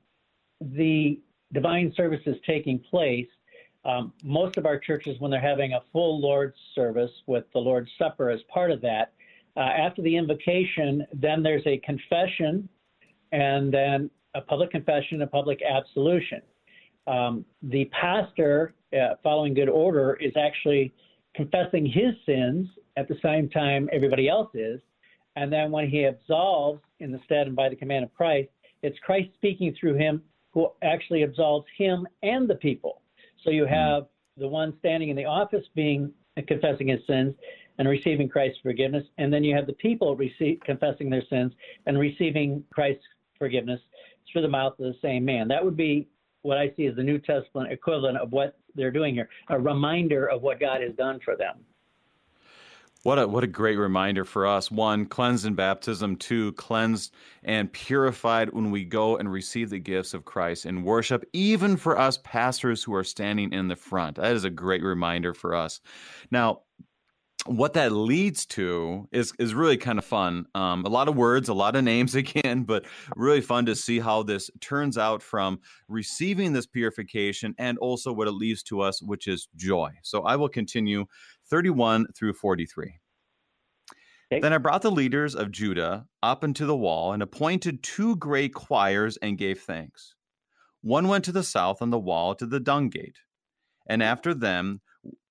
the 0.60 1.20
divine 1.52 1.92
service 1.96 2.20
is 2.26 2.36
taking 2.46 2.78
place, 2.78 3.26
um, 3.84 4.12
most 4.22 4.56
of 4.56 4.66
our 4.66 4.78
churches, 4.78 5.16
when 5.20 5.30
they're 5.30 5.40
having 5.40 5.72
a 5.72 5.80
full 5.92 6.20
Lord's 6.20 6.56
service 6.74 7.10
with 7.26 7.44
the 7.52 7.58
Lord's 7.58 7.90
Supper 7.98 8.30
as 8.30 8.40
part 8.52 8.70
of 8.70 8.80
that, 8.82 9.12
uh, 9.56 9.60
after 9.60 10.02
the 10.02 10.16
invocation, 10.16 11.06
then 11.12 11.42
there's 11.42 11.66
a 11.66 11.78
confession 11.78 12.68
and 13.32 13.72
then 13.72 14.10
a 14.34 14.40
public 14.40 14.70
confession, 14.70 15.22
a 15.22 15.26
public 15.26 15.60
absolution. 15.62 16.42
Um, 17.06 17.44
the 17.62 17.86
pastor, 17.86 18.74
uh, 18.92 19.14
following 19.22 19.54
good 19.54 19.68
order, 19.68 20.18
is 20.20 20.32
actually 20.36 20.92
confessing 21.34 21.86
his 21.86 22.14
sins 22.26 22.68
at 22.96 23.08
the 23.08 23.16
same 23.22 23.48
time 23.48 23.88
everybody 23.92 24.28
else 24.28 24.50
is. 24.54 24.80
And 25.36 25.52
then 25.52 25.70
when 25.70 25.88
he 25.88 26.06
absolves 26.06 26.82
in 26.98 27.12
the 27.12 27.20
stead 27.24 27.46
and 27.46 27.56
by 27.56 27.68
the 27.68 27.76
command 27.76 28.04
of 28.04 28.14
Christ, 28.14 28.50
it's 28.82 28.98
Christ 29.00 29.30
speaking 29.34 29.74
through 29.78 29.94
him 29.94 30.22
who 30.52 30.68
actually 30.82 31.22
absolves 31.22 31.66
him 31.76 32.06
and 32.22 32.48
the 32.48 32.56
people. 32.56 33.00
So 33.44 33.50
you 33.50 33.64
hmm. 33.66 33.72
have 33.72 34.06
the 34.36 34.48
one 34.48 34.74
standing 34.78 35.10
in 35.10 35.16
the 35.16 35.24
office 35.24 35.64
being 35.74 36.12
confessing 36.46 36.88
his 36.88 37.00
sins 37.06 37.34
and 37.78 37.88
receiving 37.88 38.28
Christ's 38.28 38.58
forgiveness, 38.62 39.04
and 39.18 39.32
then 39.32 39.42
you 39.42 39.54
have 39.54 39.66
the 39.66 39.72
people 39.74 40.16
receive, 40.16 40.60
confessing 40.64 41.08
their 41.08 41.22
sins 41.30 41.52
and 41.86 41.98
receiving 41.98 42.62
Christ's 42.72 43.04
forgiveness 43.38 43.80
through 44.30 44.42
the 44.42 44.48
mouth 44.48 44.74
of 44.78 44.84
the 44.84 44.96
same 45.02 45.24
man. 45.24 45.48
That 45.48 45.64
would 45.64 45.76
be 45.76 46.08
what 46.42 46.58
I 46.58 46.72
see 46.76 46.86
as 46.86 46.96
the 46.96 47.02
New 47.02 47.18
Testament 47.18 47.72
equivalent 47.72 48.18
of 48.18 48.32
what 48.32 48.58
they're 48.74 48.90
doing 48.90 49.14
here, 49.14 49.28
a 49.48 49.58
reminder 49.58 50.26
of 50.26 50.42
what 50.42 50.60
God 50.60 50.82
has 50.82 50.94
done 50.96 51.20
for 51.24 51.36
them. 51.36 51.56
What 53.02 53.18
a 53.18 53.26
what 53.26 53.44
a 53.44 53.46
great 53.46 53.76
reminder 53.78 54.26
for 54.26 54.46
us. 54.46 54.70
One, 54.70 55.06
cleansed 55.06 55.46
in 55.46 55.54
baptism. 55.54 56.16
Two, 56.16 56.52
cleansed 56.52 57.14
and 57.42 57.72
purified 57.72 58.52
when 58.52 58.70
we 58.70 58.84
go 58.84 59.16
and 59.16 59.32
receive 59.32 59.70
the 59.70 59.78
gifts 59.78 60.12
of 60.12 60.26
Christ 60.26 60.66
in 60.66 60.82
worship, 60.82 61.24
even 61.32 61.78
for 61.78 61.98
us 61.98 62.18
pastors 62.24 62.84
who 62.84 62.94
are 62.94 63.04
standing 63.04 63.54
in 63.54 63.68
the 63.68 63.76
front. 63.76 64.16
That 64.16 64.36
is 64.36 64.44
a 64.44 64.50
great 64.50 64.82
reminder 64.82 65.32
for 65.32 65.54
us. 65.54 65.80
Now, 66.30 66.60
what 67.46 67.72
that 67.74 67.92
leads 67.92 68.44
to 68.44 69.08
is 69.12 69.32
is 69.38 69.54
really 69.54 69.76
kind 69.76 69.98
of 69.98 70.04
fun. 70.04 70.46
Um, 70.54 70.84
a 70.84 70.88
lot 70.88 71.08
of 71.08 71.16
words, 71.16 71.48
a 71.48 71.54
lot 71.54 71.76
of 71.76 71.84
names 71.84 72.14
again, 72.16 72.64
but 72.64 72.84
really 73.16 73.40
fun 73.40 73.66
to 73.66 73.74
see 73.74 73.98
how 73.98 74.22
this 74.22 74.50
turns 74.60 74.98
out 74.98 75.22
from 75.22 75.60
receiving 75.88 76.52
this 76.52 76.66
purification 76.66 77.54
and 77.58 77.78
also 77.78 78.12
what 78.12 78.28
it 78.28 78.32
leads 78.32 78.62
to 78.64 78.80
us, 78.80 79.02
which 79.02 79.26
is 79.26 79.48
joy. 79.56 79.90
So 80.02 80.22
I 80.22 80.36
will 80.36 80.48
continue 80.48 81.06
31 81.48 82.06
through 82.14 82.34
43. 82.34 82.94
Okay. 84.32 84.40
Then 84.40 84.52
I 84.52 84.58
brought 84.58 84.82
the 84.82 84.92
leaders 84.92 85.34
of 85.34 85.50
Judah 85.50 86.06
up 86.22 86.44
into 86.44 86.64
the 86.64 86.76
wall 86.76 87.12
and 87.12 87.22
appointed 87.22 87.82
two 87.82 88.14
great 88.16 88.54
choirs 88.54 89.16
and 89.16 89.36
gave 89.36 89.60
thanks. 89.60 90.14
One 90.82 91.08
went 91.08 91.24
to 91.24 91.32
the 91.32 91.42
south 91.42 91.82
on 91.82 91.90
the 91.90 91.98
wall 91.98 92.34
to 92.36 92.46
the 92.46 92.60
dung 92.60 92.90
gate, 92.90 93.18
and 93.88 94.02
after 94.02 94.32
them 94.32 94.80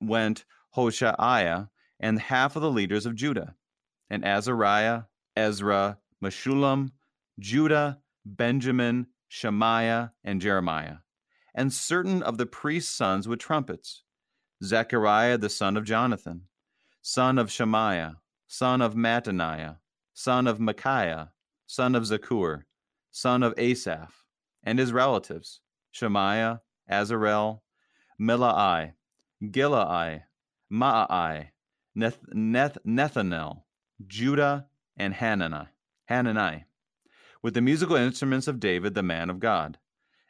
went 0.01 0.43
Hoshaiah 0.75 1.69
and 1.99 2.19
half 2.19 2.55
of 2.55 2.61
the 2.61 2.71
leaders 2.71 3.05
of 3.05 3.15
Judah, 3.15 3.55
and 4.09 4.25
Azariah, 4.25 5.03
Ezra, 5.35 5.97
Meshullam, 6.23 6.91
Judah, 7.39 7.99
Benjamin, 8.25 9.07
Shemaiah, 9.27 10.11
and 10.23 10.41
Jeremiah, 10.41 10.97
and 11.55 11.71
certain 11.71 12.23
of 12.23 12.37
the 12.37 12.45
priest's 12.45 12.93
sons 12.93 13.27
with 13.27 13.39
trumpets. 13.39 14.03
Zechariah 14.63 15.37
the 15.37 15.49
son 15.49 15.77
of 15.77 15.85
Jonathan, 15.85 16.41
son 17.01 17.37
of 17.37 17.51
Shemaiah, 17.51 18.17
son 18.47 18.81
of 18.81 18.93
Mattaniah, 18.93 19.77
son 20.13 20.47
of 20.47 20.59
Micaiah, 20.59 21.31
son 21.65 21.95
of 21.95 22.03
Zakur, 22.03 22.63
son 23.11 23.41
of 23.43 23.53
Asaph, 23.57 24.25
and 24.63 24.77
his 24.77 24.91
relatives, 24.91 25.61
Shemaiah, 25.91 26.61
Azarel, 26.91 27.61
Milalai, 28.19 28.93
Gilalai, 29.41 30.23
Maai, 30.71 31.49
Neth, 31.99 32.17
Neth, 32.33 32.77
Nethanel, 32.87 33.63
Judah, 34.07 34.67
and 34.95 35.13
Hanani, 35.13 35.67
Hanani, 36.07 36.63
with 37.43 37.53
the 37.53 37.61
musical 37.61 37.97
instruments 37.97 38.47
of 38.47 38.61
David, 38.61 38.93
the 38.93 39.03
man 39.03 39.29
of 39.29 39.39
God. 39.39 39.77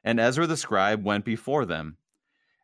And 0.03 0.19
Ezra 0.19 0.47
the 0.47 0.57
scribe 0.57 1.05
went 1.05 1.25
before 1.25 1.65
them. 1.65 1.97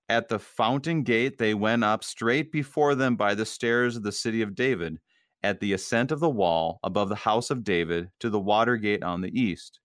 At 0.09 0.27
the 0.27 0.39
fountain 0.39 1.03
gate 1.03 1.37
they 1.37 1.53
went 1.53 1.83
up 1.83 2.03
straight 2.03 2.51
before 2.51 2.95
them 2.95 3.15
by 3.15 3.35
the 3.35 3.45
stairs 3.45 3.95
of 3.95 4.01
the 4.01 4.11
city 4.11 4.41
of 4.41 4.55
David, 4.55 4.97
at 5.43 5.59
the 5.59 5.73
ascent 5.73 6.11
of 6.11 6.19
the 6.19 6.29
wall 6.29 6.79
above 6.83 7.09
the 7.09 7.15
house 7.15 7.51
of 7.51 7.63
David 7.63 8.09
to 8.21 8.31
the 8.31 8.39
water 8.39 8.75
gate 8.75 9.03
on 9.03 9.21
the 9.21 9.39
east. 9.39 9.81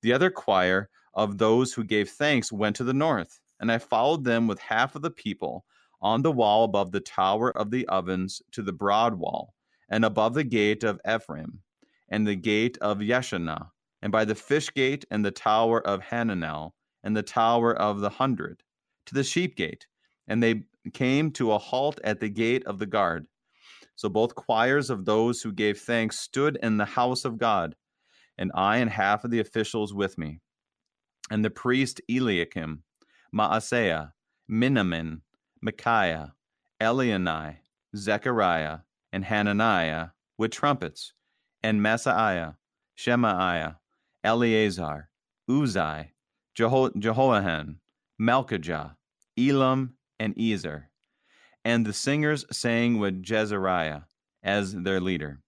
The 0.00 0.12
other 0.12 0.30
choir 0.30 0.90
of 1.14 1.38
those 1.38 1.72
who 1.72 1.84
gave 1.84 2.10
thanks 2.10 2.50
went 2.50 2.74
to 2.76 2.84
the 2.84 2.92
north, 2.92 3.40
and 3.60 3.70
I 3.70 3.78
followed 3.78 4.24
them 4.24 4.48
with 4.48 4.58
half 4.58 4.96
of 4.96 5.02
the 5.02 5.10
people 5.12 5.64
on 6.02 6.22
the 6.22 6.32
wall 6.32 6.64
above 6.64 6.92
the 6.92 7.00
tower 7.00 7.56
of 7.56 7.70
the 7.70 7.86
ovens 7.88 8.42
to 8.50 8.62
the 8.62 8.72
broad 8.72 9.14
wall, 9.14 9.54
and 9.88 10.04
above 10.04 10.34
the 10.34 10.44
gate 10.44 10.82
of 10.82 11.00
Ephraim, 11.08 11.60
and 12.08 12.26
the 12.26 12.36
gate 12.36 12.76
of 12.80 12.98
Yeshanah, 12.98 13.68
and 14.02 14.10
by 14.10 14.24
the 14.24 14.34
fish 14.34 14.72
gate, 14.74 15.04
and 15.10 15.24
the 15.24 15.30
tower 15.30 15.80
of 15.86 16.00
Hananel, 16.00 16.72
and 17.04 17.16
the 17.16 17.22
tower 17.22 17.74
of 17.74 18.00
the 18.00 18.10
hundred, 18.10 18.62
to 19.06 19.14
the 19.14 19.24
sheep 19.24 19.56
gate. 19.56 19.86
And 20.26 20.42
they 20.42 20.64
came 20.92 21.30
to 21.32 21.52
a 21.52 21.58
halt 21.58 22.00
at 22.04 22.20
the 22.20 22.28
gate 22.28 22.66
of 22.66 22.78
the 22.78 22.86
guard. 22.86 23.26
So 23.94 24.08
both 24.08 24.34
choirs 24.34 24.90
of 24.90 25.04
those 25.04 25.42
who 25.42 25.52
gave 25.52 25.78
thanks 25.78 26.18
stood 26.18 26.58
in 26.62 26.76
the 26.76 26.84
house 26.84 27.24
of 27.24 27.38
God, 27.38 27.76
and 28.38 28.50
I 28.54 28.78
and 28.78 28.90
half 28.90 29.24
of 29.24 29.30
the 29.30 29.40
officials 29.40 29.94
with 29.94 30.18
me. 30.18 30.40
And 31.30 31.44
the 31.44 31.50
priest 31.50 32.00
Eliakim, 32.10 32.82
Maaseiah, 33.34 34.12
Miniamin, 34.50 35.20
Micaiah, 35.62 36.34
Elioenai, 36.80 37.58
Zechariah, 37.94 38.80
and 39.12 39.24
Hananiah 39.24 40.08
with 40.36 40.50
trumpets, 40.50 41.12
and 41.62 41.80
Maaseiah, 41.80 42.56
Shemaiah, 42.96 43.78
Eleazar, 44.24 45.08
Uzai, 45.48 46.08
Jeho- 46.58 46.92
Jehoahan, 46.96 47.76
Malchijah, 48.20 48.96
Elam, 49.38 49.94
and 50.18 50.36
Ezer. 50.38 50.90
And 51.64 51.86
the 51.86 51.92
singers 51.92 52.44
sang 52.50 52.98
with 52.98 53.22
Jezariah 53.22 54.02
as 54.42 54.74
their 54.74 55.00
leader. 55.00 55.42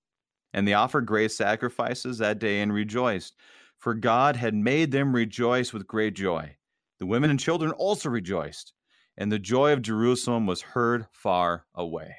And 0.52 0.68
they 0.68 0.74
offered 0.74 1.06
great 1.06 1.32
sacrifices 1.32 2.18
that 2.18 2.38
day 2.38 2.60
and 2.60 2.72
rejoiced, 2.72 3.34
for 3.78 3.94
God 3.94 4.36
had 4.36 4.54
made 4.54 4.92
them 4.92 5.12
rejoice 5.12 5.72
with 5.72 5.88
great 5.88 6.14
joy. 6.14 6.56
The 7.00 7.06
women 7.06 7.30
and 7.30 7.40
children 7.40 7.72
also 7.72 8.08
rejoiced 8.08 8.73
and 9.16 9.30
the 9.30 9.38
joy 9.38 9.72
of 9.72 9.82
Jerusalem 9.82 10.46
was 10.46 10.60
heard 10.62 11.06
far 11.12 11.66
away. 11.74 12.14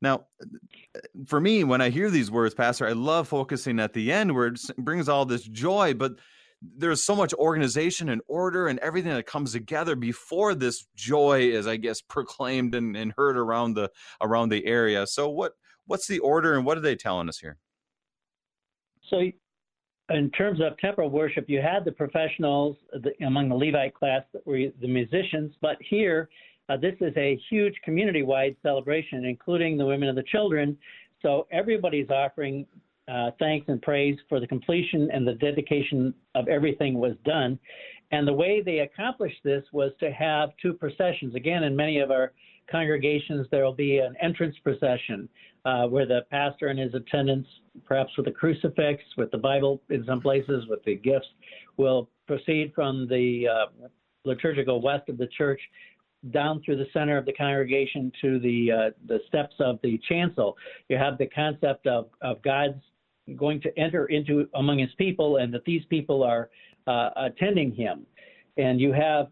Now, 0.00 0.26
uh, 0.40 1.00
for 1.26 1.40
me, 1.40 1.64
when 1.64 1.80
I 1.80 1.90
hear 1.90 2.10
these 2.10 2.30
words, 2.30 2.54
Pastor, 2.54 2.86
I 2.86 2.92
love 2.92 3.28
focusing 3.28 3.80
at 3.80 3.92
the 3.92 4.12
end 4.12 4.34
where 4.34 4.46
it 4.46 4.60
brings 4.78 5.08
all 5.08 5.24
this 5.24 5.42
joy, 5.42 5.94
but 5.94 6.12
there's 6.60 7.04
so 7.04 7.14
much 7.14 7.32
organization 7.34 8.08
and 8.08 8.20
order 8.26 8.68
and 8.68 8.78
everything 8.80 9.12
that 9.12 9.26
comes 9.26 9.52
together 9.52 9.94
before 9.96 10.54
this 10.54 10.86
joy 10.96 11.50
is, 11.50 11.66
I 11.66 11.76
guess, 11.76 12.00
proclaimed 12.00 12.74
and, 12.74 12.96
and 12.96 13.12
heard 13.16 13.36
around 13.36 13.74
the 13.74 13.90
around 14.20 14.48
the 14.48 14.64
area. 14.66 15.06
So, 15.06 15.28
what 15.28 15.52
what's 15.86 16.06
the 16.06 16.18
order 16.20 16.54
and 16.54 16.66
what 16.66 16.76
are 16.76 16.82
they 16.82 16.96
telling 16.96 17.28
us 17.28 17.38
here? 17.38 17.58
So, 19.08 19.30
in 20.10 20.30
terms 20.30 20.60
of 20.60 20.76
temple 20.78 21.10
worship, 21.10 21.44
you 21.48 21.60
had 21.60 21.84
the 21.84 21.92
professionals 21.92 22.76
the, 22.92 23.12
among 23.26 23.48
the 23.48 23.54
Levite 23.54 23.94
class 23.94 24.22
that 24.32 24.46
were 24.46 24.58
the 24.80 24.88
musicians, 24.88 25.52
but 25.60 25.76
here 25.88 26.28
uh, 26.68 26.76
this 26.76 26.94
is 27.00 27.12
a 27.16 27.38
huge 27.48 27.74
community-wide 27.84 28.56
celebration, 28.62 29.24
including 29.24 29.78
the 29.78 29.86
women 29.86 30.08
and 30.08 30.18
the 30.18 30.22
children. 30.24 30.76
So 31.22 31.46
everybody's 31.50 32.10
offering 32.10 32.66
uh, 33.08 33.30
thanks 33.38 33.66
and 33.68 33.80
praise 33.80 34.18
for 34.28 34.38
the 34.38 34.46
completion 34.46 35.08
and 35.12 35.26
the 35.26 35.34
dedication 35.34 36.12
of 36.34 36.46
everything 36.48 36.98
was 36.98 37.14
done. 37.24 37.58
And 38.10 38.26
the 38.26 38.32
way 38.32 38.62
they 38.62 38.78
accomplished 38.78 39.40
this 39.44 39.64
was 39.72 39.92
to 40.00 40.10
have 40.10 40.50
two 40.60 40.72
processions. 40.72 41.34
Again, 41.34 41.64
in 41.64 41.76
many 41.76 41.98
of 41.98 42.10
our 42.10 42.32
congregations, 42.70 43.46
there 43.50 43.64
will 43.64 43.74
be 43.74 43.98
an 43.98 44.14
entrance 44.22 44.56
procession 44.62 45.28
uh, 45.64 45.86
where 45.86 46.06
the 46.06 46.20
pastor 46.30 46.68
and 46.68 46.78
his 46.78 46.94
attendants, 46.94 47.48
perhaps 47.84 48.10
with 48.16 48.26
a 48.26 48.32
crucifix, 48.32 49.02
with 49.16 49.30
the 49.30 49.38
Bible 49.38 49.82
in 49.90 50.04
some 50.06 50.20
places, 50.20 50.64
with 50.68 50.82
the 50.84 50.96
gifts, 50.96 51.26
will 51.76 52.08
proceed 52.26 52.72
from 52.74 53.06
the 53.08 53.46
uh, 53.48 53.88
liturgical 54.24 54.80
west 54.80 55.08
of 55.08 55.18
the 55.18 55.28
church 55.36 55.60
down 56.30 56.60
through 56.64 56.76
the 56.76 56.86
center 56.92 57.16
of 57.16 57.24
the 57.24 57.32
congregation 57.32 58.10
to 58.20 58.38
the 58.40 58.70
uh, 58.72 58.90
the 59.06 59.20
steps 59.28 59.54
of 59.60 59.78
the 59.82 60.00
chancel. 60.08 60.56
You 60.88 60.96
have 60.96 61.18
the 61.18 61.26
concept 61.26 61.86
of 61.86 62.08
of 62.22 62.42
God's 62.42 62.82
going 63.36 63.60
to 63.60 63.78
enter 63.78 64.06
into 64.06 64.48
among 64.54 64.78
His 64.78 64.92
people, 64.98 65.36
and 65.36 65.52
that 65.54 65.64
these 65.64 65.84
people 65.90 66.22
are 66.22 66.50
uh, 66.88 67.10
attending 67.16 67.72
Him. 67.74 68.06
And 68.56 68.80
you 68.80 68.92
have 68.92 69.28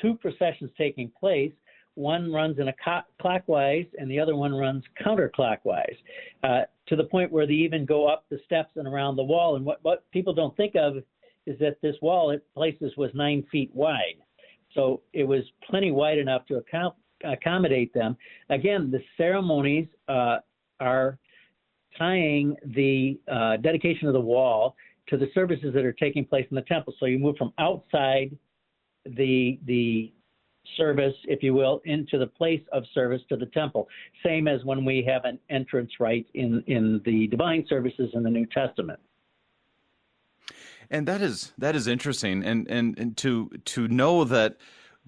two 0.00 0.14
processions 0.14 0.70
taking 0.76 1.10
place 1.18 1.52
one 1.96 2.30
runs 2.30 2.58
in 2.58 2.68
a 2.68 2.74
co- 2.74 3.00
clockwise 3.20 3.86
and 3.98 4.10
the 4.10 4.20
other 4.20 4.36
one 4.36 4.54
runs 4.54 4.84
counterclockwise 5.04 5.96
uh, 6.44 6.60
to 6.86 6.94
the 6.94 7.04
point 7.04 7.32
where 7.32 7.46
they 7.46 7.54
even 7.54 7.84
go 7.86 8.06
up 8.06 8.26
the 8.30 8.38
steps 8.44 8.70
and 8.76 8.86
around 8.86 9.16
the 9.16 9.22
wall. 9.22 9.56
And 9.56 9.64
what, 9.64 9.78
what 9.82 10.08
people 10.12 10.34
don't 10.34 10.54
think 10.56 10.74
of 10.76 10.98
is 11.46 11.58
that 11.58 11.80
this 11.80 11.96
wall 12.02 12.32
at 12.32 12.42
places 12.54 12.92
was 12.98 13.10
nine 13.14 13.44
feet 13.50 13.70
wide. 13.74 14.18
So 14.74 15.00
it 15.14 15.24
was 15.24 15.42
plenty 15.68 15.90
wide 15.90 16.18
enough 16.18 16.44
to 16.46 16.56
account, 16.56 16.94
accommodate 17.24 17.94
them. 17.94 18.14
Again, 18.50 18.90
the 18.90 19.00
ceremonies 19.16 19.88
uh, 20.06 20.38
are 20.80 21.18
tying 21.96 22.56
the 22.74 23.18
uh, 23.32 23.56
dedication 23.56 24.06
of 24.06 24.12
the 24.12 24.20
wall 24.20 24.76
to 25.08 25.16
the 25.16 25.28
services 25.34 25.72
that 25.74 25.84
are 25.84 25.92
taking 25.92 26.24
place 26.24 26.46
in 26.50 26.54
the 26.54 26.62
temple. 26.62 26.94
So 26.98 27.06
you 27.06 27.18
move 27.18 27.36
from 27.36 27.52
outside 27.58 28.36
the 29.04 29.58
the 29.66 30.12
service, 30.76 31.14
if 31.24 31.42
you 31.42 31.54
will, 31.54 31.80
into 31.84 32.18
the 32.18 32.26
place 32.26 32.62
of 32.72 32.84
service 32.92 33.22
to 33.28 33.36
the 33.36 33.46
temple. 33.46 33.88
Same 34.24 34.48
as 34.48 34.64
when 34.64 34.84
we 34.84 35.04
have 35.06 35.24
an 35.24 35.38
entrance 35.48 35.90
rite 36.00 36.26
in, 36.34 36.62
in 36.66 37.00
the 37.04 37.28
divine 37.28 37.64
services 37.68 38.10
in 38.14 38.22
the 38.22 38.30
New 38.30 38.46
Testament. 38.46 38.98
And 40.90 41.06
that 41.08 41.20
is 41.20 41.52
that 41.58 41.74
is 41.74 41.88
interesting, 41.88 42.44
and 42.44 42.70
and 42.70 42.96
and 42.96 43.16
to 43.16 43.50
to 43.64 43.88
know 43.88 44.22
that 44.22 44.56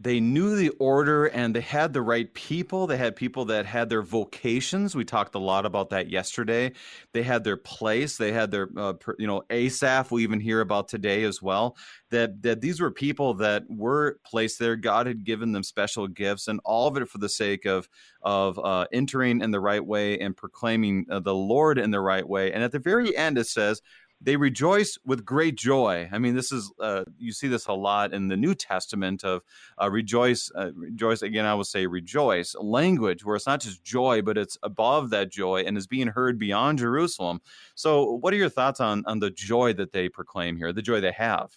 they 0.01 0.21
knew 0.21 0.55
the 0.55 0.69
order 0.79 1.27
and 1.27 1.55
they 1.55 1.61
had 1.61 1.93
the 1.93 2.03
right 2.03 2.33
people. 2.33 2.87
They 2.87 2.97
had 2.97 3.17
people 3.17 3.47
that 3.47 3.67
had 3.67 3.89
their 3.89 4.03
vocations. 4.03 4.95
We 4.95 5.05
talked 5.05 5.35
a 5.35 5.41
lot 5.41 5.67
about 5.67 5.91
that 5.91 6.09
yesterday. 6.09 6.73
They 7.13 7.25
had 7.25 7.43
their 7.43 7.57
place. 7.57 8.17
They 8.17 8.31
had 8.31 8.53
their, 8.53 8.69
uh, 8.77 8.95
you 9.19 9.27
know, 9.27 9.43
Asaph. 9.51 10.13
We 10.13 10.23
even 10.23 10.39
hear 10.39 10.61
about 10.61 10.87
today 10.87 11.25
as 11.25 11.43
well. 11.43 11.77
That 12.11 12.43
that 12.43 12.61
these 12.61 12.81
were 12.81 12.93
people 12.93 13.35
that 13.35 13.65
were 13.69 14.19
placed 14.25 14.61
there. 14.61 14.77
God 14.77 15.09
had 15.09 15.25
given 15.25 15.51
them 15.51 15.65
special 15.65 16.07
gifts, 16.07 16.47
and 16.47 16.61
all 16.65 16.87
of 16.87 16.97
it 16.97 17.09
for 17.09 17.19
the 17.19 17.29
sake 17.29 17.65
of 17.67 17.89
of 18.23 18.57
uh, 18.61 18.87
entering 18.93 19.41
in 19.41 19.51
the 19.51 19.61
right 19.61 19.85
way 19.85 20.19
and 20.21 20.37
proclaiming 20.37 21.07
uh, 21.11 21.19
the 21.19 21.35
Lord 21.35 21.77
in 21.77 21.91
the 21.91 22.01
right 22.01 22.27
way. 22.27 22.53
And 22.53 22.63
at 22.63 22.71
the 22.71 22.79
very 22.79 23.17
end, 23.17 23.37
it 23.37 23.49
says 23.49 23.83
they 24.21 24.37
rejoice 24.37 24.99
with 25.05 25.25
great 25.25 25.57
joy. 25.57 26.09
I 26.11 26.19
mean, 26.19 26.35
this 26.35 26.51
is 26.51 26.73
uh, 26.81 27.05
you 27.19 27.33
see 27.33 27.49
this 27.49 27.67
a 27.67 27.73
lot 27.73 28.13
in 28.13 28.29
the 28.29 28.37
New 28.37 28.55
Testament 28.55 29.25
of 29.25 29.43
uh, 29.81 29.91
rejoice, 29.91 30.51
uh, 30.57 30.73
rejoice. 30.75 31.23
Again, 31.23 31.45
I 31.45 31.55
will 31.55 31.65
say 31.65 31.87
rejoice 31.87 32.55
language 32.57 33.25
where 33.25 33.37
it's 33.37 33.47
not 33.47 33.61
just 33.61 33.85
joy, 33.85 34.23
but 34.23 34.37
it's 34.37 34.59
above 34.63 35.11
that 35.11 35.31
joy 35.31 35.63
and 35.63 35.79
is 35.79 35.87
being 35.87 36.09
heard 36.09 36.39
beyond 36.39 36.79
Jerusalem. 36.79 37.41
So, 37.75 38.05
what 38.05 38.35
are 38.35 38.39
your 38.39 38.49
thoughts 38.49 38.81
on 38.81 39.05
on 39.07 39.21
the 39.21 39.31
joy 39.31 39.73
that 39.75 39.93
they 39.93 40.09
proclaim 40.09 40.57
here, 40.57 40.73
the 40.73 40.83
joy 40.83 41.01
they 41.01 41.13
have? 41.13 41.51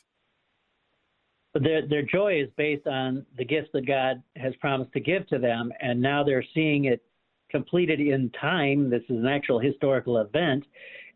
Their 1.56 1.88
their 1.88 2.04
joy 2.04 2.42
is 2.42 2.50
based 2.58 2.88
on 2.88 3.26
the 3.38 3.46
gifts 3.46 3.70
that 3.74 3.88
God 3.88 4.22
has 4.36 4.54
promised 4.58 4.94
to 4.94 5.00
give 5.00 5.28
to 5.28 5.40
them, 5.40 5.72
and 5.82 6.00
now 6.00 6.24
they're 6.24 6.46
seeing 6.54 6.86
it 6.86 7.04
completed 7.50 8.00
in 8.00 8.30
time. 8.40 8.90
This 8.90 9.04
is 9.10 9.18
an 9.18 9.28
actual 9.28 9.60
historical 9.60 10.20
event 10.20 10.64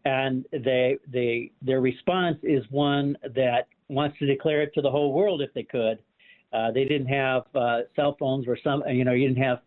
and 0.06 0.46
they 0.52 0.98
they 1.12 1.52
their 1.62 1.82
response 1.82 2.38
is 2.44 2.64
one 2.70 3.18
that 3.36 3.68
wants 3.90 4.18
to 4.20 4.26
declare 4.26 4.62
it 4.62 4.74
to 4.76 4.82
the 4.82 4.90
whole 4.90 5.14
world 5.14 5.42
if 5.42 5.54
they 5.54 5.64
could. 5.64 6.00
Uh, 6.54 6.72
they 6.72 6.86
didn't 6.86 7.08
have 7.08 7.44
uh, 7.56 7.80
cell 7.96 8.16
phones 8.20 8.48
or 8.48 8.58
some 8.64 8.84
you 8.88 9.04
know 9.04 9.12
you 9.12 9.28
didn't 9.28 9.44
have 9.44 9.60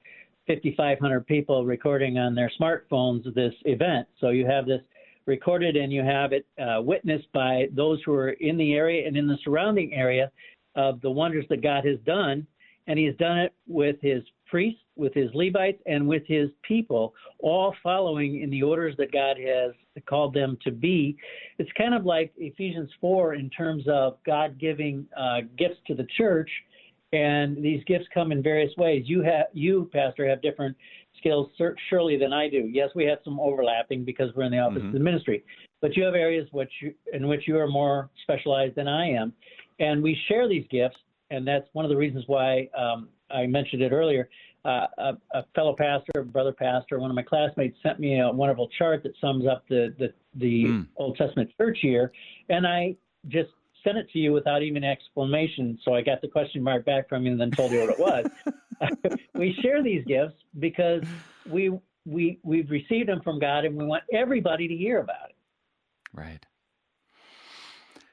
5,500 0.47 1.27
people 1.27 1.67
recording 1.67 2.19
on 2.19 2.35
their 2.35 2.51
smartphones 2.59 3.23
this 3.35 3.53
event, 3.65 4.07
so 4.19 4.31
you 4.31 4.47
have 4.47 4.65
this 4.65 4.81
recorded 5.27 5.77
and 5.77 5.93
you 5.93 6.03
have 6.03 6.33
it 6.33 6.47
uh, 6.59 6.81
witnessed 6.81 7.31
by 7.35 7.67
those 7.75 8.01
who 8.07 8.15
are 8.15 8.31
in 8.31 8.57
the 8.57 8.73
area 8.73 9.07
and 9.07 9.15
in 9.15 9.27
the 9.27 9.37
surrounding 9.45 9.93
area 9.93 10.31
of 10.75 11.03
the 11.03 11.11
wonders 11.11 11.45
that 11.51 11.63
God 11.63 11.85
has 11.85 11.99
done, 12.07 12.47
and 12.87 12.99
He's 12.99 13.15
done 13.17 13.39
it 13.39 13.53
with 13.67 13.97
His 14.01 14.23
priests, 14.49 14.81
with 14.97 15.15
His 15.15 15.31
Levites, 15.35 15.81
and 15.87 16.07
with 16.07 16.23
His 16.27 16.51
people, 16.63 17.15
all 17.39 17.75
following 17.83 18.43
in 18.43 18.51
the 18.51 18.63
orders 18.63 18.95
that 18.99 19.13
God 19.13 19.37
has 19.39 19.73
called 20.09 20.35
them 20.35 20.59
to 20.65 20.71
be. 20.71 21.17
It's 21.59 21.71
kind 21.77 21.95
of 21.95 22.05
like 22.05 22.33
Ephesians 22.37 22.91
4 23.01 23.35
in 23.35 23.51
terms 23.51 23.85
of 23.89 24.19
God 24.27 24.59
giving 24.59 25.07
uh, 25.17 25.41
gifts 25.57 25.79
to 25.87 25.95
the 25.95 26.07
church, 26.17 26.51
and 27.13 27.57
these 27.63 27.83
gifts 27.85 28.07
come 28.13 28.33
in 28.33 28.43
various 28.43 28.77
ways. 28.77 29.05
You 29.07 29.23
have, 29.23 29.47
you, 29.53 29.89
Pastor, 29.93 30.29
have 30.29 30.43
different 30.43 30.77
skills 31.19 31.51
surely 31.89 32.19
than 32.19 32.33
I 32.33 32.49
do. 32.49 32.69
Yes, 32.71 32.91
we 32.95 33.05
have 33.05 33.19
some 33.25 33.41
overlapping 33.41 34.05
because 34.05 34.31
we're 34.37 34.45
in 34.45 34.53
the 34.53 34.59
office 34.59 34.83
mm-hmm. 34.83 34.97
of 34.97 35.03
ministry, 35.03 35.45
but 35.81 35.97
you 35.97 36.05
have 36.05 36.15
areas 36.15 36.49
which 36.53 36.71
you, 36.81 36.95
in 37.13 37.27
which 37.29 37.43
you 37.47 37.59
are 37.59 37.69
more 37.69 38.11
specialized 38.23 38.75
than 38.75 38.89
I 38.89 39.11
am, 39.11 39.33
and 39.81 40.03
we 40.03 40.17
share 40.29 40.49
these 40.49 40.67
gifts, 40.71 40.97
and 41.31 41.47
that's 41.47 41.67
one 41.73 41.85
of 41.85 41.91
the 41.91 41.97
reasons 41.97 42.25
why 42.27 42.69
um, 42.77 43.09
I 43.31 43.47
mentioned 43.47 43.83
it 43.83 43.93
earlier 43.93 44.29
uh, 44.65 44.87
a, 44.99 45.13
a, 45.33 45.45
fellow 45.55 45.75
pastor, 45.75 46.25
brother 46.25 46.53
pastor, 46.53 46.99
one 46.99 47.11
of 47.11 47.17
my 47.17 47.23
classmates 47.23 47.77
sent 47.83 48.01
me 48.01 48.21
a 48.21 48.31
wonderful 48.31 48.69
chart 48.77 49.03
that 49.03 49.13
sums 49.21 49.47
up 49.47 49.65
the 49.69 49.95
the, 49.99 50.13
the 50.35 50.65
mm. 50.65 50.87
Old 50.97 51.17
Testament 51.17 51.51
church 51.57 51.79
year, 51.83 52.13
and 52.49 52.67
I 52.67 52.97
just 53.29 53.51
sent 53.85 53.97
it 53.97 54.11
to 54.11 54.19
you 54.19 54.33
without 54.33 54.63
even 54.63 54.83
explanation. 54.83 55.79
So 55.85 55.95
I 55.95 56.03
got 56.03 56.21
the 56.21 56.29
question 56.29 56.63
mark 56.63 56.85
back 56.85 57.09
from 57.09 57.25
you 57.25 57.33
and 57.33 57.41
then 57.41 57.51
told 57.51 57.71
you 57.71 57.81
what 57.81 57.91
it 57.91 57.99
was. 57.99 59.19
we 59.35 59.57
share 59.63 59.83
these 59.83 60.05
gifts 60.05 60.35
because 60.59 61.05
we 61.49 61.79
we 62.05 62.41
we've 62.43 62.71
received 62.71 63.09
them 63.09 63.21
from 63.23 63.39
God, 63.39 63.65
and 63.65 63.77
we 63.77 63.85
want 63.85 64.03
everybody 64.13 64.67
to 64.67 64.77
hear 64.77 64.99
about 64.99 65.31
it. 65.31 65.37
Right 66.13 66.45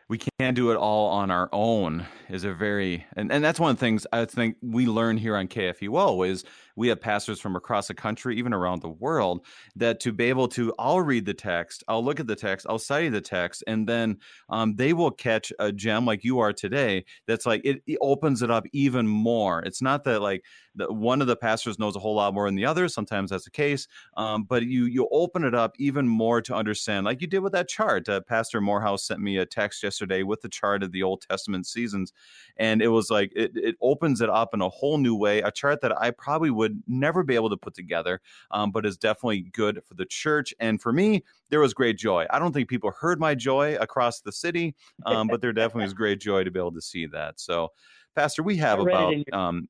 we 0.07 0.19
can't 0.39 0.55
do 0.55 0.69
it 0.71 0.77
all 0.77 1.07
on 1.09 1.31
our 1.31 1.49
own 1.51 2.05
is 2.29 2.43
a 2.43 2.53
very 2.53 3.05
and, 3.15 3.31
and 3.31 3.43
that's 3.43 3.59
one 3.59 3.71
of 3.71 3.77
the 3.77 3.79
things 3.79 4.05
i 4.13 4.23
think 4.25 4.55
we 4.61 4.85
learn 4.85 5.17
here 5.17 5.35
on 5.35 5.47
kfuo 5.47 6.27
is 6.27 6.43
we 6.75 6.87
have 6.87 7.01
pastors 7.01 7.39
from 7.39 7.55
across 7.55 7.87
the 7.87 7.93
country 7.93 8.37
even 8.37 8.53
around 8.53 8.81
the 8.81 8.89
world 8.89 9.45
that 9.75 9.99
to 9.99 10.11
be 10.11 10.25
able 10.25 10.47
to 10.47 10.73
i'll 10.77 11.01
read 11.01 11.25
the 11.25 11.33
text 11.33 11.83
i'll 11.87 12.03
look 12.03 12.19
at 12.19 12.27
the 12.27 12.35
text 12.35 12.65
i'll 12.69 12.77
study 12.77 13.09
the 13.09 13.21
text 13.21 13.63
and 13.67 13.87
then 13.87 14.17
um, 14.49 14.75
they 14.75 14.93
will 14.93 15.11
catch 15.11 15.51
a 15.59 15.71
gem 15.71 16.05
like 16.05 16.23
you 16.23 16.39
are 16.39 16.53
today 16.53 17.03
that's 17.27 17.45
like 17.45 17.61
it, 17.63 17.81
it 17.87 17.97
opens 18.01 18.41
it 18.41 18.51
up 18.51 18.65
even 18.71 19.07
more. 19.07 19.61
It's 19.61 19.81
not 19.81 20.03
that 20.05 20.21
like 20.21 20.43
the, 20.75 20.91
one 20.91 21.21
of 21.21 21.27
the 21.27 21.35
pastors 21.35 21.79
knows 21.79 21.95
a 21.95 21.99
whole 21.99 22.15
lot 22.15 22.33
more 22.33 22.47
than 22.47 22.55
the 22.55 22.65
other. 22.65 22.87
Sometimes 22.87 23.29
that's 23.29 23.45
the 23.45 23.51
case, 23.51 23.87
um, 24.17 24.43
but 24.43 24.63
you 24.63 24.85
you 24.85 25.07
open 25.11 25.43
it 25.43 25.55
up 25.55 25.75
even 25.77 26.07
more 26.07 26.41
to 26.41 26.55
understand, 26.55 27.05
like 27.05 27.21
you 27.21 27.27
did 27.27 27.39
with 27.39 27.53
that 27.53 27.67
chart. 27.67 28.07
Uh, 28.09 28.21
Pastor 28.21 28.61
Morehouse 28.61 29.05
sent 29.05 29.19
me 29.19 29.37
a 29.37 29.45
text 29.45 29.83
yesterday 29.83 30.23
with 30.23 30.41
the 30.41 30.49
chart 30.49 30.83
of 30.83 30.91
the 30.91 31.03
Old 31.03 31.21
Testament 31.21 31.65
seasons, 31.65 32.13
and 32.57 32.81
it 32.81 32.89
was 32.89 33.09
like 33.09 33.31
it, 33.35 33.51
it 33.55 33.75
opens 33.81 34.21
it 34.21 34.29
up 34.29 34.53
in 34.53 34.61
a 34.61 34.69
whole 34.69 34.97
new 34.97 35.15
way. 35.15 35.41
A 35.41 35.51
chart 35.51 35.81
that 35.81 35.99
I 35.99 36.11
probably 36.11 36.51
would 36.51 36.83
never 36.87 37.23
be 37.23 37.35
able 37.35 37.49
to 37.49 37.57
put 37.57 37.73
together, 37.73 38.21
um, 38.51 38.71
but 38.71 38.85
is 38.85 38.97
definitely 38.97 39.41
good 39.53 39.81
for 39.87 39.93
the 39.93 40.05
church 40.05 40.53
and 40.59 40.81
for 40.81 40.91
me. 40.91 41.23
There 41.49 41.59
was 41.59 41.73
great 41.73 41.97
joy. 41.97 42.25
I 42.31 42.39
don't 42.39 42.53
think 42.53 42.69
people 42.69 42.91
heard 42.91 43.19
my 43.19 43.35
joy 43.35 43.75
across 43.75 44.21
the 44.21 44.31
city, 44.31 44.75
um, 45.05 45.27
but 45.27 45.41
there 45.41 45.53
definitely 45.53 45.83
was 45.83 45.93
great 45.93 46.19
joy 46.19 46.43
to 46.43 46.51
be 46.51 46.59
able 46.59 46.73
to 46.73 46.81
see 46.81 47.05
that. 47.07 47.39
So. 47.39 47.71
Pastor, 48.15 48.43
we 48.43 48.55
have 48.55 48.79
about 48.79 49.13
um, 49.33 49.67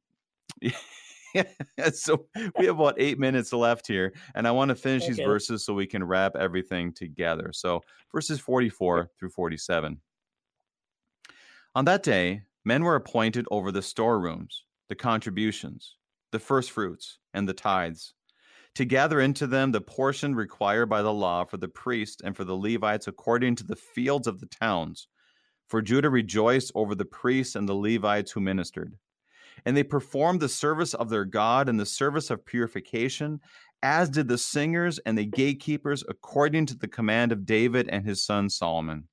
so 1.93 2.25
we 2.57 2.65
have 2.65 2.79
about 2.79 2.95
eight 2.97 3.19
minutes 3.19 3.51
left 3.53 3.87
here, 3.87 4.13
and 4.35 4.47
I 4.47 4.51
want 4.51 4.69
to 4.69 4.75
finish 4.75 5.03
okay. 5.03 5.13
these 5.13 5.25
verses 5.25 5.65
so 5.65 5.73
we 5.73 5.87
can 5.87 6.03
wrap 6.03 6.35
everything 6.35 6.93
together. 6.93 7.51
So, 7.53 7.81
verses 8.11 8.39
44 8.39 9.09
through 9.19 9.29
47. 9.29 9.99
On 11.75 11.85
that 11.85 12.03
day, 12.03 12.43
men 12.63 12.83
were 12.83 12.95
appointed 12.95 13.45
over 13.51 13.71
the 13.71 13.81
storerooms, 13.81 14.63
the 14.87 14.95
contributions, 14.95 15.95
the 16.31 16.39
first 16.39 16.71
fruits, 16.71 17.19
and 17.33 17.47
the 17.47 17.53
tithes, 17.53 18.13
to 18.75 18.85
gather 18.85 19.21
into 19.21 19.47
them 19.47 19.71
the 19.71 19.81
portion 19.81 20.35
required 20.35 20.87
by 20.87 21.01
the 21.01 21.13
law 21.13 21.45
for 21.45 21.57
the 21.57 21.67
priests 21.67 22.21
and 22.23 22.35
for 22.35 22.43
the 22.43 22.55
Levites 22.55 23.07
according 23.07 23.55
to 23.55 23.63
the 23.63 23.75
fields 23.75 24.27
of 24.27 24.39
the 24.39 24.47
towns. 24.47 25.07
For 25.67 25.81
Judah 25.81 26.09
rejoiced 26.09 26.71
over 26.75 26.93
the 26.93 27.05
priests 27.05 27.55
and 27.55 27.67
the 27.67 27.73
Levites 27.73 28.31
who 28.31 28.39
ministered 28.39 28.93
and 29.63 29.75
they 29.75 29.83
performed 29.83 30.39
the 30.39 30.49
service 30.49 30.93
of 30.93 31.09
their 31.09 31.25
God 31.25 31.69
and 31.69 31.79
the 31.79 31.85
service 31.85 32.29
of 32.29 32.45
purification, 32.45 33.39
as 33.81 34.09
did 34.09 34.27
the 34.27 34.37
singers 34.37 34.99
and 35.05 35.17
the 35.17 35.25
gatekeepers, 35.25 36.03
according 36.09 36.65
to 36.65 36.77
the 36.77 36.87
command 36.87 37.31
of 37.31 37.45
David 37.45 37.87
and 37.89 38.05
his 38.05 38.23
son 38.23 38.49
Solomon. 38.49 39.07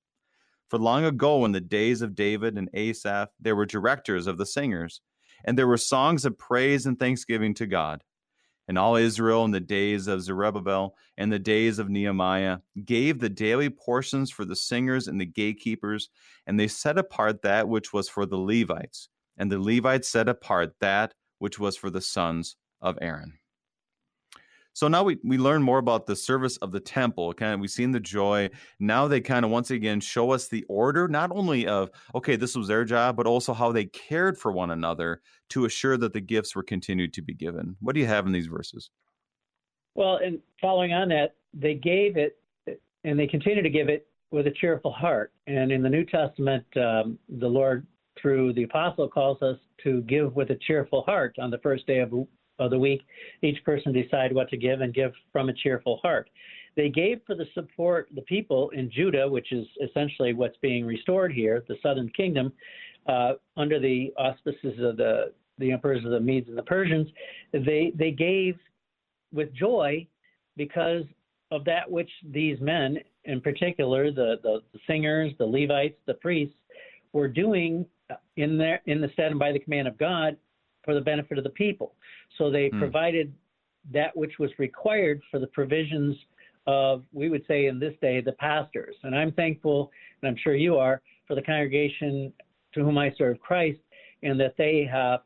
For 0.69 0.79
long 0.79 1.05
ago, 1.05 1.45
in 1.45 1.53
the 1.53 1.61
days 1.61 2.01
of 2.01 2.15
David 2.15 2.57
and 2.57 2.71
Asaph, 2.73 3.29
there 3.39 3.55
were 3.55 3.67
directors 3.67 4.27
of 4.27 4.39
the 4.39 4.47
singers, 4.47 5.03
and 5.45 5.59
there 5.59 5.67
were 5.67 5.77
songs 5.77 6.25
of 6.25 6.39
praise 6.39 6.87
and 6.87 6.99
thanksgiving 6.99 7.53
to 7.55 7.67
God. 7.67 8.03
And 8.69 8.79
all 8.79 8.97
Israel 8.97 9.45
in 9.45 9.51
the 9.51 9.61
days 9.61 10.07
of 10.07 10.23
Zerubbabel 10.23 10.95
and 11.19 11.31
the 11.31 11.39
days 11.39 11.79
of 11.79 11.91
Nehemiah 11.91 12.59
gave 12.85 13.19
the 13.19 13.29
daily 13.29 13.69
portions 13.69 14.31
for 14.31 14.45
the 14.45 14.57
singers 14.57 15.09
and 15.09 15.21
the 15.21 15.27
gatekeepers, 15.27 16.09
and 16.47 16.59
they 16.59 16.69
set 16.69 16.97
apart 16.97 17.43
that 17.43 17.69
which 17.69 17.93
was 17.93 18.09
for 18.09 18.25
the 18.25 18.39
Levites 18.39 19.09
and 19.37 19.51
the 19.51 19.59
Levites 19.59 20.09
set 20.09 20.29
apart 20.29 20.75
that 20.81 21.15
which 21.39 21.59
was 21.59 21.77
for 21.77 21.91
the 21.91 22.01
sons 22.01 22.57
of 22.81 22.97
Aaron. 23.01 23.33
So 24.75 24.89
now 24.89 25.03
we, 25.03 25.19
we 25.23 25.37
learn 25.37 25.63
more 25.63 25.79
about 25.79 26.07
the 26.07 26.17
service 26.17 26.57
of 26.59 26.73
the 26.73 26.81
temple. 26.81 27.35
Kind 27.35 27.55
of 27.55 27.61
we've 27.61 27.71
seen 27.71 27.91
the 27.91 28.01
joy. 28.01 28.49
Now 28.81 29.07
they 29.07 29.21
kind 29.21 29.45
of 29.45 29.51
once 29.51 29.71
again 29.71 30.01
show 30.01 30.31
us 30.31 30.49
the 30.49 30.65
order, 30.69 31.09
not 31.09 31.31
only 31.31 31.67
of 31.67 31.91
okay, 32.15 32.37
this 32.37 32.57
was 32.57 32.69
their 32.69 32.85
job, 32.85 33.17
but 33.17 33.27
also 33.27 33.53
how 33.53 33.73
they 33.73 33.85
cared 33.87 34.39
for 34.39 34.51
one 34.53 34.71
another 34.71 35.21
to 35.51 35.67
assure 35.67 35.97
that 35.99 36.13
the 36.13 36.21
gifts 36.21 36.57
were 36.57 36.63
continued 36.63 37.13
to 37.15 37.23
be 37.23 37.35
given. 37.35 37.77
What 37.81 37.95
do 37.95 38.01
you 38.01 38.07
have 38.07 38.27
in 38.27 38.33
these 38.33 38.47
verses? 38.47 38.91
Well, 39.95 40.17
and 40.25 40.41
following 40.61 40.95
on 40.95 41.09
that, 41.11 41.37
they 41.53 41.75
gave 41.75 42.17
it 42.17 42.39
and 43.05 43.19
they 43.19 43.27
continue 43.27 43.63
to 43.63 43.71
give 43.71 43.89
it 43.89 44.07
with 44.31 44.47
a 44.47 44.53
cheerful 44.53 44.93
heart. 44.93 45.33
And 45.47 45.71
in 45.71 45.83
the 45.83 45.91
New 45.91 46.05
Testament, 46.05 46.65
um, 46.77 47.19
the 47.29 47.49
Lord 47.49 47.87
through 48.23 48.53
the 48.55 48.63
apostle 48.63 49.09
calls 49.09 49.43
us 49.43 49.59
to 49.83 50.01
give 50.03 50.35
with 50.35 50.51
a 50.51 50.59
cheerful 50.67 51.03
heart 51.03 51.37
on 51.41 51.51
the 51.51 51.59
first 51.59 51.87
day 51.87 51.99
of, 51.99 52.13
of 52.59 52.71
the 52.71 52.79
week. 52.79 53.03
Each 53.43 53.63
person 53.65 53.93
decide 53.93 54.33
what 54.33 54.49
to 54.51 54.57
give 54.57 54.81
and 54.81 54.95
give 54.95 55.13
from 55.33 55.49
a 55.49 55.53
cheerful 55.53 55.99
heart. 56.03 56.31
They 56.77 56.89
gave 56.89 57.21
for 57.27 57.35
the 57.35 57.47
support 57.53 58.09
the 58.15 58.23
people 58.23 58.71
in 58.71 58.91
Judah, 58.91 59.29
which 59.29 59.53
is 59.53 59.67
essentially 59.87 60.33
what's 60.33 60.57
being 60.63 60.87
restored 60.87 61.33
here, 61.33 61.63
the 61.69 61.77
southern 61.83 62.09
kingdom, 62.11 62.53
uh, 63.07 63.33
under 63.57 63.79
the 63.79 64.13
auspices 64.17 64.79
of 64.81 64.97
the 64.97 65.33
the 65.59 65.71
emperors 65.71 66.03
of 66.05 66.11
the 66.11 66.21
Medes 66.21 66.49
and 66.49 66.57
the 66.57 66.63
Persians. 66.63 67.09
They 67.53 67.93
they 67.95 68.11
gave 68.11 68.57
with 69.35 69.53
joy 69.53 70.07
because 70.57 71.05
of 71.51 71.65
that 71.67 71.91
which 71.91 72.11
these 72.31 72.59
men, 72.61 72.99
in 73.25 73.41
particular, 73.41 74.11
the, 74.11 74.37
the 74.43 74.61
singers, 74.87 75.33
the 75.39 75.45
Levites, 75.45 75.99
the 76.07 76.15
priests, 76.15 76.55
were 77.13 77.29
doing 77.29 77.85
in 78.37 78.59
their 78.59 78.81
in 78.87 79.01
the 79.01 79.09
stead 79.13 79.31
and 79.31 79.39
by 79.39 79.53
the 79.53 79.59
command 79.59 79.89
of 79.89 79.99
God 79.99 80.37
for 80.85 80.95
the 80.95 81.01
benefit 81.01 81.39
of 81.39 81.45
the 81.45 81.51
people. 81.51 81.95
So 82.39 82.51
they 82.51 82.69
mm. 82.69 82.79
provided 82.79 83.33
that 83.93 84.17
which 84.17 84.39
was 84.39 84.51
required 84.59 85.21
for 85.31 85.39
the 85.39 85.47
provisions 85.49 86.17
of, 86.67 87.03
we 87.13 87.29
would 87.29 87.45
say 87.49 87.67
in 87.67 87.79
this 87.79 87.95
day, 88.01 88.21
the 88.21 88.33
pastors. 88.33 88.95
And 89.03 89.15
I'm 89.15 89.33
thankful, 89.33 89.91
and 90.21 90.29
I'm 90.29 90.37
sure 90.43 90.55
you 90.55 90.77
are, 90.77 91.03
for 91.27 91.35
the 91.35 91.43
congregation 91.43 92.33
to 92.75 92.81
whom 92.81 92.99
I 92.99 93.13
serve 93.19 93.41
Christ, 93.41 93.81
and 94.23 94.39
that 94.41 94.55
they 94.57 94.89
have 94.91 95.21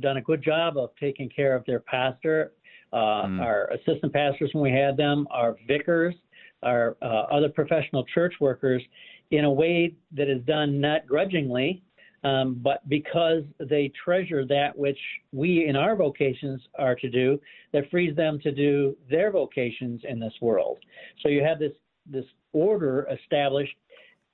done 0.00 0.18
a 0.18 0.20
good 0.20 0.42
job 0.42 0.76
of 0.76 0.90
taking 1.00 1.28
care 1.28 1.54
of 1.54 1.64
their 1.66 1.80
pastor, 1.80 2.52
uh, 2.92 2.96
mm. 2.96 3.40
our 3.40 3.70
assistant 3.72 4.12
pastors 4.12 4.50
when 4.52 4.62
we 4.62 4.78
had 4.78 4.96
them, 4.96 5.26
our 5.30 5.56
vicars, 5.66 6.14
our 6.62 6.96
uh, 7.02 7.26
other 7.32 7.48
professional 7.48 8.04
church 8.14 8.34
workers, 8.40 8.82
in 9.30 9.44
a 9.44 9.50
way 9.50 9.94
that 10.12 10.28
is 10.28 10.42
done 10.44 10.80
not 10.80 11.06
grudgingly, 11.06 11.82
um, 12.24 12.58
but 12.62 12.86
because 12.88 13.42
they 13.60 13.92
treasure 14.02 14.46
that 14.46 14.76
which 14.76 14.98
we 15.32 15.66
in 15.66 15.76
our 15.76 15.94
vocations 15.94 16.60
are 16.78 16.94
to 16.96 17.10
do, 17.10 17.38
that 17.72 17.90
frees 17.90 18.16
them 18.16 18.38
to 18.40 18.50
do 18.50 18.96
their 19.10 19.30
vocations 19.30 20.00
in 20.08 20.18
this 20.18 20.32
world. 20.40 20.78
So 21.22 21.28
you 21.28 21.42
have 21.42 21.58
this 21.58 21.72
this 22.06 22.24
order 22.52 23.06
established 23.10 23.76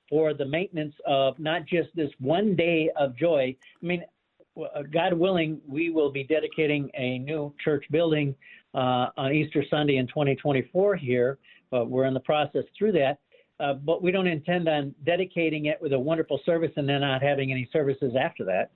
for 0.09 0.35
the 0.35 0.45
maintenance 0.45 0.95
of 1.07 1.39
not 1.39 1.67
just 1.67 1.89
this 1.95 2.11
one 2.19 2.57
day 2.57 2.91
of 2.97 3.17
joy. 3.17 3.57
I 3.81 3.87
mean, 3.87 4.03
uh, 4.61 4.83
God 4.93 5.13
willing, 5.13 5.61
we 5.67 5.91
will 5.91 6.11
be 6.11 6.25
dedicating 6.25 6.91
a 6.95 7.19
new 7.19 7.55
church 7.63 7.85
building 7.93 8.35
uh, 8.75 9.07
on 9.17 9.33
Easter 9.33 9.65
Sunday 9.71 9.97
in 9.97 10.09
2024 10.09 10.97
here. 10.97 11.39
but 11.71 11.89
we're 11.89 12.07
in 12.07 12.15
the 12.15 12.21
process 12.21 12.65
through 12.77 12.93
that. 12.93 13.19
Uh, 13.61 13.75
but 13.75 14.03
we 14.03 14.11
don't 14.11 14.27
intend 14.27 14.69
on 14.69 14.95
dedicating 15.05 15.67
it 15.67 15.81
with 15.83 15.93
a 15.93 15.99
wonderful 15.99 16.41
service 16.47 16.73
and 16.77 16.89
then 16.89 17.03
not 17.03 17.23
having 17.23 17.53
any 17.53 17.69
services 17.73 18.15
after 18.19 18.45
that. 18.45 18.71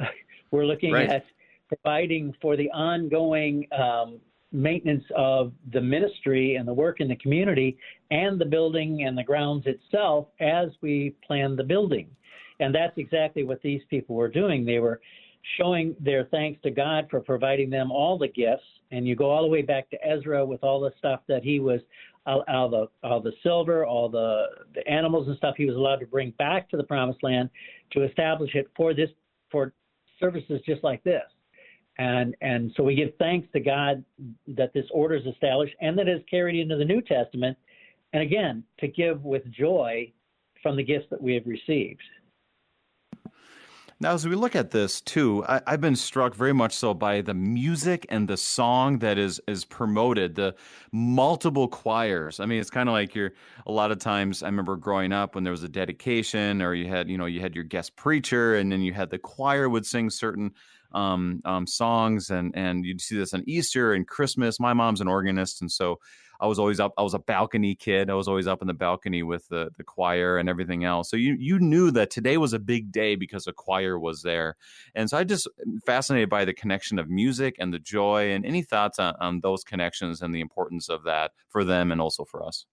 We're 0.50 0.64
looking 0.64 0.92
right. 0.92 1.10
at 1.10 1.24
providing 1.68 2.34
for 2.40 2.56
the 2.56 2.70
ongoing 2.70 3.66
um, 3.72 4.20
maintenance 4.52 5.04
of 5.14 5.52
the 5.72 5.80
ministry 5.80 6.56
and 6.56 6.66
the 6.66 6.72
work 6.72 7.00
in 7.00 7.08
the 7.08 7.16
community 7.16 7.76
and 8.10 8.40
the 8.40 8.44
building 8.44 9.04
and 9.06 9.18
the 9.18 9.24
grounds 9.24 9.64
itself 9.66 10.28
as 10.40 10.68
we 10.80 11.14
plan 11.26 11.56
the 11.56 11.64
building. 11.64 12.08
And 12.60 12.74
that's 12.74 12.96
exactly 12.96 13.44
what 13.44 13.60
these 13.62 13.82
people 13.90 14.16
were 14.16 14.28
doing. 14.28 14.64
They 14.64 14.78
were 14.78 15.00
showing 15.58 15.94
their 16.00 16.24
thanks 16.24 16.60
to 16.62 16.70
God 16.70 17.06
for 17.10 17.20
providing 17.20 17.68
them 17.70 17.90
all 17.90 18.16
the 18.16 18.28
gifts. 18.28 18.64
And 18.92 19.06
you 19.06 19.14
go 19.14 19.30
all 19.30 19.42
the 19.42 19.48
way 19.48 19.62
back 19.62 19.90
to 19.90 20.06
Ezra 20.06 20.44
with 20.44 20.62
all 20.64 20.80
the 20.80 20.92
stuff 20.98 21.20
that 21.28 21.42
he 21.42 21.60
was 21.60 21.80
all, 22.26 22.44
all 22.48 22.68
the 22.68 22.86
all 23.02 23.20
the 23.20 23.32
silver, 23.42 23.86
all 23.86 24.08
the 24.08 24.46
the 24.74 24.86
animals 24.88 25.28
and 25.28 25.36
stuff 25.36 25.54
he 25.56 25.66
was 25.66 25.76
allowed 25.76 26.00
to 26.00 26.06
bring 26.06 26.30
back 26.32 26.68
to 26.70 26.76
the 26.76 26.84
promised 26.84 27.22
land 27.22 27.48
to 27.92 28.02
establish 28.02 28.54
it 28.54 28.68
for 28.76 28.94
this 28.94 29.10
for 29.50 29.72
services 30.20 30.60
just 30.66 30.82
like 30.82 31.02
this. 31.04 31.22
And 31.98 32.36
and 32.40 32.72
so 32.76 32.82
we 32.82 32.94
give 32.94 33.10
thanks 33.18 33.48
to 33.52 33.60
God 33.60 34.04
that 34.48 34.72
this 34.74 34.86
order 34.90 35.14
is 35.14 35.26
established 35.26 35.74
and 35.80 35.98
that 35.98 36.08
is 36.08 36.20
carried 36.28 36.60
into 36.60 36.76
the 36.76 36.84
New 36.84 37.00
Testament. 37.00 37.56
And 38.12 38.22
again, 38.22 38.64
to 38.80 38.88
give 38.88 39.24
with 39.24 39.42
joy 39.50 40.12
from 40.62 40.76
the 40.76 40.82
gifts 40.82 41.06
that 41.10 41.20
we 41.20 41.34
have 41.34 41.46
received. 41.46 42.02
Now, 43.98 44.12
as 44.12 44.28
we 44.28 44.34
look 44.34 44.54
at 44.54 44.72
this 44.72 45.00
too, 45.00 45.42
I, 45.48 45.62
have 45.66 45.80
been 45.80 45.96
struck 45.96 46.34
very 46.34 46.52
much 46.52 46.74
so 46.74 46.92
by 46.92 47.22
the 47.22 47.32
music 47.32 48.04
and 48.10 48.28
the 48.28 48.36
song 48.36 48.98
that 48.98 49.16
is 49.16 49.40
is 49.48 49.64
promoted, 49.64 50.34
the 50.34 50.54
multiple 50.92 51.66
choirs. 51.66 52.38
I 52.38 52.44
mean, 52.44 52.60
it's 52.60 52.68
kind 52.68 52.90
of 52.90 52.92
like 52.92 53.14
you're 53.14 53.32
a 53.66 53.72
lot 53.72 53.90
of 53.92 53.98
times. 53.98 54.42
I 54.42 54.46
remember 54.46 54.76
growing 54.76 55.12
up 55.12 55.34
when 55.34 55.44
there 55.44 55.50
was 55.50 55.62
a 55.62 55.68
dedication, 55.68 56.60
or 56.60 56.74
you 56.74 56.88
had 56.88 57.08
you 57.08 57.16
know 57.16 57.24
you 57.24 57.40
had 57.40 57.54
your 57.54 57.64
guest 57.64 57.96
preacher, 57.96 58.56
and 58.56 58.70
then 58.70 58.82
you 58.82 58.92
had 58.92 59.08
the 59.08 59.18
choir 59.18 59.66
would 59.66 59.86
sing 59.86 60.10
certain 60.10 60.52
um, 60.92 61.40
um, 61.46 61.66
songs, 61.66 62.28
and 62.28 62.54
and 62.54 62.84
you'd 62.84 63.00
see 63.00 63.16
this 63.16 63.32
on 63.32 63.44
Easter 63.46 63.94
and 63.94 64.06
Christmas. 64.06 64.60
My 64.60 64.74
mom's 64.74 65.00
an 65.00 65.08
organist, 65.08 65.62
and 65.62 65.72
so 65.72 66.00
I 66.40 66.46
was 66.46 66.58
always 66.58 66.80
up. 66.80 66.92
I 66.98 67.02
was 67.02 67.14
a 67.14 67.18
balcony 67.18 67.74
kid. 67.74 68.10
I 68.10 68.14
was 68.14 68.28
always 68.28 68.46
up 68.46 68.60
in 68.60 68.68
the 68.68 68.74
balcony 68.74 69.22
with 69.22 69.48
the 69.48 69.70
the 69.76 69.84
choir 69.84 70.38
and 70.38 70.48
everything 70.48 70.84
else. 70.84 71.10
So 71.10 71.16
you 71.16 71.36
you 71.38 71.58
knew 71.58 71.90
that 71.92 72.10
today 72.10 72.36
was 72.36 72.52
a 72.52 72.58
big 72.58 72.92
day 72.92 73.16
because 73.16 73.46
a 73.46 73.52
choir 73.52 73.98
was 73.98 74.22
there, 74.22 74.56
and 74.94 75.08
so 75.08 75.16
I 75.16 75.24
just 75.24 75.48
mm, 75.66 75.78
fascinated 75.84 76.28
by 76.28 76.44
the 76.44 76.54
connection 76.54 76.98
of 76.98 77.08
music 77.08 77.56
and 77.58 77.72
the 77.72 77.78
joy. 77.78 78.32
And 78.32 78.44
any 78.44 78.62
thoughts 78.62 78.98
on, 78.98 79.14
on 79.20 79.40
those 79.40 79.64
connections 79.64 80.22
and 80.22 80.34
the 80.34 80.40
importance 80.40 80.88
of 80.88 81.04
that 81.04 81.32
for 81.48 81.64
them 81.64 81.92
and 81.92 82.00
also 82.00 82.24
for 82.24 82.44
us? 82.44 82.66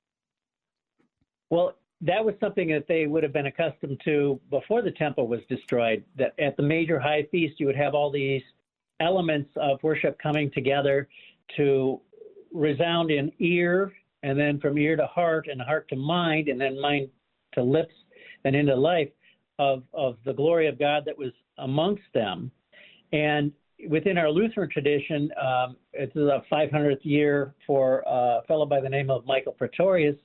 Well, 1.50 1.78
that 2.02 2.24
was 2.24 2.36
something 2.40 2.70
that 2.70 2.86
they 2.88 3.08
would 3.08 3.24
have 3.24 3.32
been 3.32 3.46
accustomed 3.46 4.02
to 4.04 4.40
before 4.50 4.82
the 4.82 4.92
temple 4.92 5.28
was 5.28 5.40
destroyed. 5.48 6.04
That 6.18 6.34
at 6.40 6.58
the 6.58 6.64
major 6.64 7.00
high 7.00 7.28
feast, 7.32 7.60
you 7.60 7.66
would 7.68 7.76
have 7.76 7.94
all 7.94 8.12
these 8.12 8.42
elements 9.00 9.50
of 9.56 9.82
worship 9.84 10.18
coming 10.22 10.52
together 10.52 11.08
to 11.58 12.02
resound 12.54 13.12
in 13.12 13.32
ear, 13.40 13.92
and 14.24 14.40
then 14.40 14.60
from 14.60 14.78
ear 14.78 14.96
to 14.96 15.08
heart, 15.08 15.48
and 15.50 15.62
heart 15.62 15.88
to 15.90 15.96
mind, 15.96 16.48
and 16.48 16.60
then 16.60 16.80
mind 16.80 17.10
to 17.54 17.64
lips 17.64 17.94
and 18.46 18.56
into 18.56 18.76
life 18.76 19.10
of, 19.60 19.84
of 19.94 20.18
the 20.26 20.34
glory 20.34 20.68
of 20.68 20.80
God 20.80 21.04
that 21.06 21.18
was 21.18 21.32
amongst 21.58 22.04
them. 22.14 22.52
And 23.12 23.52
within 23.90 24.18
our 24.18 24.30
Lutheran 24.30 24.70
tradition, 24.70 25.30
um, 25.42 25.76
it's 25.94 26.14
the 26.14 26.42
500th 26.52 27.04
year 27.04 27.54
for 27.66 28.04
a 28.06 28.42
fellow 28.48 28.66
by 28.66 28.82
the 28.82 28.90
name 28.90 29.10
of 29.10 29.26
Michael 29.26 29.54
Praetorius, 29.54 30.16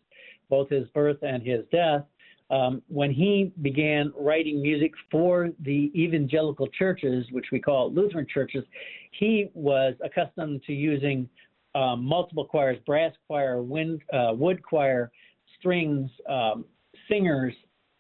both 0.49 0.71
his 0.71 0.89
birth 0.89 1.19
and 1.23 1.43
his 1.43 1.65
death. 1.71 2.05
Um, 2.51 2.83
when 2.89 3.11
he 3.11 3.53
began 3.61 4.11
writing 4.19 4.63
music 4.63 4.93
for 5.11 5.51
the 5.61 5.93
evangelical 5.95 6.67
churches, 6.69 7.27
which 7.31 7.47
we 7.53 7.61
call 7.61 7.93
Lutheran 7.93 8.27
churches, 8.33 8.65
he 9.13 9.51
was 9.53 9.95
accustomed 10.03 10.63
to 10.67 10.73
using 10.73 11.29
um, 11.75 12.05
multiple 12.05 12.45
choirs, 12.45 12.79
brass 12.87 13.13
choir, 13.27 13.63
wind, 13.63 14.03
uh, 14.13 14.33
wood 14.35 14.63
choir, 14.63 15.11
strings, 15.59 16.11
um, 16.29 16.65
singers, 17.09 17.55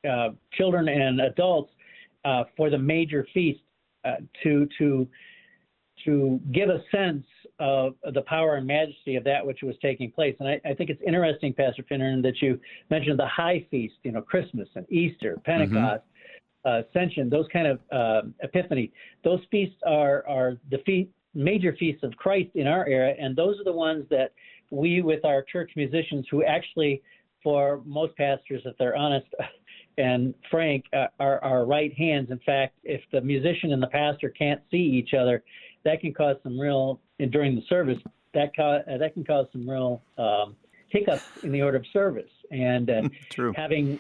uh, 0.09 0.31
children 0.53 0.89
and 0.89 1.21
adults 1.21 1.73
uh, 2.25 2.45
for 2.57 2.71
the 2.71 2.79
major 2.79 3.27
feast 3.35 3.61
uh, 4.05 4.13
to 4.43 4.69
to 4.79 5.09
to 6.05 6.41
give 6.53 6.69
a 6.69 6.81
sense 6.93 7.27
of 7.59 7.95
the 8.15 8.23
power 8.23 8.55
and 8.55 8.67
majesty 8.67 9.17
of 9.17 9.25
that 9.25 9.45
which 9.45 9.63
was 9.63 9.75
taking 9.83 10.13
place. 10.13 10.37
And 10.39 10.49
I, 10.49 10.61
I 10.65 10.73
think 10.73 10.91
it's 10.91 11.03
interesting, 11.05 11.53
Pastor 11.53 11.83
Finnern, 11.91 12.23
that 12.23 12.41
you 12.41 12.61
mentioned 12.89 13.19
the 13.19 13.27
high 13.27 13.67
feast, 13.69 13.97
you 14.05 14.13
know, 14.13 14.23
Christmas 14.23 14.69
and 14.77 14.91
Easter, 14.91 15.33
mm-hmm. 15.33 15.51
Pentecost. 15.51 16.03
Mm-hmm. 16.03 16.13
Ascension, 16.65 17.31
those 17.31 17.47
kind 17.51 17.67
of 17.67 17.79
uh, 17.91 18.29
Epiphany, 18.43 18.93
those 19.25 19.41
feasts 19.51 19.77
are 19.87 20.27
are 20.29 20.59
the 20.71 20.79
feast 20.85 21.09
major 21.39 21.75
feasts 21.79 22.03
of 22.03 22.15
Christ 22.17 22.51
in 22.55 22.67
our 22.67 22.87
era, 22.87 23.15
and 23.19 23.37
those 23.37 23.59
are 23.61 23.65
the 23.65 23.73
ones 23.73 24.05
that 24.11 24.33
we, 24.71 25.01
with 25.01 25.25
our 25.25 25.43
church 25.43 25.71
musicians, 25.77 26.27
who 26.31 26.45
actually, 26.45 27.03
for 27.43 27.81
most 27.87 28.17
pastors, 28.17 28.63
if 28.65 28.77
they're 28.77 28.97
honest 28.97 29.27
and 29.99 30.35
frank, 30.51 30.85
uh, 30.93 31.07
are 31.21 31.43
our 31.43 31.65
right 31.65 31.95
hands. 31.95 32.31
In 32.31 32.41
fact, 32.45 32.75
if 32.83 33.01
the 33.13 33.21
musician 33.21 33.73
and 33.73 33.83
the 33.83 33.89
pastor 33.89 34.31
can't 34.31 34.61
see 34.71 34.77
each 34.77 35.15
other, 35.15 35.43
that 35.85 36.01
can 36.01 36.13
cause 36.13 36.37
some 36.43 36.59
real 36.59 37.01
during 37.31 37.55
the 37.55 37.63
service. 37.69 37.99
That 38.35 38.55
ca- 38.55 38.83
uh, 38.91 38.99
that 38.99 39.15
can 39.15 39.25
cause 39.25 39.47
some 39.53 39.69
real 39.69 40.03
um, 40.19 40.57
hiccups 40.89 41.27
in 41.43 41.53
the 41.53 41.63
order 41.63 41.79
of 41.79 41.85
service. 41.93 42.31
And 42.51 42.91
uh, 42.91 43.03
True. 43.31 43.53
having 43.57 43.99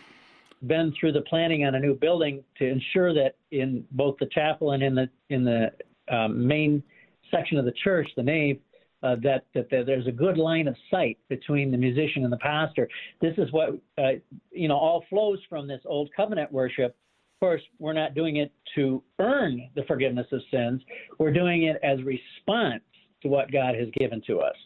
been 0.66 0.92
through 0.98 1.12
the 1.12 1.22
planning 1.22 1.64
on 1.64 1.76
a 1.76 1.80
new 1.80 1.94
building 1.94 2.42
to 2.58 2.66
ensure 2.66 3.14
that 3.14 3.36
in 3.52 3.84
both 3.92 4.16
the 4.18 4.26
chapel 4.26 4.72
and 4.72 4.82
in 4.82 4.94
the 4.94 5.08
in 5.30 5.44
the 5.44 5.70
um, 6.12 6.46
main 6.46 6.82
section 7.30 7.58
of 7.58 7.64
the 7.64 7.72
church, 7.84 8.08
the 8.16 8.22
nave, 8.22 8.60
uh, 9.02 9.16
that, 9.22 9.44
that, 9.54 9.68
there's 9.70 10.06
a 10.06 10.12
good 10.12 10.36
line 10.36 10.66
of 10.66 10.76
sight 10.90 11.18
between 11.28 11.70
the 11.70 11.76
musician 11.76 12.24
and 12.24 12.32
the 12.32 12.38
pastor. 12.38 12.88
This 13.20 13.34
is 13.38 13.50
what 13.52 13.70
uh, 13.96 14.18
you 14.50 14.68
know 14.68 14.76
all 14.76 15.04
flows 15.08 15.38
from 15.48 15.68
this 15.68 15.80
old 15.84 16.10
covenant 16.16 16.50
worship. 16.52 16.96
Of 17.36 17.40
course, 17.40 17.62
we're 17.78 17.92
not 17.92 18.14
doing 18.14 18.36
it 18.36 18.52
to 18.74 19.02
earn 19.20 19.70
the 19.76 19.84
forgiveness 19.84 20.26
of 20.32 20.40
sins. 20.50 20.82
We're 21.18 21.32
doing 21.32 21.64
it 21.64 21.76
as 21.84 22.02
response 22.02 22.82
to 23.22 23.28
what 23.28 23.52
God 23.52 23.76
has 23.76 23.88
given 23.96 24.20
to 24.26 24.40
us. 24.40 24.56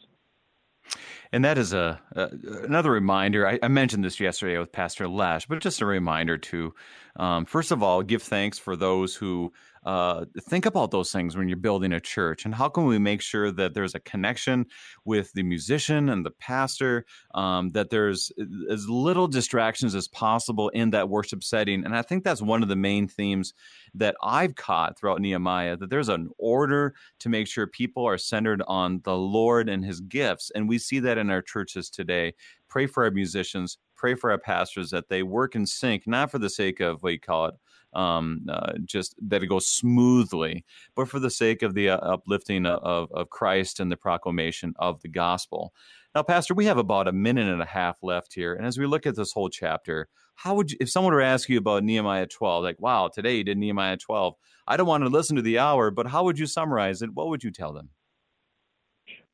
And 1.32 1.44
that 1.44 1.56
is 1.56 1.72
a, 1.72 2.00
a 2.14 2.28
another 2.64 2.90
reminder. 2.90 3.46
I, 3.46 3.58
I, 3.62 3.68
mentioned 3.68 4.04
this 4.04 4.20
yesterday 4.20 4.58
with 4.58 4.70
Pastor 4.70 5.08
Lash, 5.08 5.46
but 5.46 5.60
just 5.60 5.80
a 5.80 5.86
reminder 5.86 6.36
to, 6.36 6.74
um, 7.16 7.46
first 7.46 7.70
of 7.70 7.82
all, 7.82 8.02
give 8.02 8.22
thanks 8.22 8.58
for 8.58 8.76
those 8.76 9.14
who 9.16 9.52
uh, 9.84 10.24
think 10.42 10.66
about 10.66 10.90
those 10.90 11.10
things 11.10 11.36
when 11.36 11.48
you're 11.48 11.56
building 11.56 11.92
a 11.92 12.00
church? 12.00 12.44
And 12.44 12.54
how 12.54 12.68
can 12.68 12.86
we 12.86 12.98
make 12.98 13.20
sure 13.20 13.50
that 13.50 13.74
there's 13.74 13.94
a 13.94 14.00
connection 14.00 14.66
with 15.04 15.32
the 15.32 15.42
musician 15.42 16.08
and 16.08 16.24
the 16.24 16.30
pastor, 16.30 17.04
um, 17.34 17.70
that 17.70 17.90
there's 17.90 18.30
as 18.70 18.88
little 18.88 19.26
distractions 19.26 19.94
as 19.94 20.08
possible 20.08 20.68
in 20.70 20.90
that 20.90 21.08
worship 21.08 21.42
setting? 21.42 21.84
And 21.84 21.96
I 21.96 22.02
think 22.02 22.24
that's 22.24 22.42
one 22.42 22.62
of 22.62 22.68
the 22.68 22.76
main 22.76 23.08
themes 23.08 23.54
that 23.94 24.16
I've 24.22 24.54
caught 24.54 24.98
throughout 24.98 25.20
Nehemiah 25.20 25.76
that 25.76 25.90
there's 25.90 26.08
an 26.08 26.30
order 26.38 26.94
to 27.18 27.28
make 27.28 27.46
sure 27.46 27.66
people 27.66 28.06
are 28.06 28.18
centered 28.18 28.62
on 28.68 29.00
the 29.04 29.16
Lord 29.16 29.68
and 29.68 29.84
his 29.84 30.00
gifts. 30.00 30.50
And 30.54 30.68
we 30.68 30.78
see 30.78 31.00
that 31.00 31.18
in 31.18 31.30
our 31.30 31.42
churches 31.42 31.90
today. 31.90 32.34
Pray 32.68 32.86
for 32.86 33.04
our 33.04 33.10
musicians, 33.10 33.78
pray 33.96 34.14
for 34.14 34.30
our 34.30 34.38
pastors 34.38 34.90
that 34.90 35.08
they 35.08 35.22
work 35.22 35.54
in 35.54 35.66
sync, 35.66 36.06
not 36.06 36.30
for 36.30 36.38
the 36.38 36.48
sake 36.48 36.80
of 36.80 37.02
what 37.02 37.12
you 37.12 37.20
call 37.20 37.46
it, 37.46 37.54
um, 37.92 38.46
uh, 38.48 38.72
just 38.84 39.14
that 39.28 39.42
it 39.42 39.46
goes 39.46 39.68
smoothly, 39.68 40.64
but 40.94 41.08
for 41.08 41.18
the 41.18 41.30
sake 41.30 41.62
of 41.62 41.74
the 41.74 41.90
uh, 41.90 41.96
uplifting 41.98 42.66
of, 42.66 43.10
of 43.12 43.30
Christ 43.30 43.80
and 43.80 43.90
the 43.90 43.96
proclamation 43.96 44.74
of 44.78 45.00
the 45.02 45.08
gospel. 45.08 45.72
Now, 46.14 46.22
Pastor, 46.22 46.54
we 46.54 46.66
have 46.66 46.78
about 46.78 47.08
a 47.08 47.12
minute 47.12 47.48
and 47.48 47.62
a 47.62 47.66
half 47.66 47.96
left 48.02 48.34
here. 48.34 48.54
And 48.54 48.66
as 48.66 48.78
we 48.78 48.86
look 48.86 49.06
at 49.06 49.16
this 49.16 49.32
whole 49.32 49.48
chapter, 49.48 50.08
how 50.34 50.54
would 50.54 50.70
you, 50.70 50.76
if 50.80 50.90
someone 50.90 51.14
were 51.14 51.20
to 51.20 51.26
ask 51.26 51.48
you 51.48 51.58
about 51.58 51.84
Nehemiah 51.84 52.26
12, 52.26 52.64
like, 52.64 52.80
wow, 52.80 53.08
today 53.08 53.36
you 53.36 53.44
did 53.44 53.56
Nehemiah 53.58 53.96
12, 53.96 54.34
I 54.66 54.76
don't 54.76 54.86
want 54.86 55.04
to 55.04 55.10
listen 55.10 55.36
to 55.36 55.42
the 55.42 55.58
hour, 55.58 55.90
but 55.90 56.06
how 56.06 56.24
would 56.24 56.38
you 56.38 56.46
summarize 56.46 57.02
it? 57.02 57.14
What 57.14 57.28
would 57.28 57.42
you 57.42 57.50
tell 57.50 57.72
them? 57.72 57.90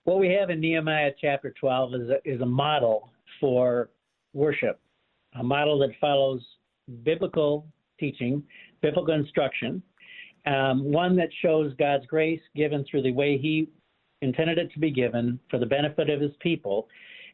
What 0.04 0.20
we 0.20 0.28
have 0.30 0.50
in 0.50 0.60
Nehemiah 0.60 1.12
chapter 1.20 1.52
12 1.58 1.94
is 1.94 2.10
a, 2.10 2.18
is 2.24 2.40
a 2.40 2.46
model 2.46 3.10
for 3.40 3.90
worship, 4.32 4.80
a 5.38 5.42
model 5.42 5.78
that 5.80 5.90
follows 6.00 6.40
biblical 7.02 7.66
teaching, 7.98 8.42
biblical 8.80 9.14
instruction, 9.14 9.82
um, 10.46 10.84
one 10.84 11.16
that 11.16 11.28
shows 11.42 11.72
God's 11.78 12.06
grace 12.06 12.40
given 12.54 12.84
through 12.84 13.02
the 13.02 13.12
way 13.12 13.38
He 13.38 13.68
intended 14.22 14.58
it 14.58 14.72
to 14.72 14.78
be 14.78 14.90
given 14.90 15.38
for 15.50 15.58
the 15.58 15.66
benefit 15.66 16.10
of 16.10 16.20
His 16.20 16.32
people, 16.40 16.88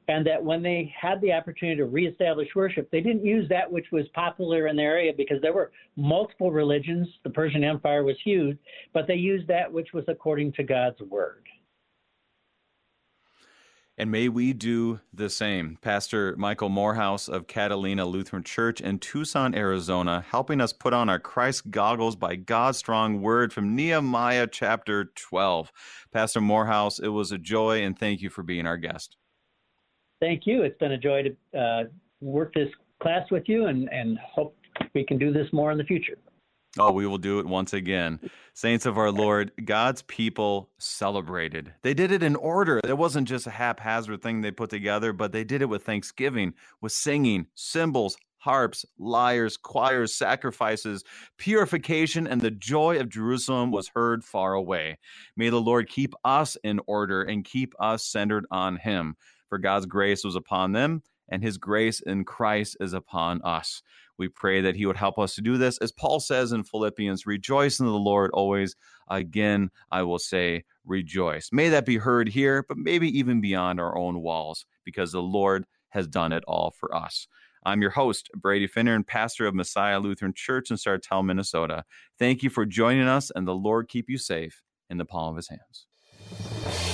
and 0.09 0.27
that 0.27 0.43
when 0.43 0.63
they 0.63 0.93
had 1.01 1.21
the 1.21 1.33
opportunity 1.33 1.77
to 1.77 1.87
reestablish 1.87 2.49
worship, 2.55 2.91
they 2.91 3.01
didn't 3.01 3.25
use 3.25 3.49
that 3.49 3.71
which 3.71 3.87
was 3.91 4.07
popular 4.15 4.67
in 4.67 4.77
their 4.77 4.93
area 4.93 5.13
because 5.17 5.41
there 5.41 5.55
were 5.55 5.73
multiple 5.97 6.51
religions. 6.51 7.09
The 7.23 7.31
Persian 7.31 7.65
Empire 7.65 8.05
was 8.05 8.17
huge, 8.23 8.59
but 8.93 9.07
they 9.07 9.15
used 9.15 9.49
that 9.49 9.73
which 9.73 9.93
was 9.95 10.05
according 10.09 10.53
to 10.55 10.63
God's 10.63 11.01
word. 11.01 11.45
And 13.97 14.11
may 14.11 14.29
we 14.29 14.53
do 14.53 14.99
the 15.13 15.31
same. 15.31 15.79
Pastor 15.81 16.35
Michael 16.37 16.69
Morehouse 16.69 17.29
of 17.29 17.47
Catalina 17.47 18.05
Lutheran 18.05 18.43
Church 18.43 18.81
in 18.81 18.99
Tucson, 18.99 19.55
Arizona, 19.55 20.25
helping 20.29 20.61
us 20.61 20.73
put 20.73 20.93
on 20.93 21.09
our 21.09 21.21
Christ 21.21 21.71
goggles 21.71 22.17
by 22.17 22.35
God's 22.35 22.79
strong 22.79 23.23
word 23.23 23.53
from 23.53 23.77
Nehemiah 23.77 24.49
chapter 24.49 25.13
12. 25.15 25.71
Pastor 26.13 26.41
Morehouse, 26.41 26.99
it 26.99 27.09
was 27.09 27.31
a 27.31 27.39
joy 27.39 27.83
and 27.85 27.97
thank 27.97 28.21
you 28.21 28.31
for 28.31 28.43
being 28.43 28.67
our 28.67 28.77
guest. 28.77 29.17
Thank 30.21 30.43
you. 30.45 30.63
It's 30.63 30.79
been 30.79 30.93
a 30.93 30.99
joy 30.99 31.23
to 31.23 31.59
uh, 31.59 31.85
work 32.21 32.53
this 32.55 32.71
class 33.01 33.31
with 33.31 33.45
you 33.47 33.67
and, 33.67 33.89
and 33.93 34.19
hope 34.19 34.57
we 34.93 35.05
can 35.05 35.19
do 35.19 35.33
this 35.33 35.47
more 35.53 35.71
in 35.71 35.79
the 35.79 35.85
future. 35.85 36.17
Oh, 36.79 36.91
we 36.91 37.07
will 37.07 37.19
do 37.19 37.39
it 37.39 37.47
once 37.47 37.73
again. 37.73 38.19
Saints 38.53 38.85
of 38.85 38.99
our 38.99 39.13
Lord, 39.13 39.53
God's 39.65 40.03
people 40.03 40.71
celebrated. 40.79 41.73
They 41.83 41.95
did 41.95 42.11
it 42.11 42.23
in 42.23 42.35
order. 42.35 42.81
It 42.85 42.99
wasn't 42.99 43.29
just 43.29 43.47
a 43.47 43.51
haphazard 43.51 44.23
thing 44.23 44.41
they 44.41 44.51
put 44.51 44.71
together, 44.71 45.13
but 45.13 45.31
they 45.31 45.45
did 45.45 45.63
it 45.63 45.69
with 45.69 45.85
thanksgiving, 45.85 46.55
with 46.81 46.91
singing, 46.91 47.47
cymbals, 47.55 48.17
harps, 48.39 48.85
lyres, 48.99 49.57
choirs, 49.57 50.13
sacrifices, 50.13 51.05
purification, 51.39 52.27
and 52.27 52.41
the 52.41 52.51
joy 52.51 52.99
of 52.99 53.09
Jerusalem 53.09 53.71
was 53.71 53.91
heard 53.95 54.25
far 54.25 54.55
away. 54.55 54.99
May 55.37 55.49
the 55.49 55.61
Lord 55.61 55.89
keep 55.89 56.13
us 56.25 56.57
in 56.65 56.81
order 56.87 57.23
and 57.23 57.45
keep 57.45 57.73
us 57.79 58.05
centered 58.05 58.47
on 58.51 58.77
Him. 58.77 59.17
For 59.49 59.59
God's 59.59 59.87
grace 59.87 60.25
was 60.25 60.37
upon 60.37 60.73
them, 60.73 61.03
and 61.29 61.43
His 61.43 61.57
grace 61.57 62.01
in 62.01 62.25
Christ 62.25 62.77
is 62.81 62.93
upon 62.93 63.41
us. 63.43 63.83
We 64.19 64.29
pray 64.29 64.61
that 64.61 64.77
He 64.77 64.87
would 64.87 64.97
help 64.97 65.19
us 65.19 65.35
to 65.35 65.43
do 65.43 65.57
this. 65.57 65.79
As 65.79 65.93
Paul 65.93 66.21
says 66.21 66.53
in 66.53 66.65
Philippians, 66.65 67.27
rejoice 67.27 67.81
in 67.81 67.87
the 67.87 67.93
Lord 67.93 68.31
always. 68.33 68.77
Again, 69.09 69.71
I 69.91 70.03
will 70.03 70.19
say, 70.19 70.65
rejoice. 70.85 71.51
May 71.53 71.69
that 71.71 71.87
be 71.87 71.97
heard 71.97 72.29
here, 72.29 72.65
but 72.69 72.79
maybe 72.79 73.09
even 73.19 73.41
beyond 73.41 73.81
our 73.81 73.97
own 73.97 74.21
walls, 74.21 74.67
because 74.85 75.13
the 75.13 75.23
Lord 75.23 75.65
has 75.91 76.07
done 76.07 76.33
it 76.33 76.45
all 76.47 76.71
for 76.79 76.95
us. 76.95 77.27
I'm 77.67 77.81
your 77.81 77.91
host, 77.91 78.31
Brady 78.35 78.69
Finnern, 78.69 78.97
and 78.97 79.07
pastor 79.07 79.47
of 79.47 79.55
Messiah 79.55 79.99
Lutheran 79.99 80.35
Church 80.35 80.71
in 80.71 80.77
Sartell, 80.77 81.25
Minnesota. 81.25 81.85
Thank 82.19 82.43
you 82.43 82.51
for 82.51 82.67
joining 82.67 83.09
us, 83.09 83.33
and 83.35 83.49
the 83.49 83.55
Lord 83.55 83.89
keep 83.89 84.11
you 84.11 84.19
safe 84.19 84.63
in 84.91 84.99
the 84.99 85.07
palm 85.07 85.31
of 85.31 85.37
his 85.37 85.49
hands. 85.49 86.94